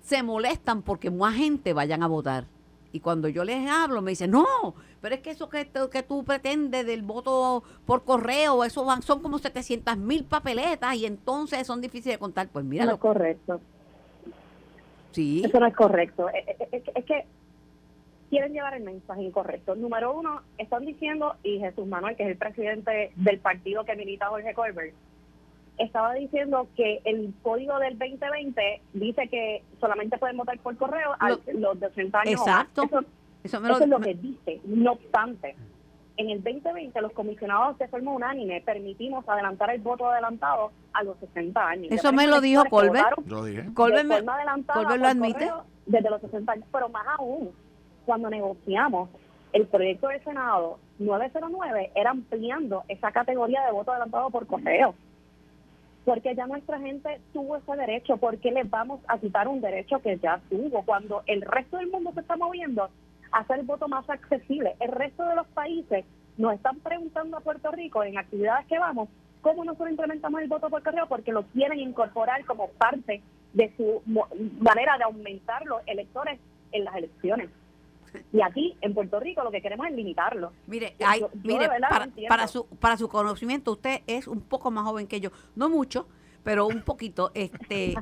se 0.02 0.22
molestan 0.22 0.82
porque 0.82 1.10
más 1.10 1.34
gente 1.34 1.72
vayan 1.72 2.02
a 2.02 2.06
votar. 2.06 2.46
Y 2.92 3.00
cuando 3.00 3.28
yo 3.28 3.42
les 3.42 3.68
hablo, 3.68 4.02
me 4.02 4.10
dicen, 4.10 4.30
no, 4.30 4.74
pero 5.00 5.14
es 5.14 5.22
que 5.22 5.30
eso 5.30 5.48
que, 5.48 5.68
que 5.90 6.02
tú 6.02 6.24
pretendes 6.24 6.84
del 6.86 7.02
voto 7.02 7.64
por 7.86 8.04
correo, 8.04 8.64
eso 8.64 8.84
van, 8.84 9.02
son 9.02 9.20
como 9.20 9.38
700 9.38 9.96
mil 9.96 10.24
papeletas 10.24 10.94
y 10.96 11.06
entonces 11.06 11.66
son 11.66 11.80
difíciles 11.80 12.16
de 12.16 12.18
contar. 12.18 12.48
Pues 12.48 12.64
mira. 12.64 12.84
No 12.84 12.92
es 12.92 12.98
correcto. 12.98 13.60
Sí. 15.12 15.42
Eso 15.44 15.60
no 15.60 15.66
es 15.66 15.74
correcto. 15.74 16.28
Eh, 16.30 16.44
eh, 16.46 16.68
eh, 16.72 16.82
es, 16.94 17.04
que 17.04 17.24
quieren 18.30 18.52
llevar 18.52 18.74
el 18.74 18.82
mensaje 18.82 19.22
incorrecto. 19.22 19.74
Número 19.74 20.16
uno, 20.16 20.42
están 20.58 20.84
diciendo, 20.84 21.36
y 21.42 21.58
Jesús 21.58 21.86
Manuel, 21.86 22.16
que 22.16 22.24
es 22.24 22.30
el 22.30 22.36
presidente 22.36 23.12
del 23.16 23.38
partido 23.38 23.84
que 23.84 23.96
milita 23.96 24.28
Jorge 24.28 24.54
Colbert, 24.54 24.94
estaba 25.78 26.14
diciendo 26.14 26.68
que 26.76 27.00
el 27.04 27.32
código 27.42 27.78
del 27.78 27.98
2020 27.98 28.80
dice 28.92 29.28
que 29.28 29.62
solamente 29.80 30.18
pueden 30.18 30.36
votar 30.36 30.58
por 30.58 30.76
correo 30.76 31.12
a 31.18 31.30
los 31.30 31.80
de 31.80 31.86
80 31.86 32.20
años. 32.20 32.40
Exacto. 32.40 32.82
Eso, 33.42 33.58
es 33.58 33.88
lo 33.88 34.00
que 34.00 34.14
dice. 34.14 34.60
No 34.64 34.92
obstante, 34.92 35.56
en 36.16 36.30
el 36.30 36.42
2020 36.42 37.00
los 37.00 37.12
comisionados 37.12 37.78
de 37.78 37.88
forma 37.88 38.12
unánime 38.12 38.60
permitimos 38.60 39.28
adelantar 39.28 39.70
el 39.70 39.80
voto 39.80 40.06
adelantado 40.10 40.70
a 40.92 41.02
los 41.02 41.16
60 41.18 41.66
años. 41.66 41.92
Eso 41.92 42.12
me 42.12 42.26
lo 42.26 42.40
dijo 42.40 42.64
Colbert. 42.66 43.18
Lo 43.26 43.44
dije. 43.44 43.64
Colbert, 43.74 44.04
me, 44.04 44.22
Colbert 44.22 45.00
lo 45.00 45.08
admite. 45.08 45.50
Desde 45.86 46.10
los 46.10 46.20
60 46.20 46.52
años, 46.52 46.66
pero 46.70 46.88
más 46.88 47.06
aún, 47.18 47.50
cuando 48.06 48.30
negociamos 48.30 49.10
el 49.52 49.66
proyecto 49.66 50.08
del 50.08 50.22
Senado 50.22 50.78
909 50.98 51.92
era 51.94 52.10
ampliando 52.10 52.84
esa 52.88 53.10
categoría 53.10 53.62
de 53.66 53.72
voto 53.72 53.90
adelantado 53.90 54.30
por 54.30 54.46
correo 54.46 54.94
porque 56.04 56.34
ya 56.34 56.46
nuestra 56.46 56.80
gente 56.80 57.20
tuvo 57.32 57.56
ese 57.56 57.76
derecho, 57.76 58.16
¿por 58.16 58.38
qué 58.38 58.50
les 58.50 58.68
vamos 58.68 59.00
a 59.06 59.18
quitar 59.18 59.46
un 59.48 59.60
derecho 59.60 60.00
que 60.00 60.18
ya 60.18 60.40
tuvo 60.50 60.82
cuando 60.82 61.22
el 61.26 61.42
resto 61.42 61.76
del 61.76 61.90
mundo 61.90 62.12
se 62.12 62.20
está 62.20 62.36
moviendo 62.36 62.88
hacer 63.32 63.60
el 63.60 63.66
voto 63.66 63.88
más 63.88 64.08
accesible? 64.08 64.76
El 64.80 64.92
resto 64.92 65.24
de 65.24 65.36
los 65.36 65.46
países 65.48 66.04
nos 66.36 66.54
están 66.54 66.78
preguntando 66.80 67.36
a 67.36 67.40
Puerto 67.40 67.70
Rico 67.70 68.02
en 68.02 68.18
actividades 68.18 68.66
que 68.66 68.78
vamos, 68.78 69.08
¿cómo 69.40 69.64
nosotros 69.64 69.90
implementamos 69.90 70.40
el 70.40 70.48
voto 70.48 70.70
por 70.70 70.82
correo? 70.82 71.06
Porque 71.08 71.32
lo 71.32 71.44
quieren 71.46 71.80
incorporar 71.80 72.44
como 72.44 72.68
parte 72.70 73.22
de 73.52 73.72
su 73.76 74.02
manera 74.60 74.96
de 74.96 75.04
aumentar 75.04 75.64
los 75.66 75.82
electores 75.86 76.38
en 76.72 76.84
las 76.84 76.96
elecciones. 76.96 77.50
Y 78.32 78.42
aquí, 78.42 78.76
en 78.80 78.92
Puerto 78.94 79.18
Rico, 79.20 79.42
lo 79.42 79.50
que 79.50 79.62
queremos 79.62 79.86
es 79.86 79.94
limitarlo. 79.94 80.52
Mire, 80.66 80.94
mire 81.42 81.68
para, 82.28 82.46
su, 82.46 82.66
para 82.66 82.96
su 82.96 83.08
conocimiento, 83.08 83.72
usted 83.72 84.02
es 84.06 84.26
un 84.26 84.40
poco 84.42 84.70
más 84.70 84.84
joven 84.84 85.06
que 85.06 85.20
yo. 85.20 85.30
No 85.56 85.70
mucho, 85.70 86.06
pero 86.44 86.66
un 86.66 86.82
poquito. 86.82 87.30
Este, 87.34 87.94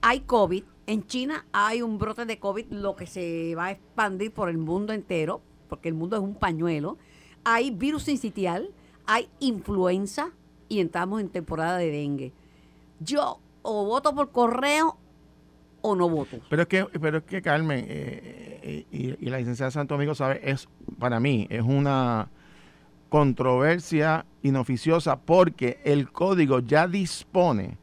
hay 0.00 0.20
COVID. 0.20 0.64
En 0.86 1.06
China 1.06 1.44
hay 1.52 1.82
un 1.82 1.98
brote 1.98 2.26
de 2.26 2.38
COVID, 2.38 2.66
lo 2.70 2.96
que 2.96 3.06
se 3.06 3.54
va 3.54 3.66
a 3.66 3.70
expandir 3.72 4.32
por 4.32 4.48
el 4.48 4.58
mundo 4.58 4.92
entero, 4.92 5.40
porque 5.68 5.88
el 5.88 5.94
mundo 5.94 6.16
es 6.16 6.22
un 6.22 6.34
pañuelo. 6.34 6.96
Hay 7.44 7.70
virus 7.70 8.04
sincitial, 8.04 8.70
hay 9.06 9.28
influenza 9.40 10.30
y 10.68 10.80
entramos 10.80 11.20
en 11.20 11.28
temporada 11.28 11.78
de 11.78 11.90
dengue. 11.90 12.32
Yo 13.00 13.40
o 13.62 13.84
voto 13.84 14.14
por 14.14 14.30
correo 14.30 14.96
o 15.82 15.94
no 15.94 16.08
voto. 16.08 16.38
Pero 16.48 16.62
es 16.62 16.68
que, 16.68 16.84
pero 17.00 17.18
es 17.18 17.24
que 17.24 17.42
Carmen, 17.42 17.84
eh, 17.88 18.60
eh, 18.62 19.16
y, 19.20 19.28
la 19.28 19.38
licenciada 19.38 19.70
Santo 19.70 19.94
Amigo 19.94 20.14
sabe, 20.14 20.40
es 20.42 20.68
para 20.98 21.20
mí, 21.20 21.46
es 21.50 21.62
una 21.62 22.28
controversia 23.08 24.26
inoficiosa 24.42 25.16
porque 25.16 25.80
el 25.84 26.10
código 26.10 26.60
ya 26.60 26.86
dispone 26.86 27.76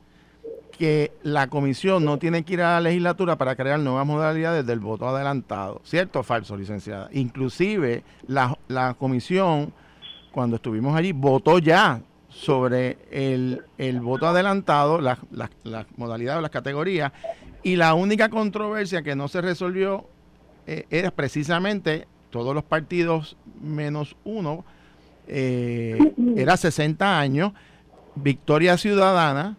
que 0.78 1.12
la 1.22 1.48
comisión 1.48 2.04
no 2.04 2.18
tiene 2.18 2.44
que 2.44 2.54
ir 2.54 2.62
a 2.62 2.74
la 2.74 2.82
legislatura 2.82 3.38
para 3.38 3.56
crear 3.56 3.80
nuevas 3.80 4.08
modalidades 4.08 4.66
del 4.66 4.80
voto 4.80 5.08
adelantado. 5.08 5.82
¿Cierto 5.84 6.22
o 6.22 6.24
falso, 6.24 6.58
licenciada? 6.58 7.10
Inclusive 7.14 8.04
la, 8.28 8.58
la 8.68 8.96
comisión, 8.96 9.72
cuando 10.32 10.56
estuvimos 10.56 10.96
allí, 10.96 11.12
votó 11.12 11.60
ya 11.60 12.02
sobre 12.28 12.98
el, 13.12 13.62
el 13.78 14.02
voto 14.02 14.28
adelantado, 14.28 15.00
las, 15.00 15.20
las 15.32 15.86
modalidades, 15.96 16.42
las 16.42 16.52
categorías, 16.52 17.12
y 17.62 17.76
la 17.76 17.94
única 17.94 18.30
controversia 18.30 19.04
que 19.04 19.16
no 19.16 19.28
se 19.28 19.42
resolvió 19.42 20.08
eh, 20.66 20.86
era 20.90 21.12
precisamente 21.12 22.08
todos 22.30 22.56
los 22.56 22.64
partidos 22.64 23.38
menos 23.62 24.16
uno, 24.24 24.66
eh, 25.28 26.14
era 26.36 26.58
60 26.58 27.20
años, 27.20 27.54
Victoria 28.16 28.78
Ciudadana 28.78 29.58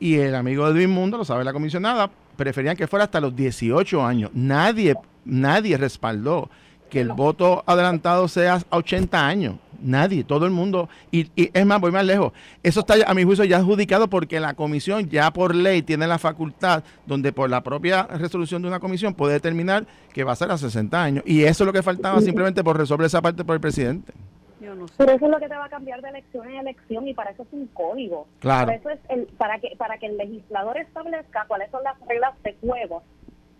y 0.00 0.16
el 0.16 0.34
amigo 0.34 0.66
Edwin 0.68 0.90
Mundo, 0.90 1.18
lo 1.18 1.24
sabe 1.24 1.44
la 1.44 1.52
comisionada, 1.52 2.10
preferían 2.36 2.76
que 2.76 2.86
fuera 2.86 3.04
hasta 3.04 3.20
los 3.20 3.34
18 3.34 4.04
años. 4.04 4.30
Nadie, 4.34 4.94
nadie 5.24 5.76
respaldó 5.76 6.48
que 6.88 7.00
el 7.00 7.12
voto 7.12 7.62
adelantado 7.66 8.28
sea 8.28 8.60
a 8.70 8.76
80 8.76 9.26
años. 9.26 9.56
Nadie, 9.80 10.24
todo 10.24 10.44
el 10.44 10.50
mundo. 10.50 10.88
Y, 11.10 11.30
y, 11.36 11.50
es 11.52 11.64
más, 11.64 11.80
voy 11.80 11.92
más 11.92 12.04
lejos. 12.04 12.32
Eso 12.62 12.80
está, 12.80 12.94
a 13.06 13.14
mi 13.14 13.24
juicio, 13.24 13.44
ya 13.44 13.58
adjudicado 13.58 14.08
porque 14.08 14.40
la 14.40 14.54
comisión 14.54 15.08
ya 15.08 15.32
por 15.32 15.54
ley 15.54 15.82
tiene 15.82 16.06
la 16.06 16.18
facultad 16.18 16.82
donde 17.06 17.32
por 17.32 17.48
la 17.48 17.62
propia 17.62 18.04
resolución 18.04 18.62
de 18.62 18.68
una 18.68 18.80
comisión 18.80 19.14
puede 19.14 19.34
determinar 19.34 19.86
que 20.12 20.24
va 20.24 20.32
a 20.32 20.36
ser 20.36 20.50
a 20.50 20.58
60 20.58 21.02
años. 21.02 21.24
Y 21.26 21.42
eso 21.42 21.62
es 21.64 21.66
lo 21.66 21.72
que 21.72 21.82
faltaba 21.82 22.20
simplemente 22.20 22.64
por 22.64 22.76
resolver 22.76 23.06
esa 23.06 23.22
parte 23.22 23.44
por 23.44 23.54
el 23.54 23.60
presidente. 23.60 24.12
Pero 24.60 25.12
eso 25.12 25.24
es 25.24 25.30
lo 25.30 25.38
que 25.38 25.48
te 25.48 25.54
va 25.54 25.66
a 25.66 25.68
cambiar 25.68 26.02
de 26.02 26.08
elección 26.08 26.48
en 26.48 26.56
elección 26.56 27.06
y 27.06 27.14
para 27.14 27.30
eso 27.30 27.42
es 27.42 27.48
un 27.52 27.66
código. 27.68 28.26
Claro. 28.40 28.66
Para 28.66 28.78
eso 28.78 28.90
es 28.90 29.00
el, 29.08 29.26
para 29.38 29.58
que 29.58 29.74
para 29.76 29.98
que 29.98 30.06
el 30.06 30.16
legislador 30.16 30.78
establezca 30.78 31.44
cuáles 31.46 31.70
son 31.70 31.82
las 31.84 31.98
reglas 32.06 32.34
de 32.42 32.54
juego 32.60 33.02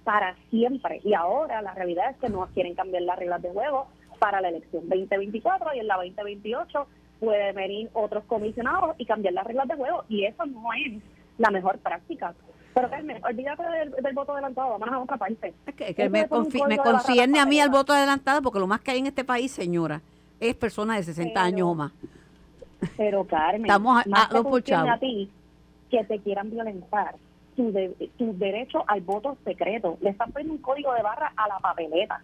para 0.05 0.35
siempre. 0.51 1.01
Y 1.05 1.15
ahora 1.15 1.63
la 1.63 1.75
realidad 1.75 2.11
es 2.11 2.17
que 2.17 2.29
no 2.29 2.47
quieren 2.55 2.75
cambiar 2.75 3.03
las 3.03 3.19
reglas 3.19 3.43
de 3.43 3.51
juego 3.51 3.87
para 4.19 4.41
la 4.41 4.49
elección 4.49 4.89
2024 4.89 5.75
y 5.75 5.79
en 5.81 5.87
la 5.87 5.97
2028 5.97 6.87
puede 7.21 7.53
venir 7.53 7.91
otros 7.93 8.25
comisionados 8.25 8.97
y 8.99 9.07
cambiar 9.07 9.35
las 9.35 9.47
reglas 9.47 9.69
de 9.69 9.75
juego 9.75 10.05
y 10.09 10.25
eso 10.25 10.47
no 10.47 10.73
es 10.73 11.03
la 11.39 11.51
mejor 11.51 11.79
práctica. 11.79 12.35
Pero 12.75 12.91
Carmen, 12.91 13.21
olvídate 13.25 13.63
del, 14.03 14.15
voto 14.15 14.33
adelantado, 14.33 14.79
vamos 14.79 14.89
a 14.89 14.99
otra 15.01 15.17
parte. 15.17 15.53
Es 15.67 15.75
que, 15.75 16.09
me, 16.09 16.29
me 16.69 16.79
concierne 16.79 17.41
a 17.41 17.47
mí 17.47 17.61
al 17.61 17.71
voto 17.71 17.93
adelantado 17.93 18.41
porque 18.43 18.61
lo 18.61 18.67
más 18.67 18.81
que 18.81 18.93
hay 18.93 18.99
en 18.99 19.07
este 19.07 19.25
país, 19.25 19.51
señora, 19.51 20.01
es 20.41 20.55
persona 20.55 20.97
de 20.97 21.03
60 21.03 21.43
años 21.43 21.69
o 21.69 21.75
más. 21.75 21.93
Pero 22.97 23.25
Carmen, 23.25 23.63
estamos 23.63 24.05
a, 24.05 24.09
más 24.09 24.31
a, 24.33 24.93
a 24.93 24.99
ti 24.99 25.31
que 25.91 26.05
te 26.05 26.19
quieran 26.21 26.51
violentar 26.51 27.17
tu, 27.57 27.73
tu 28.17 28.39
derecho 28.39 28.85
al 28.87 29.01
voto 29.01 29.37
secreto. 29.45 29.99
Le 30.01 30.11
están 30.11 30.31
poniendo 30.31 30.55
un 30.55 30.61
código 30.61 30.93
de 30.95 31.03
barra 31.03 31.33
a 31.37 31.49
la 31.49 31.59
papeleta. 31.59 32.23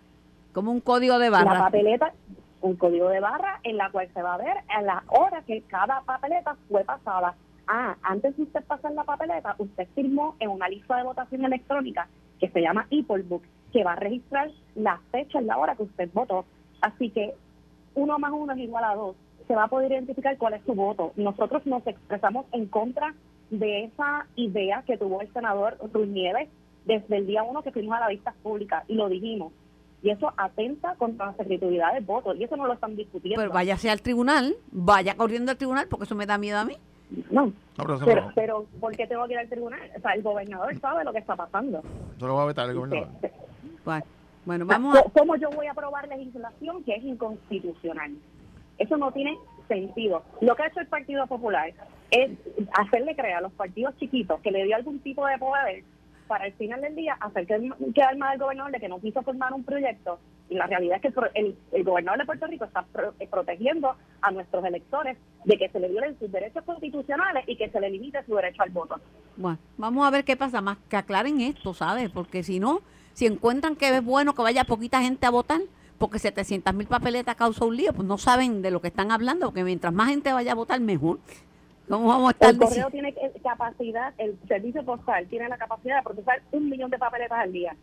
Como 0.53 0.71
un 0.71 0.81
código 0.81 1.19
de 1.19 1.31
barra. 1.31 1.55
La 1.55 1.59
papeleta, 1.61 2.12
un 2.61 2.77
código 2.77 3.09
de 3.09 3.21
barra 3.21 3.59
en 3.65 3.77
la 3.77 3.91
cual 3.91 4.09
se 4.15 4.23
va 4.23 4.35
a 4.35 4.39
ver 4.39 4.59
a 4.69 4.83
la 4.83 5.03
hora 5.09 5.43
que 5.43 5.62
cada 5.62 6.03
papeleta 6.03 6.57
fue 6.69 6.85
pasada. 6.85 7.35
Ah, 7.67 7.97
antes 8.03 8.37
de 8.37 8.45
usted 8.45 8.62
pasar 8.65 8.93
la 8.93 9.05
papeleta, 9.05 9.57
usted 9.59 9.89
firmó 9.95 10.37
en 10.39 10.51
una 10.51 10.69
lista 10.69 10.97
de 10.97 11.03
votación 11.03 11.45
electrónica 11.45 12.07
que 12.39 12.49
se 12.51 12.61
llama 12.61 12.87
e-book, 12.91 13.43
que 13.73 13.83
va 13.83 13.95
a 13.95 13.97
registrar 13.97 14.51
la 14.75 15.01
fecha 15.11 15.41
y 15.41 15.45
la 15.45 15.59
hora 15.59 15.75
que 15.75 15.83
usted 15.83 16.09
votó. 16.12 16.45
Así 16.81 17.11
que 17.11 17.35
uno 17.95 18.18
más 18.18 18.32
uno 18.32 18.53
es 18.53 18.59
igual 18.59 18.84
a 18.84 18.95
dos. 18.95 19.16
Se 19.47 19.55
va 19.55 19.64
a 19.64 19.68
poder 19.68 19.92
identificar 19.92 20.36
cuál 20.38 20.55
es 20.55 20.62
su 20.64 20.74
voto. 20.74 21.12
Nosotros 21.16 21.66
nos 21.66 21.86
expresamos 21.86 22.47
en 22.53 22.66
contra 22.66 23.14
de 23.51 23.84
esa 23.84 24.26
idea 24.36 24.82
que 24.86 24.97
tuvo 24.97 25.20
el 25.20 25.32
senador 25.32 25.76
Ruiz 25.92 26.09
Nieves 26.09 26.49
desde 26.86 27.16
el 27.16 27.26
día 27.26 27.42
uno 27.42 27.62
que 27.62 27.72
fuimos 27.72 27.97
a 27.97 28.01
la 28.01 28.09
vista 28.09 28.34
pública 28.42 28.84
y 28.88 28.95
lo 28.95 29.09
dijimos. 29.09 29.53
Y 30.03 30.11
eso 30.11 30.32
atenta 30.36 30.95
contra 30.97 31.26
la 31.26 31.34
secretividad 31.34 31.95
del 31.95 32.05
voto 32.05 32.34
y 32.34 32.45
eso 32.45 32.57
no 32.57 32.66
lo 32.66 32.74
están 32.74 32.95
discutiendo. 32.95 33.40
Pero 33.40 33.53
váyase 33.53 33.88
al 33.88 34.03
tribunal, 34.03 34.55
vaya 34.70 35.16
corriendo 35.16 35.51
al 35.51 35.57
tribunal 35.57 35.86
porque 35.88 36.05
eso 36.05 36.14
me 36.14 36.26
da 36.26 36.36
miedo 36.36 36.59
a 36.59 36.64
mí. 36.64 36.76
No, 37.30 37.53
pero, 37.76 38.32
pero, 38.34 38.66
¿por 38.80 38.97
qué 38.97 39.07
tengo 39.07 39.26
que 39.26 39.34
ir 39.34 39.38
al 39.38 39.49
tribunal? 39.49 39.80
O 39.97 40.01
sea, 40.01 40.12
el 40.12 40.22
gobernador 40.22 40.78
sabe 40.78 41.05
lo 41.05 41.12
que 41.12 41.18
está 41.18 41.36
pasando. 41.36 41.82
Eso 42.16 42.26
lo 42.26 42.34
va 42.34 42.42
a 42.42 42.47
vetar 42.47 42.68
el 42.68 42.76
gobernador. 42.76 43.09
Bueno, 43.84 44.05
vamos 44.47 44.97
a... 44.97 45.03
¿Cómo 45.11 45.36
yo 45.36 45.51
voy 45.51 45.66
a 45.66 45.72
aprobar 45.72 46.09
legislación 46.09 46.84
que 46.84 46.95
es 46.95 47.05
inconstitucional? 47.05 48.12
Eso 48.78 48.97
no 48.97 49.12
tiene 49.12 49.36
sentido. 49.68 50.22
Lo 50.40 50.55
que 50.57 50.62
ha 50.62 50.66
hecho 50.68 50.80
el 50.80 50.86
Partido 50.86 51.26
Popular 51.26 51.72
es 52.11 52.30
hacerle 52.72 53.14
creer 53.14 53.36
a 53.36 53.40
los 53.40 53.53
partidos 53.53 53.97
chiquitos 53.99 54.40
que 54.40 54.51
le 54.51 54.64
dio 54.64 54.76
algún 54.76 54.99
tipo 55.01 55.26
de 55.26 55.38
poder 55.38 55.84
para 56.26 56.47
el 56.47 56.53
final 56.55 56.80
del 56.80 56.95
día 56.97 57.16
hacer 57.20 57.47
que 57.47 57.72
quedar 57.95 58.16
mal 58.16 58.32
al 58.32 58.38
gobernador 58.38 58.72
de 58.72 58.80
que 58.80 58.88
no 58.88 59.01
quiso 59.01 59.22
formar 59.22 59.53
un 59.53 59.62
proyecto 59.62 60.18
y 60.49 60.55
la 60.55 60.66
realidad 60.66 61.01
es 61.03 61.12
que 61.12 61.20
el, 61.34 61.57
el, 61.72 61.84
gobernador 61.84 62.20
de 62.20 62.26
Puerto 62.26 62.47
Rico 62.47 62.64
está 62.64 62.84
eh, 63.18 63.28
protegiendo 63.30 63.95
a 64.20 64.30
nuestros 64.30 64.64
electores 64.64 65.16
de 65.45 65.57
que 65.57 65.68
se 65.68 65.80
le 65.80 65.88
violen 65.88 66.18
sus 66.18 66.30
derechos 66.30 66.64
constitucionales 66.64 67.45
y 67.47 67.57
que 67.57 67.70
se 67.70 67.80
le 67.80 67.90
limite 67.90 68.22
su 68.24 68.34
derecho 68.34 68.62
al 68.62 68.70
voto. 68.70 68.97
Bueno, 69.36 69.59
vamos 69.78 70.07
a 70.07 70.11
ver 70.11 70.24
qué 70.24 70.36
pasa 70.36 70.61
más, 70.61 70.78
que 70.88 70.97
aclaren 70.97 71.40
esto, 71.40 71.72
¿sabes? 71.72 72.11
Porque 72.11 72.42
si 72.42 72.61
no, 72.61 72.80
si 73.15 73.27
encuentran 73.27 73.77
que 73.77 73.97
es 73.97 74.05
bueno 74.05 74.35
que 74.35 74.43
vaya 74.43 74.65
poquita 74.65 75.01
gente 75.01 75.25
a 75.27 75.31
votar, 75.31 75.61
porque 75.99 76.19
700 76.19 76.75
mil 76.75 76.87
papeletas 76.87 77.37
causa 77.37 77.65
un 77.65 77.77
lío, 77.77 77.93
pues 77.93 78.07
no 78.07 78.19
saben 78.19 78.61
de 78.61 78.71
lo 78.71 78.81
que 78.81 78.89
están 78.89 79.11
hablando, 79.11 79.47
porque 79.47 79.65
mientras 79.65 79.93
más 79.93 80.09
gente 80.09 80.33
vaya 80.33 80.53
a 80.53 80.57
votar, 80.57 80.81
mejor. 80.81 81.19
¿Cómo 81.89 82.09
vamos 82.09 82.29
a 82.29 82.31
estar 82.33 82.51
el 82.51 82.59
correo 82.59 82.91
tiene 82.91 83.15
capacidad, 83.43 84.15
el 84.19 84.39
servicio 84.49 84.85
postal 84.85 85.27
tiene 85.29 85.49
la 85.49 85.59
capacidad 85.59 85.99
de 85.99 86.03
procesar 86.03 86.43
un 86.51 86.69
millón 86.69 86.91
de 86.91 86.99
papeletas 86.99 87.39
al 87.39 87.53
día. 87.53 87.77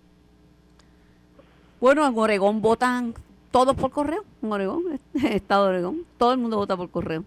Bueno, 1.79 2.05
en 2.05 2.17
Oregón 2.17 2.61
votan 2.61 3.13
todos 3.51 3.75
por 3.75 3.91
correo, 3.91 4.23
en 4.41 4.51
Oregón, 4.51 4.99
Estado 5.13 5.65
de 5.65 5.69
Oregón, 5.69 6.05
todo 6.17 6.33
el 6.33 6.39
mundo 6.39 6.57
vota 6.57 6.75
por 6.75 6.89
correo. 6.89 7.23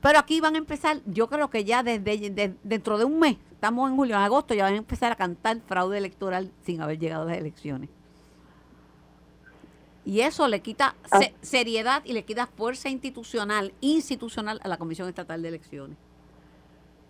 Pero 0.00 0.18
aquí 0.18 0.40
van 0.40 0.54
a 0.54 0.58
empezar, 0.58 0.98
yo 1.06 1.28
creo 1.28 1.48
que 1.48 1.64
ya 1.64 1.82
desde 1.82 2.54
dentro 2.62 2.98
de 2.98 3.04
un 3.04 3.18
mes, 3.18 3.36
estamos 3.64 3.88
en 3.90 3.96
julio, 3.96 4.16
en 4.16 4.20
agosto, 4.20 4.52
ya 4.52 4.64
van 4.64 4.74
a 4.74 4.76
empezar 4.76 5.10
a 5.10 5.16
cantar 5.16 5.58
fraude 5.60 5.96
electoral 5.96 6.50
sin 6.64 6.82
haber 6.82 6.98
llegado 6.98 7.22
a 7.22 7.26
las 7.28 7.38
elecciones. 7.38 7.88
Y 10.04 10.20
eso 10.20 10.48
le 10.48 10.60
quita 10.60 10.96
ah. 11.10 11.20
seriedad 11.40 12.02
y 12.04 12.12
le 12.12 12.24
quita 12.24 12.46
fuerza 12.46 12.90
institucional, 12.90 13.72
institucional 13.80 14.60
a 14.62 14.68
la 14.68 14.76
Comisión 14.76 15.08
Estatal 15.08 15.40
de 15.40 15.48
Elecciones. 15.48 15.96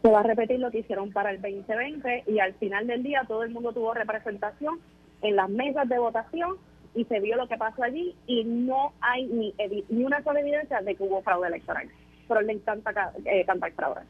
Se 0.02 0.08
va 0.08 0.20
a 0.20 0.22
repetir 0.22 0.60
lo 0.60 0.70
que 0.70 0.78
hicieron 0.78 1.10
para 1.10 1.32
el 1.32 1.42
2020 1.42 2.22
y 2.28 2.38
al 2.38 2.54
final 2.54 2.86
del 2.86 3.02
día 3.02 3.24
todo 3.26 3.42
el 3.42 3.50
mundo 3.50 3.72
tuvo 3.72 3.92
representación 3.92 4.78
en 5.22 5.34
las 5.34 5.50
mesas 5.50 5.88
de 5.88 5.98
votación 5.98 6.56
y 6.94 7.04
se 7.06 7.18
vio 7.18 7.34
lo 7.34 7.48
que 7.48 7.56
pasó 7.56 7.82
allí 7.82 8.14
y 8.28 8.44
no 8.44 8.92
hay 9.00 9.26
ni, 9.26 9.52
ni 9.88 10.04
una 10.04 10.22
sola 10.22 10.38
evidencia 10.38 10.80
de 10.82 10.94
que 10.94 11.02
hubo 11.02 11.20
fraude 11.20 11.48
electoral 11.48 11.88
pero 12.28 12.40
le 12.40 12.52
encanta 12.52 13.12
eh, 13.24 13.44
cantar 13.44 13.72
fraude. 13.72 14.00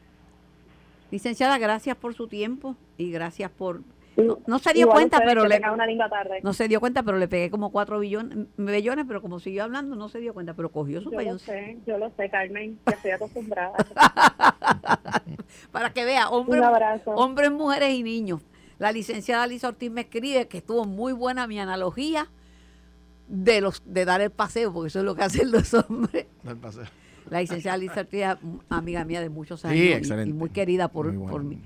Licenciada, 1.15 1.57
gracias 1.57 1.95
por 1.95 2.13
su 2.13 2.27
tiempo 2.27 2.75
y 2.97 3.09
gracias 3.09 3.49
por... 3.49 3.83
No, 4.17 4.59
se 4.59 4.73
dio 4.73 4.89
cuenta, 4.89 5.21
pero 5.23 5.47
le... 5.47 5.61
Una 5.71 5.85
linda 5.85 6.09
tarde. 6.09 6.41
No 6.43 6.51
se 6.51 6.67
dio 6.67 6.81
cuenta, 6.81 7.03
pero 7.03 7.17
le 7.17 7.29
pegué 7.29 7.49
como 7.49 7.71
cuatro 7.71 7.99
billones, 7.99 8.47
billones, 8.57 9.05
pero 9.07 9.21
como 9.21 9.39
siguió 9.39 9.63
hablando, 9.63 9.95
no 9.95 10.09
se 10.09 10.19
dio 10.19 10.33
cuenta, 10.33 10.55
pero 10.55 10.73
cogió 10.73 10.99
su 10.99 11.11
Yo 11.11 11.21
lo 11.21 11.39
sé, 11.39 11.77
yo 11.87 11.97
lo 11.97 12.11
sé, 12.17 12.29
Carmen, 12.29 12.77
que 12.85 12.95
estoy 12.95 13.11
acostumbrada. 13.11 13.77
Para 15.71 15.93
que 15.93 16.03
vea, 16.03 16.27
hombres, 16.27 16.61
hombres, 17.05 17.49
mujeres 17.49 17.93
y 17.93 18.03
niños. 18.03 18.41
La 18.77 18.91
licenciada 18.91 19.47
Lisa 19.47 19.69
Ortiz 19.69 19.89
me 19.89 20.01
escribe 20.01 20.49
que 20.49 20.57
estuvo 20.57 20.83
muy 20.83 21.13
buena 21.13 21.47
mi 21.47 21.61
analogía 21.61 22.27
de 23.29 23.61
los 23.61 23.81
de 23.85 24.03
dar 24.03 24.19
el 24.19 24.31
paseo, 24.31 24.73
porque 24.73 24.89
eso 24.89 24.99
es 24.99 25.05
lo 25.05 25.15
que 25.15 25.23
hacen 25.23 25.49
los 25.49 25.73
hombres. 25.75 26.25
El 26.43 26.57
paseo. 26.57 26.83
La 27.29 27.41
licenciada 27.41 27.77
Lisa 27.77 28.01
Ortiz, 28.01 28.23
amiga 28.69 29.03
mía 29.05 29.21
de 29.21 29.29
muchos 29.29 29.65
años 29.65 30.07
y, 30.25 30.33
muy 30.33 30.49
querida 30.49 30.87
por, 30.87 31.11
mí. 31.43 31.59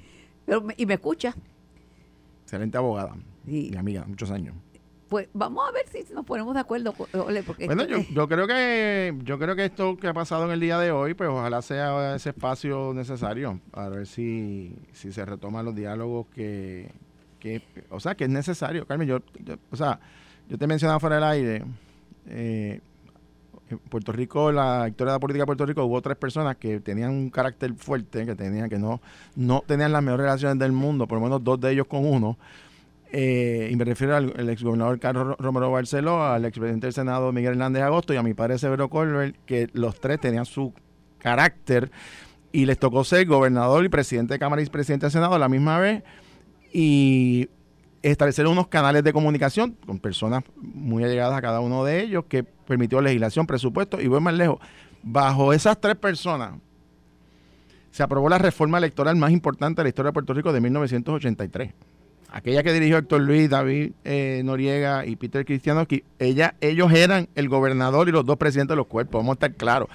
y 0.77 0.85
me 0.85 0.93
escucha. 0.93 1.35
Excelente 2.43 2.77
abogada 2.77 3.15
y 3.45 3.75
amiga, 3.75 4.05
muchos 4.07 4.31
años. 4.31 4.55
Pues 5.09 5.27
vamos 5.33 5.67
a 5.67 5.71
ver 5.71 5.87
si 5.87 6.13
nos 6.13 6.23
ponemos 6.23 6.53
de 6.53 6.59
acuerdo. 6.59 6.93
bueno, 6.93 7.83
yo, 7.85 7.97
yo, 8.13 8.27
creo 8.27 8.45
que 8.45 9.15
yo 9.23 9.39
creo 9.39 9.55
que 9.55 9.65
esto 9.65 9.97
que 9.97 10.07
ha 10.07 10.13
pasado 10.13 10.45
en 10.45 10.51
el 10.51 10.59
día 10.59 10.77
de 10.77 10.91
hoy, 10.91 11.15
pues 11.15 11.29
ojalá 11.29 11.63
sea 11.63 12.15
ese 12.15 12.29
espacio 12.29 12.93
necesario 12.93 13.59
para 13.71 13.89
ver 13.89 14.05
si, 14.05 14.75
si 14.93 15.11
se 15.11 15.25
retoman 15.25 15.65
los 15.65 15.75
diálogos 15.75 16.27
que, 16.27 16.91
que, 17.39 17.63
o 17.89 17.99
sea, 17.99 18.13
que 18.13 18.25
es 18.25 18.29
necesario. 18.29 18.85
Carmen, 18.85 19.07
yo, 19.07 19.19
o 19.71 19.75
sea, 19.75 19.99
yo 20.47 20.59
te 20.59 20.67
mencionaba 20.67 20.99
fuera 20.99 21.15
del 21.15 21.25
aire, 21.25 21.65
eh, 22.27 22.79
en 23.69 23.79
Puerto 23.79 24.11
Rico, 24.11 24.51
la 24.51 24.87
historia 24.87 25.13
de 25.13 25.15
la 25.15 25.19
política 25.19 25.43
de 25.43 25.45
Puerto 25.45 25.65
Rico, 25.65 25.83
hubo 25.83 26.01
tres 26.01 26.17
personas 26.17 26.57
que 26.57 26.79
tenían 26.79 27.11
un 27.11 27.29
carácter 27.29 27.73
fuerte, 27.75 28.25
que 28.25 28.35
tenían, 28.35 28.69
que 28.69 28.77
no, 28.77 29.01
no 29.35 29.63
tenían 29.65 29.91
las 29.91 30.03
mejores 30.03 30.25
relaciones 30.25 30.59
del 30.59 30.71
mundo, 30.71 31.07
por 31.07 31.17
lo 31.17 31.23
menos 31.23 31.43
dos 31.43 31.59
de 31.59 31.71
ellos 31.71 31.87
con 31.87 32.05
uno. 32.05 32.37
Eh, 33.11 33.69
y 33.71 33.75
me 33.75 33.85
refiero 33.85 34.15
al, 34.15 34.49
exgobernador 34.49 34.99
Carlos 34.99 35.35
Romero 35.39 35.71
Barceló, 35.71 36.23
al 36.23 36.45
expresidente 36.45 36.87
del 36.87 36.93
Senado 36.93 37.31
Miguel 37.31 37.53
Hernández 37.53 37.81
Agosto 37.81 38.13
y 38.13 38.17
a 38.17 38.23
mi 38.23 38.33
padre 38.33 38.59
Severo 38.59 38.89
Colbert, 38.89 39.35
que 39.45 39.69
los 39.73 39.99
tres 39.99 40.19
tenían 40.19 40.45
su 40.45 40.73
carácter 41.17 41.91
y 42.51 42.65
les 42.65 42.77
tocó 42.77 43.03
ser 43.03 43.25
gobernador 43.25 43.83
y 43.83 43.89
presidente 43.89 44.35
de 44.35 44.39
Cámara 44.39 44.61
y 44.61 44.65
presidente 44.67 45.07
del 45.07 45.11
Senado 45.11 45.35
a 45.35 45.39
la 45.39 45.49
misma 45.49 45.79
vez. 45.79 46.03
Y 46.71 47.49
establecer 48.01 48.47
unos 48.47 48.67
canales 48.67 49.03
de 49.03 49.13
comunicación 49.13 49.75
con 49.85 49.99
personas 49.99 50.43
muy 50.55 51.03
allegadas 51.03 51.37
a 51.37 51.41
cada 51.41 51.59
uno 51.59 51.83
de 51.83 52.01
ellos 52.01 52.25
que 52.27 52.43
permitió 52.43 53.01
legislación, 53.01 53.47
presupuesto 53.47 53.99
y 54.01 54.07
voy 54.07 54.21
más 54.21 54.33
lejos. 54.33 54.59
Bajo 55.01 55.53
esas 55.53 55.79
tres 55.79 55.95
personas 55.95 56.53
se 57.91 58.03
aprobó 58.03 58.29
la 58.29 58.37
reforma 58.37 58.77
electoral 58.77 59.15
más 59.15 59.31
importante 59.31 59.79
de 59.79 59.83
la 59.83 59.89
historia 59.89 60.09
de 60.09 60.13
Puerto 60.13 60.33
Rico 60.33 60.53
de 60.53 60.61
1983. 60.61 61.73
Aquella 62.31 62.61
que 62.61 62.73
dirigió 62.73 62.97
Héctor 62.97 63.21
Luis, 63.21 63.49
David 63.49 63.93
eh, 64.03 64.41
Noriega 64.45 65.05
y 65.05 65.15
Peter 65.15 65.43
Cristiano, 65.45 65.87
que 65.87 66.03
ella, 66.19 66.53
ellos 66.61 66.91
eran 66.91 67.27
el 67.33 67.49
gobernador 67.49 68.07
y 68.07 68.11
los 68.11 68.23
dos 68.23 68.37
presidentes 68.37 68.73
de 68.73 68.77
los 68.77 68.85
cuerpos, 68.85 69.19
vamos 69.19 69.31
a 69.31 69.45
estar 69.45 69.53
claros 69.55 69.89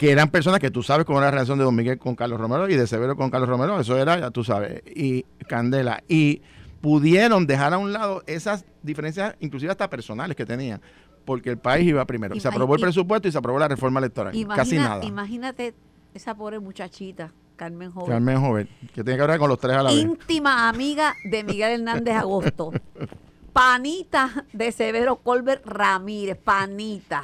que 0.00 0.10
eran 0.10 0.30
personas 0.30 0.60
que 0.60 0.70
tú 0.70 0.82
sabes 0.82 1.04
cómo 1.04 1.18
era 1.18 1.26
la 1.26 1.32
relación 1.32 1.58
de 1.58 1.64
Don 1.64 1.76
Miguel 1.76 1.98
con 1.98 2.16
Carlos 2.16 2.40
Romero 2.40 2.66
y 2.70 2.74
de 2.74 2.86
Severo 2.86 3.16
con 3.16 3.28
Carlos 3.28 3.50
Romero, 3.50 3.78
eso 3.78 3.98
era, 3.98 4.18
ya 4.18 4.30
tú 4.30 4.42
sabes, 4.42 4.82
y 4.86 5.26
Candela. 5.46 6.02
Y 6.08 6.40
pudieron 6.80 7.46
dejar 7.46 7.74
a 7.74 7.78
un 7.78 7.92
lado 7.92 8.22
esas 8.26 8.64
diferencias, 8.82 9.36
inclusive 9.40 9.70
hasta 9.70 9.88
personales 9.90 10.36
que 10.36 10.46
tenían, 10.46 10.80
porque 11.24 11.50
el 11.50 11.58
país 11.58 11.86
iba 11.88 12.04
primero. 12.04 12.38
se 12.38 12.48
aprobó 12.48 12.74
el 12.74 12.80
presupuesto 12.80 13.28
y 13.28 13.32
se 13.32 13.38
aprobó 13.38 13.58
la 13.58 13.68
reforma 13.68 14.00
electoral. 14.00 14.34
Casi 14.54 14.76
nada. 14.76 15.04
Imagínate 15.04 15.74
esa 16.14 16.34
pobre 16.34 16.58
muchachita, 16.58 17.32
Carmen 17.56 17.92
Joven. 17.92 18.10
Carmen 18.10 18.40
Joven, 18.40 18.68
que 18.94 19.04
tiene 19.04 19.16
que 19.16 19.22
hablar 19.22 19.38
con 19.38 19.48
los 19.48 19.58
tres 19.58 19.76
a 19.76 19.82
la 19.82 19.90
vez. 19.90 20.00
Íntima 20.00 20.68
amiga 20.68 21.14
de 21.30 21.44
Miguel 21.44 21.80
Hernández 21.80 22.14
Agosto. 22.14 22.72
panita 23.52 24.46
de 24.52 24.72
Severo 24.72 25.16
Colbert 25.16 25.66
Ramírez, 25.66 26.38
panita. 26.38 27.22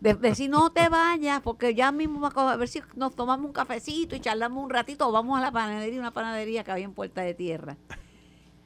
De 0.00 0.14
decir, 0.14 0.48
no 0.48 0.70
te 0.70 0.88
vayas, 0.88 1.42
porque 1.42 1.74
ya 1.74 1.92
mismo 1.92 2.26
a 2.26 2.56
ver 2.56 2.68
si 2.68 2.80
nos 2.96 3.14
tomamos 3.14 3.44
un 3.44 3.52
cafecito 3.52 4.16
y 4.16 4.20
charlamos 4.20 4.64
un 4.64 4.70
ratito 4.70 5.06
o 5.06 5.12
vamos 5.12 5.38
a 5.38 5.42
la 5.42 5.52
panadería, 5.52 6.00
una 6.00 6.10
panadería 6.10 6.64
que 6.64 6.70
había 6.70 6.86
en 6.86 6.94
Puerta 6.94 7.20
de 7.20 7.34
Tierra. 7.34 7.76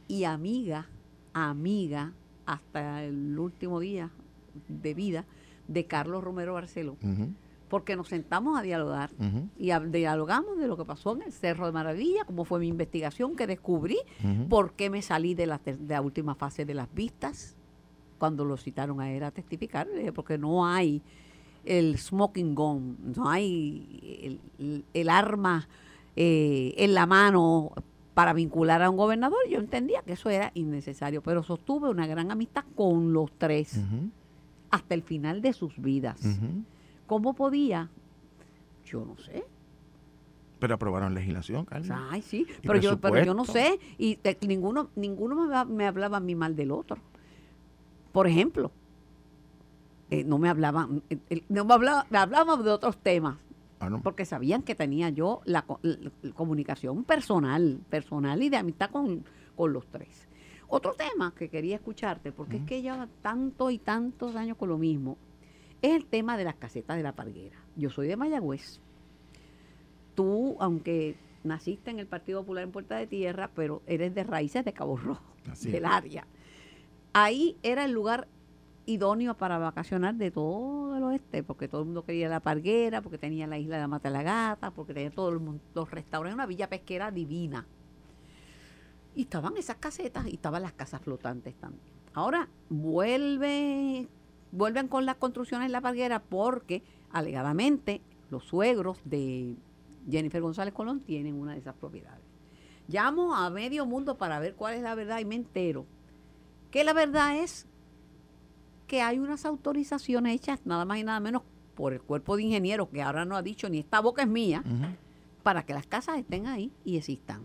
Y 0.08 0.24
amiga, 0.24 0.86
amiga, 1.32 2.12
hasta 2.46 3.02
el 3.04 3.38
último 3.38 3.80
día 3.80 4.10
de 4.68 4.94
vida 4.94 5.24
de 5.68 5.86
Carlos 5.86 6.22
Romero 6.22 6.54
Barceló 6.54 6.96
porque 7.74 7.96
nos 7.96 8.06
sentamos 8.06 8.56
a 8.56 8.62
dialogar 8.62 9.10
y 9.58 9.72
dialogamos 9.90 10.58
de 10.58 10.68
lo 10.68 10.76
que 10.76 10.84
pasó 10.84 11.16
en 11.16 11.22
el 11.22 11.32
Cerro 11.32 11.66
de 11.66 11.72
Maravilla, 11.72 12.24
cómo 12.24 12.44
fue 12.44 12.60
mi 12.60 12.68
investigación, 12.68 13.34
que 13.34 13.48
descubrí, 13.48 13.98
por 14.48 14.74
qué 14.74 14.90
me 14.90 15.02
salí 15.02 15.34
de 15.34 15.46
la, 15.46 15.58
de 15.64 15.76
la 15.88 16.00
última 16.00 16.36
fase 16.36 16.64
de 16.64 16.72
las 16.72 16.86
vistas, 16.94 17.56
cuando 18.18 18.44
lo 18.44 18.56
citaron 18.56 19.00
a 19.00 19.10
él 19.10 19.24
a 19.24 19.32
testificar, 19.32 19.88
porque 20.14 20.38
no 20.38 20.66
hay 20.66 21.02
el 21.64 21.98
smoking 21.98 22.54
gun, 22.54 22.96
no 23.16 23.28
hay 23.28 24.38
el, 24.92 25.08
arma 25.08 25.66
eh, 26.14 26.74
en 26.76 26.94
la 26.94 27.06
mano 27.06 27.72
para 28.14 28.32
vincular 28.32 28.82
a 28.82 28.90
un 28.90 28.96
gobernador. 28.96 29.38
Yo 29.50 29.58
entendía 29.58 30.02
que 30.02 30.12
eso 30.12 30.30
era 30.30 30.52
innecesario, 30.54 31.22
pero 31.22 31.42
sostuve 31.42 31.90
una 31.90 32.06
gran 32.06 32.30
amistad 32.30 32.64
con 32.74 33.12
los 33.12 33.30
tres 33.32 33.80
hasta 34.70 34.94
el 34.94 35.02
final 35.02 35.42
de 35.42 35.52
sus 35.52 35.76
vidas. 35.78 36.20
¿Cómo 37.06 37.34
podía? 37.34 37.90
Yo 38.86 39.04
no 39.04 39.16
sé. 39.18 39.44
Pero 40.58 40.76
aprobaron 40.76 41.12
legislación, 41.14 41.64
Carmen. 41.64 41.92
Ay, 42.10 42.22
sí, 42.22 42.46
pero 42.62 42.78
yo, 42.78 42.98
pero 42.98 43.22
yo 43.22 43.34
no 43.34 43.44
sé. 43.44 43.78
Y 43.98 44.18
eh, 44.24 44.38
ninguno, 44.46 44.88
ninguno 44.96 45.66
me, 45.66 45.86
hablaba 45.86 46.16
a 46.16 46.20
mí 46.20 46.34
mal 46.34 46.56
del 46.56 46.70
otro. 46.70 46.96
Por 48.12 48.26
ejemplo, 48.26 48.70
eh, 50.10 50.24
no 50.24 50.38
me 50.38 50.48
hablaban, 50.48 51.02
eh, 51.10 51.42
no 51.48 51.64
me, 51.64 51.74
hablaba, 51.74 52.06
me 52.08 52.18
hablaban 52.18 52.62
de 52.64 52.70
otros 52.70 52.96
temas. 52.96 53.36
Ah, 53.80 53.90
porque 54.02 54.24
sabían 54.24 54.62
que 54.62 54.74
tenía 54.74 55.10
yo 55.10 55.40
la, 55.44 55.64
comunicación 56.34 57.04
personal, 57.04 57.80
personal 57.90 58.42
y 58.42 58.48
de 58.48 58.56
amistad 58.56 58.90
con, 58.90 59.24
los 59.56 59.86
tres. 59.88 60.28
Otro 60.68 60.94
tema 60.94 61.34
que 61.36 61.48
quería 61.48 61.76
escucharte, 61.76 62.32
porque 62.32 62.56
es 62.56 62.62
que 62.64 62.82
lleva 62.82 63.08
tanto 63.22 63.70
y 63.70 63.78
tantos 63.78 64.36
años 64.36 64.56
con 64.56 64.68
lo 64.68 64.78
mismo 64.78 65.18
es 65.82 65.92
el 65.92 66.06
tema 66.06 66.36
de 66.36 66.44
las 66.44 66.54
casetas 66.54 66.96
de 66.96 67.02
la 67.02 67.12
Parguera. 67.12 67.58
Yo 67.76 67.90
soy 67.90 68.08
de 68.08 68.16
Mayagüez. 68.16 68.80
Tú, 70.14 70.56
aunque 70.58 71.16
naciste 71.42 71.90
en 71.90 71.98
el 71.98 72.06
Partido 72.06 72.40
Popular 72.40 72.64
en 72.64 72.72
Puerta 72.72 72.96
de 72.96 73.06
Tierra, 73.06 73.50
pero 73.54 73.82
eres 73.86 74.14
de 74.14 74.24
raíces 74.24 74.64
de 74.64 74.72
Cabo 74.72 74.96
Rojo, 74.96 75.34
del 75.62 75.84
área. 75.84 76.26
Ahí 77.12 77.58
era 77.62 77.84
el 77.84 77.92
lugar 77.92 78.28
idóneo 78.86 79.34
para 79.34 79.58
vacacionar 79.58 80.14
de 80.14 80.30
todo 80.30 80.96
el 80.96 81.02
oeste, 81.02 81.42
porque 81.42 81.68
todo 81.68 81.80
el 81.80 81.86
mundo 81.86 82.04
quería 82.04 82.28
la 82.28 82.40
Parguera, 82.40 83.00
porque 83.00 83.18
tenía 83.18 83.46
la 83.46 83.58
isla 83.58 83.78
de 83.78 83.86
Mata 83.86 84.10
la 84.10 84.22
Gata, 84.22 84.70
porque 84.70 84.94
tenía 84.94 85.10
todos 85.10 85.40
los 85.74 85.90
restaurantes, 85.90 86.34
una 86.34 86.46
villa 86.46 86.68
pesquera 86.68 87.10
divina. 87.10 87.66
Y 89.14 89.22
estaban 89.22 89.56
esas 89.56 89.76
casetas 89.76 90.26
y 90.26 90.34
estaban 90.34 90.62
las 90.62 90.72
casas 90.72 91.00
flotantes 91.00 91.54
también. 91.54 91.82
Ahora 92.14 92.48
vuelve 92.68 94.08
vuelven 94.54 94.86
con 94.86 95.04
las 95.04 95.16
construcciones 95.16 95.66
en 95.66 95.72
la 95.72 95.80
parguera 95.80 96.20
porque 96.20 96.82
alegadamente 97.10 98.00
los 98.30 98.44
suegros 98.44 98.98
de 99.04 99.56
Jennifer 100.08 100.40
González 100.40 100.72
Colón 100.72 101.00
tienen 101.00 101.34
una 101.34 101.52
de 101.52 101.58
esas 101.58 101.74
propiedades. 101.74 102.22
Llamo 102.86 103.34
a 103.34 103.50
medio 103.50 103.84
mundo 103.84 104.16
para 104.16 104.38
ver 104.38 104.54
cuál 104.54 104.74
es 104.74 104.82
la 104.82 104.94
verdad 104.94 105.18
y 105.18 105.24
me 105.24 105.34
entero 105.34 105.86
que 106.70 106.84
la 106.84 106.92
verdad 106.92 107.36
es 107.38 107.66
que 108.86 109.02
hay 109.02 109.18
unas 109.18 109.44
autorizaciones 109.44 110.34
hechas 110.34 110.60
nada 110.64 110.84
más 110.84 110.98
y 110.98 111.04
nada 111.04 111.20
menos 111.20 111.42
por 111.74 111.92
el 111.92 112.02
cuerpo 112.02 112.36
de 112.36 112.44
ingenieros 112.44 112.88
que 112.88 113.02
ahora 113.02 113.24
no 113.24 113.36
ha 113.36 113.42
dicho 113.42 113.68
ni 113.68 113.78
esta 113.78 114.00
boca 114.00 114.22
es 114.22 114.28
mía 114.28 114.62
para 115.42 115.64
que 115.64 115.74
las 115.74 115.86
casas 115.86 116.18
estén 116.18 116.46
ahí 116.46 116.72
y 116.84 116.96
existan. 116.96 117.42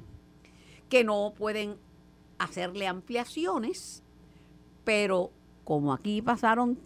Que 0.87 1.03
no 1.03 1.33
pueden 1.37 1.75
hacerle 2.37 2.87
ampliaciones, 2.87 4.03
pero 4.83 5.31
como 5.63 5.93
aquí 5.93 6.21
pasaron 6.21 6.79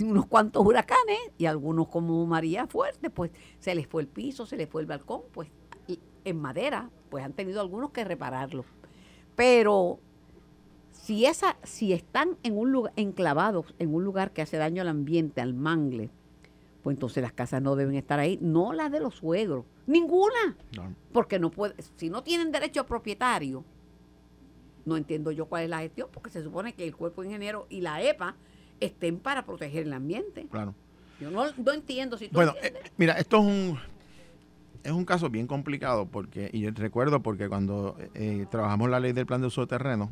unos 0.00 0.26
cuantos 0.26 0.64
huracanes 0.64 1.18
y 1.36 1.46
algunos 1.46 1.88
como 1.88 2.24
María 2.26 2.66
fuerte, 2.66 3.10
pues 3.10 3.32
se 3.58 3.74
les 3.74 3.86
fue 3.86 4.02
el 4.02 4.08
piso, 4.08 4.46
se 4.46 4.56
les 4.56 4.68
fue 4.68 4.80
el 4.80 4.86
balcón, 4.86 5.22
pues 5.32 5.50
en 6.24 6.40
madera, 6.40 6.90
pues 7.10 7.24
han 7.24 7.32
tenido 7.32 7.60
algunos 7.60 7.90
que 7.90 8.04
repararlo. 8.04 8.64
Pero 9.34 9.98
si 11.08 11.24
esa, 11.24 11.56
si 11.62 11.94
están 11.94 12.36
en 12.42 12.58
un 12.58 12.70
lugar, 12.70 12.92
enclavados 12.96 13.74
en 13.78 13.94
un 13.94 14.04
lugar 14.04 14.30
que 14.32 14.42
hace 14.42 14.58
daño 14.58 14.82
al 14.82 14.88
ambiente, 14.88 15.40
al 15.40 15.54
mangle, 15.54 16.10
pues 16.82 16.96
entonces 16.96 17.22
las 17.22 17.32
casas 17.32 17.62
no 17.62 17.76
deben 17.76 17.94
estar 17.94 18.18
ahí, 18.18 18.38
no 18.42 18.74
las 18.74 18.92
de 18.92 19.00
los 19.00 19.14
suegros, 19.14 19.64
ninguna. 19.86 20.58
Porque 21.14 21.38
no 21.38 21.50
puede, 21.50 21.76
si 21.96 22.10
no 22.10 22.22
tienen 22.22 22.52
derecho 22.52 22.84
propietario, 22.84 23.64
no 24.84 24.98
entiendo 24.98 25.30
yo 25.30 25.46
cuál 25.46 25.62
es 25.62 25.70
la 25.70 25.78
gestión, 25.78 26.10
porque 26.12 26.28
se 26.28 26.42
supone 26.42 26.74
que 26.74 26.86
el 26.86 26.94
cuerpo 26.94 27.24
ingeniero 27.24 27.66
y 27.70 27.80
la 27.80 28.02
EPA 28.02 28.36
estén 28.78 29.18
para 29.18 29.46
proteger 29.46 29.84
el 29.84 29.94
ambiente. 29.94 30.46
Claro. 30.50 30.74
Yo 31.22 31.30
no, 31.30 31.44
no 31.56 31.72
entiendo 31.72 32.18
si 32.18 32.28
tú 32.28 32.34
Bueno, 32.34 32.52
eh, 32.62 32.74
mira, 32.98 33.14
esto 33.14 33.38
es 33.38 33.44
un 33.46 33.78
es 34.84 34.92
un 34.92 35.06
caso 35.06 35.30
bien 35.30 35.46
complicado 35.46 36.04
porque 36.04 36.50
y 36.52 36.60
yo 36.60 36.70
recuerdo 36.74 37.22
porque 37.22 37.48
cuando 37.48 37.96
eh, 38.14 38.44
trabajamos 38.50 38.90
la 38.90 39.00
ley 39.00 39.12
del 39.12 39.24
plan 39.24 39.40
de 39.40 39.46
uso 39.46 39.62
de 39.62 39.68
terreno 39.68 40.10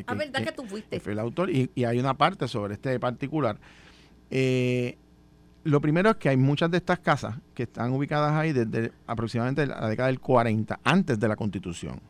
eh, 0.00 0.04
ah, 0.06 0.14
verdad 0.14 0.44
que, 0.44 0.52
tú 0.52 0.64
fuiste. 0.64 1.00
Fui 1.00 1.12
el 1.12 1.18
autor 1.18 1.50
y, 1.50 1.70
y, 1.74 1.84
hay 1.84 1.98
una 1.98 2.14
parte 2.14 2.48
sobre 2.48 2.74
este 2.74 2.98
particular. 3.00 3.58
lo 4.30 5.80
primero 5.80 6.10
es 6.10 6.16
que 6.16 6.28
hay 6.28 6.36
muchas 6.36 6.70
de 6.70 6.78
estas 6.78 6.98
casas 7.00 7.36
que 7.54 7.64
están 7.64 7.92
ubicadas 7.92 8.32
ahí 8.32 8.52
desde 8.52 8.92
aproximadamente 9.06 9.66
la 9.66 9.88
década 9.88 10.08
del 10.08 10.20
40, 10.20 10.80
antes 10.84 11.18
de 11.18 11.28
la 11.28 11.36
constitución 11.36 12.00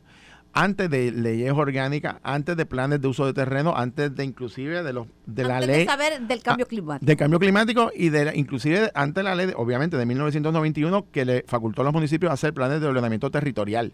antes 0.56 0.88
de 0.88 1.12
leyes 1.12 1.52
orgánicas, 1.52 2.16
antes 2.22 2.56
de 2.56 2.64
planes 2.64 3.02
de 3.02 3.08
uso 3.08 3.26
de 3.26 3.34
terreno, 3.34 3.76
antes 3.76 4.16
de 4.16 4.24
inclusive 4.24 4.82
de 4.82 4.92
los 4.94 5.06
de 5.26 5.44
la 5.44 5.60
ley 5.60 5.80
de 5.80 5.84
saber 5.84 6.22
del 6.22 6.42
cambio 6.42 6.66
climático. 6.66 7.04
Del 7.04 7.16
cambio 7.18 7.38
climático 7.38 7.92
y 7.94 8.08
de 8.08 8.32
inclusive 8.34 8.90
antes 8.94 9.16
de 9.16 9.22
la 9.22 9.34
ley, 9.34 9.52
obviamente 9.54 9.98
de 9.98 10.06
1991 10.06 11.10
que 11.12 11.26
le 11.26 11.44
facultó 11.46 11.82
a 11.82 11.84
los 11.84 11.92
municipios 11.92 12.30
a 12.30 12.34
hacer 12.34 12.54
planes 12.54 12.80
de 12.80 12.86
ordenamiento 12.86 13.30
territorial. 13.30 13.92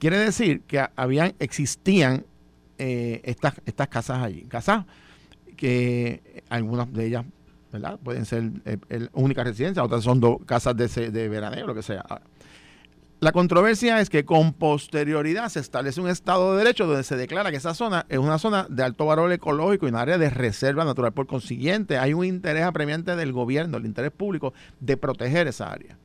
Quiere 0.00 0.18
decir 0.18 0.62
que 0.62 0.84
habían 0.96 1.34
existían 1.38 2.26
eh, 2.82 3.20
estas 3.24 3.54
estas 3.64 3.86
casas 3.86 4.22
allí, 4.22 4.42
casas 4.42 4.84
que 5.56 6.42
algunas 6.48 6.92
de 6.92 7.06
ellas. 7.06 7.24
Pueden 8.04 8.26
ser 8.26 8.50
eh, 8.66 9.08
única 9.14 9.42
residencia, 9.42 9.82
otras 9.82 10.04
son 10.04 10.20
dos 10.20 10.38
casas 10.44 10.76
de, 10.76 11.10
de 11.10 11.28
veraneo, 11.30 11.66
lo 11.66 11.74
que 11.74 11.82
sea. 11.82 12.04
La 13.20 13.32
controversia 13.32 14.00
es 14.00 14.10
que 14.10 14.24
con 14.24 14.52
posterioridad 14.52 15.48
se 15.48 15.60
establece 15.60 16.00
un 16.00 16.08
Estado 16.08 16.52
de 16.52 16.58
Derecho 16.58 16.86
donde 16.86 17.04
se 17.04 17.16
declara 17.16 17.50
que 17.50 17.56
esa 17.56 17.72
zona 17.72 18.04
es 18.10 18.18
una 18.18 18.36
zona 18.38 18.66
de 18.68 18.82
alto 18.82 19.06
valor 19.06 19.32
ecológico 19.32 19.86
y 19.86 19.90
un 19.90 19.96
área 19.96 20.18
de 20.18 20.28
reserva 20.28 20.84
natural. 20.84 21.12
Por 21.12 21.28
consiguiente, 21.28 21.96
hay 21.96 22.12
un 22.12 22.24
interés 22.24 22.64
apremiante 22.64 23.16
del 23.16 23.32
gobierno, 23.32 23.78
el 23.78 23.86
interés 23.86 24.10
público, 24.10 24.52
de 24.80 24.96
proteger 24.96 25.46
esa 25.46 25.72
área. 25.72 25.96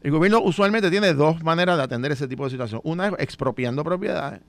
El 0.00 0.12
gobierno 0.12 0.40
usualmente 0.40 0.90
tiene 0.90 1.12
dos 1.12 1.42
maneras 1.42 1.76
de 1.76 1.82
atender 1.82 2.12
ese 2.12 2.28
tipo 2.28 2.44
de 2.44 2.50
situación. 2.50 2.80
Una 2.84 3.08
es 3.08 3.14
expropiando 3.18 3.82
propiedades, 3.82 4.40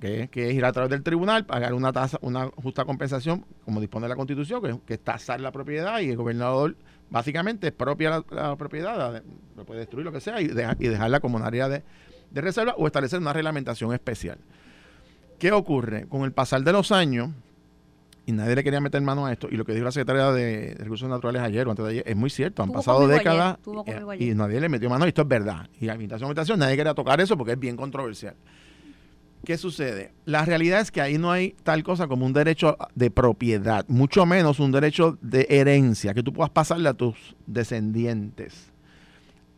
que, 0.00 0.28
es 0.34 0.54
ir 0.54 0.64
a 0.66 0.72
través 0.72 0.90
del 0.90 1.02
tribunal, 1.02 1.46
pagar 1.46 1.72
una 1.72 1.92
tasa, 1.92 2.18
una 2.20 2.48
justa 2.62 2.84
compensación, 2.84 3.46
como 3.64 3.80
dispone 3.80 4.06
la 4.06 4.16
Constitución, 4.16 4.60
que, 4.60 4.78
que 4.86 4.94
es 4.94 5.00
tasar 5.00 5.40
la 5.40 5.50
propiedad 5.50 6.00
y 6.00 6.10
el 6.10 6.16
gobernador 6.16 6.76
básicamente 7.12 7.68
expropia 7.68 8.22
la, 8.30 8.56
propiedad, 8.56 9.22
lo 9.56 9.64
puede 9.64 9.80
destruir 9.80 10.04
lo 10.04 10.12
que 10.12 10.20
sea 10.20 10.40
y, 10.40 10.46
y 10.46 10.88
dejarla 10.88 11.20
como 11.20 11.36
un 11.36 11.42
área 11.42 11.68
de, 11.68 11.82
reserva 12.32 12.74
o 12.76 12.86
establecer 12.86 13.18
una 13.18 13.32
reglamentación 13.32 13.92
especial. 13.92 14.38
¿Qué 15.38 15.52
ocurre? 15.52 16.06
Con 16.08 16.22
el 16.22 16.32
pasar 16.32 16.62
de 16.64 16.72
los 16.72 16.90
años, 16.90 17.30
y 18.24 18.32
nadie 18.32 18.54
le 18.54 18.62
quería 18.62 18.80
meter 18.80 19.02
mano 19.02 19.26
a 19.26 19.32
esto, 19.32 19.48
y 19.50 19.56
lo 19.56 19.64
que 19.64 19.72
dijo 19.72 19.84
la 19.84 19.92
secretaria 19.92 20.30
de 20.30 20.76
Recursos 20.78 21.08
Naturales 21.08 21.42
ayer 21.42 21.66
o 21.66 21.70
antes 21.70 21.84
de 21.84 21.90
ayer 21.90 22.04
es 22.06 22.16
muy 22.16 22.30
cierto, 22.30 22.62
han 22.62 22.70
pasado 22.70 23.00
décadas 23.08 23.58
y, 24.18 24.34
nadie 24.34 24.60
le 24.60 24.68
metió 24.68 24.88
mano, 24.88 25.04
y 25.06 25.08
esto 25.08 25.22
es 25.22 25.28
verdad. 25.28 25.68
Y 25.80 25.88
a 25.88 25.94
invitación, 25.94 26.28
invitación, 26.28 26.58
nadie 26.58 26.76
quería 26.76 26.94
tocar 26.94 27.20
eso 27.20 27.36
porque 27.36 27.52
es 27.52 27.58
bien 27.58 27.76
controversial. 27.76 28.34
¿Qué 29.44 29.58
sucede? 29.58 30.12
La 30.24 30.44
realidad 30.44 30.80
es 30.80 30.92
que 30.92 31.00
ahí 31.00 31.18
no 31.18 31.32
hay 31.32 31.56
tal 31.64 31.82
cosa 31.82 32.06
como 32.06 32.24
un 32.24 32.32
derecho 32.32 32.76
de 32.94 33.10
propiedad, 33.10 33.84
mucho 33.88 34.24
menos 34.24 34.60
un 34.60 34.70
derecho 34.70 35.18
de 35.20 35.48
herencia, 35.50 36.14
que 36.14 36.22
tú 36.22 36.32
puedas 36.32 36.50
pasarle 36.50 36.88
a 36.88 36.94
tus 36.94 37.16
descendientes. 37.46 38.70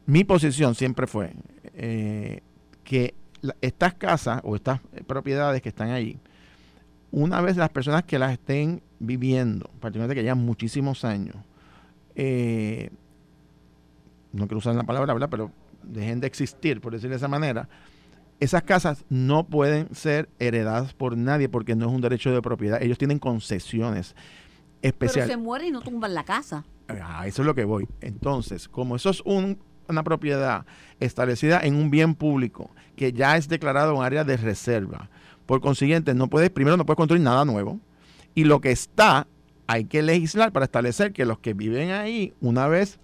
Mi 0.07 0.25
posición 0.25 0.75
siempre 0.75 1.07
fue 1.07 1.35
eh, 1.75 2.41
que 2.83 3.15
la- 3.43 3.57
estas 3.61 3.93
casas 3.93 4.41
o 4.45 4.57
estas 4.57 4.81
propiedades 5.07 5.61
que 5.61 5.69
están 5.69 5.91
allí, 5.91 6.19
una 7.17 7.41
vez 7.41 7.57
las 7.57 7.69
personas 7.71 8.03
que 8.05 8.19
las 8.19 8.33
estén 8.33 8.83
viviendo, 8.99 9.71
particularmente 9.81 10.15
que 10.17 10.23
llevan 10.23 10.45
muchísimos 10.45 11.05
años, 11.05 11.37
eh, 12.17 12.91
no 14.33 14.47
quiero 14.47 14.59
usar 14.59 14.75
la 14.75 14.83
palabra, 14.85 15.13
¿verdad? 15.13 15.29
pero 15.31 15.51
dejen 15.83 16.21
de 16.21 16.27
existir, 16.27 16.81
por 16.81 16.93
decirlo 16.93 17.11
de 17.11 17.19
esa 17.19 17.29
manera, 17.29 17.69
esas 18.41 18.63
casas 18.63 19.05
no 19.09 19.47
pueden 19.47 19.95
ser 19.95 20.29
heredadas 20.41 20.93
por 20.93 21.17
nadie 21.17 21.49
porque 21.49 21.77
no 21.77 21.87
es 21.87 21.93
un 21.93 22.01
derecho 22.01 22.33
de 22.33 22.43
propiedad. 22.43 22.83
Ellos 22.83 22.99
tienen 22.99 23.19
concesiones 23.21 24.15
Pero 24.81 24.89
especiales. 24.91 25.31
se 25.31 25.37
muere 25.37 25.69
y 25.69 25.71
no 25.71 25.81
tumban 25.83 26.15
la 26.15 26.25
casa. 26.25 26.65
Ah, 26.89 27.27
eso 27.27 27.43
es 27.43 27.47
lo 27.47 27.55
que 27.55 27.65
voy. 27.65 27.87
Entonces, 28.01 28.69
como 28.69 28.97
eso 28.97 29.11
es 29.11 29.21
un- 29.25 29.59
una 29.89 30.03
propiedad 30.03 30.67
establecida 30.99 31.61
en 31.61 31.77
un 31.77 31.91
bien 31.91 32.15
público 32.15 32.71
que 32.97 33.13
ya 33.13 33.37
es 33.37 33.49
declarado 33.49 33.95
un 33.97 34.05
área 34.05 34.25
de 34.25 34.37
reserva, 34.37 35.11
por 35.47 35.61
consiguiente, 35.61 36.15
no 36.15 36.29
puedes, 36.29 36.51
primero 36.51 36.77
no 36.77 36.87
puedes 36.87 36.97
construir 36.97 37.23
nada 37.23 37.45
nuevo. 37.45 37.81
Y 38.35 38.45
lo 38.45 38.61
que 38.61 38.71
está, 38.71 39.27
hay 39.67 39.85
que 39.85 40.03
legislar 40.03 40.53
para 40.53 40.65
establecer 40.65 41.13
que 41.13 41.25
los 41.25 41.39
que 41.39 41.55
viven 41.55 41.91
ahí, 41.91 42.33
una 42.41 42.67
vez 42.69 42.99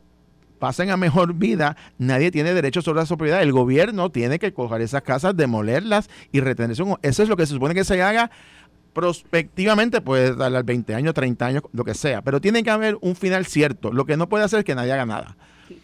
pasen 0.59 0.91
a 0.91 0.97
mejor 0.97 1.35
vida, 1.39 1.77
nadie 1.99 2.31
tiene 2.31 2.55
derecho 2.55 2.83
sobre 2.83 3.03
esa 3.03 3.17
propiedad. 3.17 3.43
El 3.43 3.53
gobierno 3.53 4.11
tiene 4.11 4.39
que 4.39 4.53
coger 4.53 4.81
esas 4.83 5.03
casas, 5.03 5.37
demolerlas 5.37 6.09
y 6.33 6.41
retenerse. 6.41 6.83
Eso 7.03 7.23
es 7.23 7.29
lo 7.29 7.37
que 7.37 7.47
se 7.47 7.55
supone 7.55 7.75
que 7.75 7.85
se 7.85 8.03
haga 8.03 8.31
prospectivamente, 8.93 10.01
puede 10.01 10.35
darle 10.35 10.59
al 10.59 10.65
20 10.65 10.95
años, 10.95 11.15
30 11.15 11.47
años, 11.47 11.63
lo 11.73 11.85
que 11.85 11.95
sea. 11.95 12.23
Pero 12.23 12.41
tiene 12.41 12.63
que 12.63 12.71
haber 12.71 12.99
un 13.01 13.15
final 13.17 13.47
cierto. 13.47 13.93
Lo 13.93 14.05
que 14.05 14.17
no 14.17 14.29
puede 14.29 14.45
hacer 14.45 14.61
es 14.61 14.65
que 14.65 14.75
nadie 14.75 14.93
haga 14.93 15.07
nada. 15.07 15.37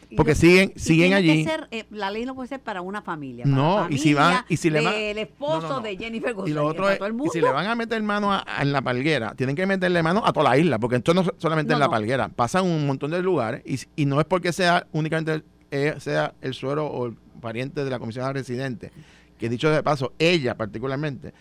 Y 0.09 0.15
Porque 0.17 0.33
lo- 0.33 0.37
siguen, 0.37 0.73
y 0.75 0.79
siguen 0.79 1.15
allí. 1.15 1.43
ser, 1.45 1.67
eh, 1.73 1.85
la 1.91 2.11
ley 2.13 2.25
no 2.25 2.35
puede 2.37 2.49
ser 2.49 2.61
para 2.61 2.81
una 2.81 3.03
familia. 3.03 3.43
para 3.45 3.57
No, 3.57 3.89
la 3.89 3.95
y 3.95 3.99
si 3.99 4.15
van- 4.15 4.25
familia 4.25 4.47
y 4.49 4.57
si 4.57 4.71
le 4.71 4.81
van- 4.81 4.95
del 4.95 5.19
esposo 5.19 5.61
No, 5.63 5.69
no, 5.69 5.77
no. 5.77 5.81
de 5.81 5.97
Jennifer 5.97 6.31
Y 6.31 6.33
González. 6.35 6.55
lo 6.55 6.65
otro 6.67 6.89
es, 6.91 6.99
todo 6.99 7.09
el 7.09 7.15
y 7.15 7.29
si 7.33 7.41
le 7.41 7.51
van 7.51 7.67
a 7.67 7.75
meter 7.75 8.01
mano 8.03 8.33
a- 8.33 8.45
a- 8.47 8.63
en 8.63 8.73
la 8.73 8.83
palguera, 8.83 9.35
tienen 9.35 9.57
que 9.57 9.67
meterle 9.67 10.03
mano 10.05 10.23
a 10.25 10.33
toda 10.33 10.51
la 10.51 10.59
isla, 10.59 10.79
porque 10.79 10.97
esto 10.97 11.13
no 11.13 11.23
es 11.23 11.31
solamente 11.39 11.73
en 11.73 11.81
la 11.81 11.89
palguera, 11.89 12.29
pasa 12.29 12.61
en 12.61 12.67
un 12.67 12.87
montón 12.87 13.11
de 13.11 13.21
lugares, 13.21 13.63
y, 13.67 13.81
y 14.03 14.07
no 14.07 14.21
es 14.21 14.27
porque 14.27 14.53
sea 14.53 14.87
únicamente 14.93 15.43
eh, 15.73 15.95
sea 15.99 16.33
el 16.41 16.55
suero 16.55 16.87
o 16.87 17.07
el 17.07 17.15
pariente 17.41 17.85
de 17.85 17.91
la 17.91 17.99
comisionada 17.99 18.33
residente, 18.33 18.93
que 19.37 19.49
dicho 19.49 19.69
de 19.71 19.83
paso, 19.83 20.13
ella 20.21 20.55
particularmente, 20.57 21.35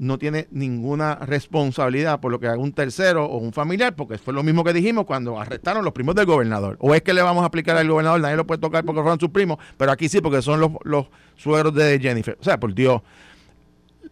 no 0.00 0.18
tiene 0.18 0.48
ninguna 0.50 1.14
responsabilidad 1.16 2.20
por 2.20 2.32
lo 2.32 2.40
que 2.40 2.48
haga 2.48 2.56
un 2.56 2.72
tercero 2.72 3.26
o 3.26 3.36
un 3.36 3.52
familiar, 3.52 3.94
porque 3.94 4.16
fue 4.16 4.32
lo 4.32 4.42
mismo 4.42 4.64
que 4.64 4.72
dijimos 4.72 5.04
cuando 5.04 5.38
arrestaron 5.38 5.84
los 5.84 5.92
primos 5.92 6.14
del 6.14 6.24
gobernador. 6.24 6.78
O 6.80 6.94
es 6.94 7.02
que 7.02 7.12
le 7.12 7.20
vamos 7.20 7.42
a 7.42 7.46
aplicar 7.46 7.76
al 7.76 7.86
gobernador, 7.86 8.18
nadie 8.18 8.36
lo 8.36 8.46
puede 8.46 8.62
tocar 8.62 8.82
porque 8.82 9.02
fueron 9.02 9.20
sus 9.20 9.28
primos, 9.28 9.58
pero 9.76 9.92
aquí 9.92 10.08
sí, 10.08 10.22
porque 10.22 10.40
son 10.40 10.58
los, 10.58 10.70
los 10.84 11.06
suegros 11.36 11.74
de 11.74 11.98
Jennifer. 12.00 12.34
O 12.40 12.42
sea, 12.42 12.58
por 12.58 12.74
Dios, 12.74 13.02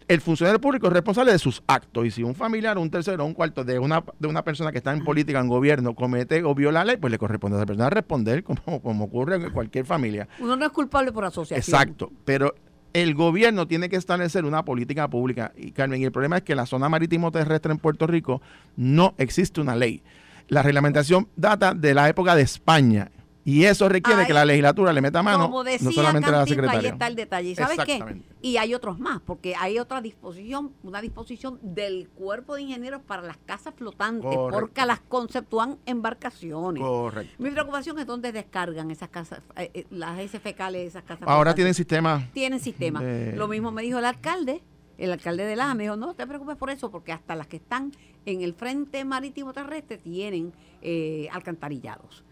el 0.08 0.20
funcionario 0.20 0.60
público 0.60 0.88
es 0.88 0.92
responsable 0.92 1.32
de 1.32 1.38
sus 1.38 1.62
actos. 1.66 2.04
Y 2.04 2.10
si 2.10 2.22
un 2.22 2.34
familiar, 2.34 2.76
un 2.76 2.90
tercero, 2.90 3.24
un 3.24 3.32
cuarto 3.32 3.64
de 3.64 3.78
una, 3.78 4.04
de 4.18 4.28
una 4.28 4.44
persona 4.44 4.70
que 4.70 4.78
está 4.78 4.92
en 4.92 5.02
política, 5.02 5.40
en 5.40 5.48
gobierno, 5.48 5.94
comete 5.94 6.44
o 6.44 6.54
viola 6.54 6.80
la 6.80 6.84
ley, 6.84 6.96
pues 6.98 7.10
le 7.10 7.16
corresponde 7.16 7.56
a 7.56 7.60
esa 7.60 7.66
persona 7.66 7.88
responder, 7.88 8.44
como, 8.44 8.82
como 8.82 9.04
ocurre 9.04 9.36
en 9.36 9.50
cualquier 9.52 9.86
familia. 9.86 10.28
Uno 10.38 10.54
no 10.54 10.66
es 10.66 10.72
culpable 10.72 11.12
por 11.12 11.24
asociación. 11.24 11.58
Exacto, 11.58 12.12
pero 12.26 12.54
el 12.92 13.14
gobierno 13.14 13.66
tiene 13.66 13.88
que 13.88 13.96
establecer 13.96 14.44
una 14.44 14.64
política 14.64 15.08
pública. 15.08 15.52
Y 15.56 15.72
Carmen, 15.72 16.00
y 16.00 16.04
el 16.04 16.12
problema 16.12 16.38
es 16.38 16.42
que 16.42 16.52
en 16.52 16.58
la 16.58 16.66
zona 16.66 16.88
marítimo 16.88 17.30
terrestre 17.30 17.72
en 17.72 17.78
Puerto 17.78 18.06
Rico 18.06 18.40
no 18.76 19.14
existe 19.18 19.60
una 19.60 19.76
ley. 19.76 20.02
La 20.48 20.62
reglamentación 20.62 21.28
data 21.36 21.74
de 21.74 21.94
la 21.94 22.08
época 22.08 22.34
de 22.34 22.42
España. 22.42 23.10
Y 23.50 23.64
eso 23.64 23.88
requiere 23.88 24.20
Ay, 24.20 24.26
que 24.26 24.34
la 24.34 24.44
legislatura 24.44 24.92
le 24.92 25.00
meta 25.00 25.22
mano, 25.22 25.44
Como 25.46 25.64
decía 25.64 25.86
no 25.88 25.90
solamente 25.92 26.28
a 26.28 26.32
la 26.32 26.38
Cantinflas, 26.40 26.68
ahí 26.68 26.74
secretaria. 26.74 26.90
está 26.92 27.06
el 27.06 27.14
detalle. 27.16 27.48
¿Y 27.50 27.54
¿Sabes 27.54 27.78
qué? 27.86 28.22
Y 28.42 28.58
hay 28.58 28.74
otros 28.74 28.98
más, 28.98 29.22
porque 29.22 29.54
hay 29.56 29.78
otra 29.78 30.02
disposición, 30.02 30.72
una 30.82 31.00
disposición 31.00 31.58
del 31.62 32.10
cuerpo 32.10 32.56
de 32.56 32.62
ingenieros 32.62 33.00
para 33.00 33.22
las 33.22 33.38
casas 33.38 33.72
flotantes, 33.74 34.24
Correcto. 34.30 34.50
porque 34.60 34.84
las 34.84 35.00
conceptúan 35.00 35.78
embarcaciones. 35.86 36.82
Correcto. 36.82 37.34
Mi 37.42 37.50
preocupación 37.50 37.98
es 37.98 38.06
dónde 38.06 38.32
descargan 38.32 38.90
esas 38.90 39.08
casas, 39.08 39.40
eh, 39.56 39.70
eh, 39.72 39.86
las 39.88 40.18
heces 40.18 40.42
fecales, 40.42 40.86
esas 40.86 41.04
casas. 41.04 41.22
Ahora 41.22 41.52
flotantes. 41.52 41.54
tienen 41.54 41.74
sistema. 41.74 42.28
tienen 42.34 42.60
sistema. 42.60 43.00
de- 43.02 43.34
Lo 43.34 43.48
mismo 43.48 43.70
me 43.72 43.80
dijo 43.80 43.98
el 43.98 44.04
alcalde, 44.04 44.62
el 44.98 45.10
alcalde 45.10 45.46
de 45.46 45.56
Laja, 45.56 45.74
me 45.74 45.84
dijo, 45.84 45.96
no 45.96 46.12
te 46.12 46.26
preocupes 46.26 46.56
por 46.56 46.68
eso, 46.68 46.90
porque 46.90 47.12
hasta 47.12 47.34
las 47.34 47.46
que 47.46 47.56
están 47.56 47.92
en 48.26 48.42
el 48.42 48.52
frente 48.52 49.06
marítimo 49.06 49.54
terrestre 49.54 49.96
tienen 49.96 50.52
eh, 50.82 51.28
alcantarillados. 51.32 52.24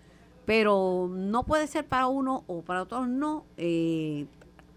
Pero 0.46 1.10
no 1.12 1.42
puede 1.42 1.66
ser 1.66 1.84
para 1.86 2.06
uno 2.06 2.44
o 2.46 2.62
para 2.62 2.82
otros 2.82 3.06
no. 3.08 3.44
eh, 3.56 4.26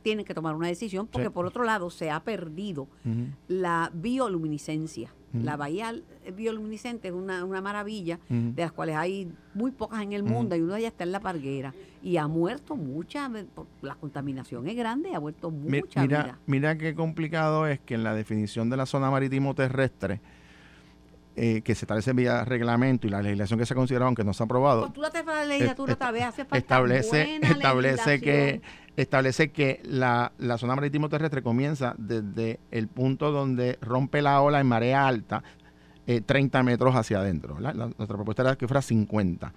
tienen 0.02 0.24
que 0.26 0.34
tomar 0.34 0.56
una 0.56 0.68
decisión 0.68 1.08
porque 1.08 1.28
Sí. 1.28 1.34
por 1.34 1.46
otro 1.46 1.64
lado 1.66 1.90
se 1.90 2.10
ha 2.10 2.22
perdido 2.22 2.88
la 3.50 3.92
bioluminiscencia. 3.94 5.14
La 5.34 5.58
bahía 5.58 5.94
bioluminiscente 6.36 7.10
es 7.10 7.14
una, 7.14 7.44
una 7.46 7.62
maravilla, 7.62 8.18
de 8.30 8.62
las 8.64 8.72
cuales 8.72 8.96
hay 8.96 9.32
muy 9.54 9.70
pocas 9.72 10.02
en 10.02 10.14
el 10.14 10.24
mundo, 10.24 10.56
y 10.56 10.62
una 10.62 10.74
de 10.76 10.80
ellas 10.80 10.94
está 10.94 11.04
en 11.04 11.12
la 11.12 11.20
parguera. 11.20 11.74
Y 12.02 12.18
ha 12.18 12.28
muerto 12.28 12.76
mucha, 12.78 13.30
por- 13.54 13.68
la 13.84 13.94
contaminación 13.94 14.68
es 14.68 14.76
grande, 14.76 15.14
ha 15.14 15.20
muerto 15.20 15.52
mucha 15.52 16.02
mira, 16.02 16.24
vida. 16.24 16.40
mira 16.48 16.78
qué 16.80 16.96
complicado 16.96 17.68
es 17.68 17.80
que 17.82 17.94
en 17.94 18.04
la 18.04 18.16
definición 18.16 18.70
de 18.72 18.78
la 18.78 18.88
zona 18.88 19.12
marítimo 19.12 19.54
terrestre, 19.54 20.20
eh, 21.36 21.62
que 21.62 21.74
se 21.76 21.86
establece 21.86 22.12
vía 22.14 22.44
reglamento 22.44 23.08
y 23.08 23.10
la 23.10 23.22
legislación 23.22 23.60
que 23.60 23.66
se 23.66 23.74
ha 23.74 23.76
considerado, 23.78 24.08
aunque 24.08 24.24
no 24.24 24.34
se 24.34 24.44
ha 24.44 24.46
aprobado, 24.46 24.82
Postúlate 24.84 25.24
para 25.24 25.40
la 25.40 25.46
legislatura 25.46 25.94
est- 25.94 25.98
otra 26.02 26.12
vez, 26.12 26.24
hace 26.24 26.44
falta 26.44 26.58
establece, 26.58 27.40
que 28.22 28.62
establece 28.98 29.52
que 29.52 29.82
la, 29.86 30.34
la 30.38 30.58
zona 30.58 30.76
marítimo 30.76 31.08
terrestre 31.08 31.42
comienza 31.42 31.96
desde 31.98 32.60
el 32.72 32.88
punto 32.90 33.32
donde 33.32 33.78
rompe 33.82 34.22
la 34.22 34.42
ola 34.42 34.60
en 34.60 34.68
marea 34.68 35.08
alta, 35.08 35.44
eh, 36.08 36.22
30 36.22 36.64
metros 36.64 36.96
hacia 36.96 37.20
adentro. 37.20 37.58
nuestra 37.60 38.08
propuesta 38.08 38.42
era 38.42 38.56
que 38.58 38.68
fuera 38.68 38.82
50. 38.82 39.54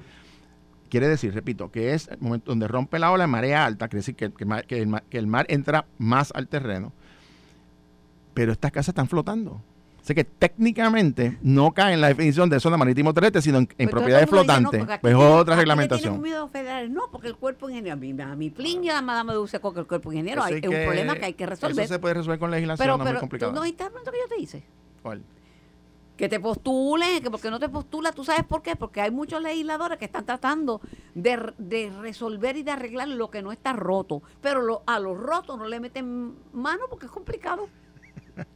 Quiere 0.89 1.09
decir, 1.09 1.33
repito, 1.35 1.71
que 1.73 1.95
es 1.95 2.07
el 2.09 2.19
momento 2.21 2.51
donde 2.53 2.69
rompe 2.69 2.99
la 2.99 3.11
ola 3.11 3.25
en 3.25 3.31
marea 3.31 3.65
alta, 3.65 3.89
quiere 3.89 4.01
decir 4.01 4.15
que, 4.15 4.31
que 4.31 4.45
el 4.45 4.49
mar- 4.49 4.67
que 4.67 4.79
el 4.83 4.87
mar- 4.87 5.05
que 5.09 5.19
el 5.19 5.27
mar 5.27 5.47
entra 5.49 5.87
más 5.99 6.31
al 6.37 6.47
terreno, 6.49 6.93
pero 8.35 8.53
estas 8.53 8.71
casas 8.73 8.89
están 8.91 9.09
flotando. 9.09 9.63
Así 10.03 10.15
que 10.17 10.25
técnicamente 10.25 11.39
no 11.43 11.71
cae 11.73 11.95
en 11.95 12.01
la 12.01 12.09
definición 12.09 12.51
de 12.51 12.59
zona 12.59 12.77
marítimo 12.77 13.15
terrestre, 13.15 13.41
sino 13.41 13.59
en, 13.59 13.69
en 13.79 13.89
propiedades 13.89 14.27
no, 14.27 14.37
flotantes. 14.37 14.83
aquí 14.89 14.99
pues 15.01 15.15
otra 15.15 15.55
reglamentación. 15.55 16.21
miedo 16.21 16.49
federales. 16.49 16.91
No, 16.91 17.03
porque 17.13 17.29
el 17.29 17.37
cuerpo 17.37 17.69
ingeniero, 17.71 17.95
a 17.95 17.97
mi, 17.97 18.11
a 18.21 18.35
mi 18.35 18.51
plin 18.51 18.83
y 18.83 18.91
a 18.91 19.01
Madame 19.01 19.33
Dulce 19.35 19.61
Coque, 19.61 19.79
el 19.79 19.87
cuerpo 19.87 20.13
ingeniero, 20.13 20.43
hay, 20.43 20.55
es 20.55 20.69
un 20.69 20.75
problema 20.85 21.15
que 21.15 21.27
hay 21.27 21.35
que 21.35 21.47
resolver. 21.47 21.85
Eso 21.85 21.95
se 21.95 22.01
puede 22.01 22.15
resolver 22.15 22.41
con 22.41 22.51
legislación, 22.51 22.85
pero 22.85 22.97
no 22.99 23.05
es 23.05 23.05
muy 23.05 23.11
pero 23.13 23.21
complicado. 23.21 23.53
tú 23.53 23.59
no 23.61 23.65
el 23.65 23.77
momento 23.91 24.11
que 24.11 24.19
yo 24.19 24.29
te 24.37 24.43
hice. 24.43 24.65
¿Cuál? 25.03 25.23
que 26.17 26.29
te 26.29 26.39
postulen, 26.39 27.21
que 27.23 27.31
porque 27.31 27.51
no 27.51 27.59
te 27.59 27.69
postulas, 27.69 28.15
¿tú 28.15 28.23
sabes 28.23 28.45
por 28.45 28.63
qué? 28.63 28.77
Porque 28.77 29.01
hay 29.01 29.11
muchos 29.11 29.43
legisladores 29.43 29.99
que 29.99 30.05
están 30.05 30.25
tratando 30.25 30.81
de, 31.15 31.53
de 31.59 31.91
resolver 32.01 32.57
y 32.57 32.63
de 32.63 32.71
arreglar 32.71 33.09
lo 33.09 33.31
que 33.31 33.43
no 33.43 33.51
está 33.51 33.73
roto, 33.73 34.23
pero 34.41 34.61
lo- 34.63 34.83
a 34.87 35.01
los 35.01 35.19
rotos 35.19 35.59
no 35.59 35.67
le 35.67 35.81
meten 35.81 36.35
mano 36.53 36.83
porque 36.91 37.07
es 37.07 37.13
complicado. 37.13 37.69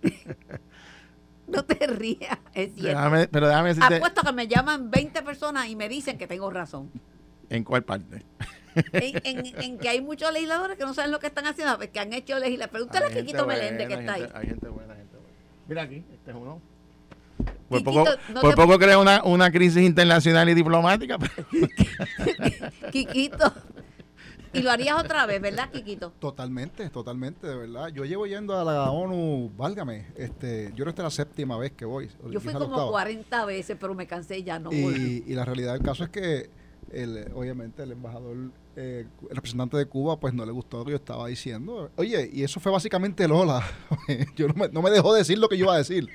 no 1.52 1.64
te 1.64 1.86
rías, 1.86 2.38
es 2.54 2.74
cierto. 2.74 2.98
Déjame- 3.00 3.28
pero 3.28 3.48
déjame 3.48 3.68
decirte 3.70 3.96
Apuesto 3.96 4.22
que 4.22 4.32
me 4.32 4.48
llaman 4.48 4.90
20 4.90 5.22
personas 5.22 5.68
y 5.68 5.76
me 5.76 5.88
dicen 5.88 6.18
que 6.18 6.26
tengo 6.26 6.50
razón. 6.50 6.90
en 7.50 7.62
cuál 7.64 7.84
parte. 7.84 8.24
En, 8.92 9.20
en- 9.24 9.62
en 9.62 9.78
que 9.78 9.88
hay 9.88 10.00
muchos 10.02 10.30
legisladores 10.32 10.76
que 10.76 10.84
no 10.84 10.92
saben 10.92 11.10
lo 11.10 11.18
que 11.18 11.28
están 11.28 11.46
haciendo, 11.46 11.78
que 11.78 11.98
han 12.00 12.12
hecho 12.12 12.38
legislación. 12.38 12.70
Pregúntale 12.72 13.06
a 13.06 13.10
Quiquito 13.10 13.46
Meléndez 13.46 13.88
que 13.88 13.94
está 13.94 14.14
ahí. 14.14 14.28
Hay 14.34 14.46
gente 14.48 14.68
buena, 14.68 14.94
gente 14.94 15.16
buena. 15.16 15.28
Mira 15.68 15.82
aquí, 15.82 16.04
este 16.12 16.30
es 16.30 16.36
uno. 16.36 16.60
Por 17.68 17.78
Quiquito, 17.78 18.04
poco, 18.04 18.10
no 18.34 18.40
por 18.40 18.50
te- 18.50 18.56
poco 18.62 18.78
crea 18.78 18.98
una, 18.98 19.22
una 19.24 19.50
crisis 19.50 19.82
internacional 19.82 20.48
y 20.48 20.54
diplomática. 20.54 21.16
pero- 21.18 21.46
Quiquito. 22.92 23.52
Y 24.56 24.62
lo 24.62 24.70
harías 24.70 24.98
otra 24.98 25.26
vez, 25.26 25.40
¿verdad, 25.40 25.70
Quiquito? 25.70 26.12
Totalmente, 26.18 26.88
totalmente, 26.90 27.46
de 27.46 27.56
verdad. 27.56 27.88
Yo 27.88 28.04
llevo 28.04 28.26
yendo 28.26 28.58
a 28.58 28.64
la 28.64 28.90
ONU, 28.90 29.50
válgame, 29.56 30.06
este, 30.16 30.70
yo 30.70 30.84
creo 30.84 30.86
que 30.86 30.90
esta 30.90 31.02
es 31.02 31.18
la 31.18 31.24
séptima 31.24 31.58
vez 31.58 31.72
que 31.72 31.84
voy. 31.84 32.08
Yo 32.30 32.40
fui 32.40 32.52
como 32.52 32.66
octava. 32.66 32.90
40 32.90 33.44
veces, 33.44 33.76
pero 33.78 33.94
me 33.94 34.06
cansé 34.06 34.38
y 34.38 34.44
ya 34.44 34.58
no 34.58 34.72
y, 34.72 35.24
y 35.26 35.34
la 35.34 35.44
realidad 35.44 35.74
del 35.74 35.82
caso 35.82 36.04
es 36.04 36.10
que, 36.10 36.48
el, 36.90 37.30
obviamente, 37.34 37.82
el 37.82 37.92
embajador, 37.92 38.36
eh, 38.76 39.06
el 39.28 39.36
representante 39.36 39.76
de 39.76 39.86
Cuba, 39.86 40.18
pues 40.18 40.32
no 40.32 40.46
le 40.46 40.52
gustó 40.52 40.78
lo 40.78 40.84
que 40.84 40.90
yo 40.92 40.96
estaba 40.96 41.26
diciendo. 41.28 41.90
Oye, 41.96 42.30
y 42.32 42.42
eso 42.42 42.60
fue 42.60 42.70
básicamente 42.72 43.26
Lola. 43.26 43.62
yo 44.36 44.48
no 44.48 44.54
me, 44.54 44.68
no 44.68 44.82
me 44.82 44.90
dejó 44.90 45.12
decir 45.12 45.38
lo 45.38 45.48
que 45.48 45.58
yo 45.58 45.64
iba 45.64 45.74
a 45.74 45.78
decir. 45.78 46.08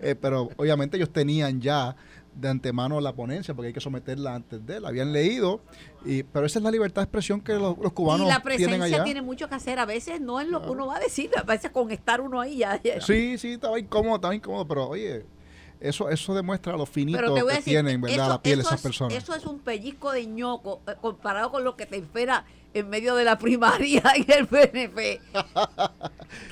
Eh, 0.00 0.14
pero 0.14 0.48
obviamente 0.56 0.96
ellos 0.96 1.10
tenían 1.10 1.60
ya 1.60 1.94
de 2.34 2.48
antemano 2.48 3.00
la 3.00 3.12
ponencia, 3.14 3.54
porque 3.54 3.68
hay 3.68 3.72
que 3.72 3.80
someterla 3.80 4.34
antes 4.34 4.64
de 4.66 4.76
él. 4.76 4.82
La 4.82 4.88
habían 4.88 5.12
leído, 5.12 5.60
y, 6.04 6.22
pero 6.24 6.46
esa 6.46 6.58
es 6.58 6.62
la 6.62 6.70
libertad 6.70 7.02
de 7.02 7.04
expresión 7.04 7.40
que 7.40 7.54
los, 7.54 7.78
los 7.78 7.92
cubanos 7.92 8.26
Y 8.26 8.30
la 8.30 8.40
tienen 8.42 8.58
presencia 8.58 8.84
allá. 8.96 9.04
tiene 9.04 9.22
mucho 9.22 9.48
que 9.48 9.54
hacer. 9.54 9.78
A 9.78 9.86
veces 9.86 10.20
no 10.20 10.40
es 10.40 10.48
lo 10.48 10.62
que 10.62 10.70
uno 10.70 10.86
va 10.86 10.96
a 10.96 11.00
decir, 11.00 11.30
a 11.36 11.42
veces 11.42 11.70
con 11.70 11.90
estar 11.90 12.20
uno 12.20 12.40
ahí 12.40 12.58
ya. 12.58 12.80
ya- 12.82 13.00
Sí, 13.00 13.38
sí, 13.38 13.52
estaba 13.52 13.78
incómodo, 13.78 14.16
estaba 14.16 14.34
incómodo, 14.34 14.66
pero 14.66 14.88
oye, 14.88 15.24
eso 15.80 16.08
eso 16.08 16.34
demuestra 16.34 16.76
lo 16.76 16.86
finito 16.86 17.34
que 17.34 17.42
decir, 17.42 17.64
tienen, 17.64 18.00
¿verdad? 18.00 18.18
eso, 18.18 18.28
la 18.28 18.42
piel 18.42 18.56
de 18.56 18.62
esas 18.62 18.74
es, 18.76 18.82
personas. 18.82 19.14
eso 19.14 19.34
es 19.34 19.44
un 19.44 19.58
pellizco 19.58 20.12
de 20.12 20.26
ñoco 20.26 20.80
eh, 20.86 20.94
comparado 21.00 21.50
con 21.50 21.62
lo 21.64 21.76
que 21.76 21.86
te 21.86 21.96
espera 21.96 22.44
en 22.74 22.88
medio 22.90 23.14
de 23.14 23.24
la 23.24 23.38
primaria 23.38 24.02
y 24.16 24.30
el 24.30 24.46
PNP. 24.46 25.20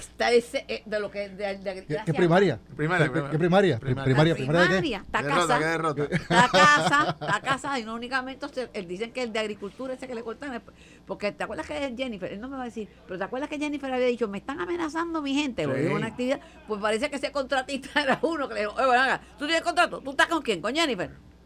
Está 0.01 0.31
ese, 0.31 0.65
eh, 0.69 0.83
de 0.87 1.01
lo 1.01 1.11
que... 1.11 1.29
De, 1.31 1.59
de- 1.59 1.87
¿Qué, 2.07 2.15
primaria? 2.15 2.59
Primaria, 2.77 3.07
¿Qué, 3.07 3.11
primaria. 3.13 3.31
qué 3.33 3.39
primaria? 3.39 3.79
Primaria. 3.79 4.05
Primaria, 4.05 4.35
primaria, 4.35 4.99
está 4.99 5.19
Qué 5.21 5.27
derrota, 5.27 5.59
qué 5.59 5.65
casa, 5.65 5.71
derrota. 5.71 6.05
está 6.05 6.49
casa, 6.51 7.17
está 7.21 7.41
casa 7.41 7.79
y 7.79 7.85
no 7.85 7.95
únicamente 7.95 8.47
usted- 8.47 8.71
él 8.73 8.87
dicen 8.87 9.13
que 9.13 9.23
el 9.23 9.33
de 9.33 9.41
agricultura 9.41 9.95
ese 9.95 10.07
que 10.07 10.15
le 10.15 10.23
cortan, 10.23 10.55
el- 10.55 10.63
porque 11.07 11.33
te 11.33 11.43
acuerdas 11.45 11.67
que 11.67 11.95
Jennifer, 11.97 12.33
él 12.33 12.41
no 12.41 12.49
me 12.49 12.57
va 12.57 12.63
a 12.63 12.67
decir, 12.67 12.89
pero 13.07 13.19
te 13.19 13.25
acuerdas 13.25 13.49
que 13.51 13.59
Jennifer 13.59 13.93
había 13.93 14.07
dicho, 14.07 14.29
me 14.29 14.39
están 14.39 14.61
amenazando 14.61 15.21
mi 15.23 15.35
gente, 15.35 15.67
lo 15.67 15.75
Sí. 15.75 15.87
una 15.87 16.07
actividad, 16.07 16.41
pues 16.69 16.81
parece 16.81 17.11
que 17.11 17.17
ese 17.17 17.33
contratista 17.33 18.01
era 18.03 18.19
uno 18.23 18.49
que 18.49 18.55
le 18.55 18.61
dijo, 18.61 18.73
oye, 18.77 18.87
bueno, 18.87 19.03
haga, 19.03 19.21
¿tú 19.39 19.47
tienes 19.47 19.63
contrato? 19.63 20.01
¿Tú 20.01 20.11
estás 20.13 20.29
con 20.29 20.41
quién? 20.43 20.61
¿Con 20.63 20.73
Jennifer? 20.75 21.11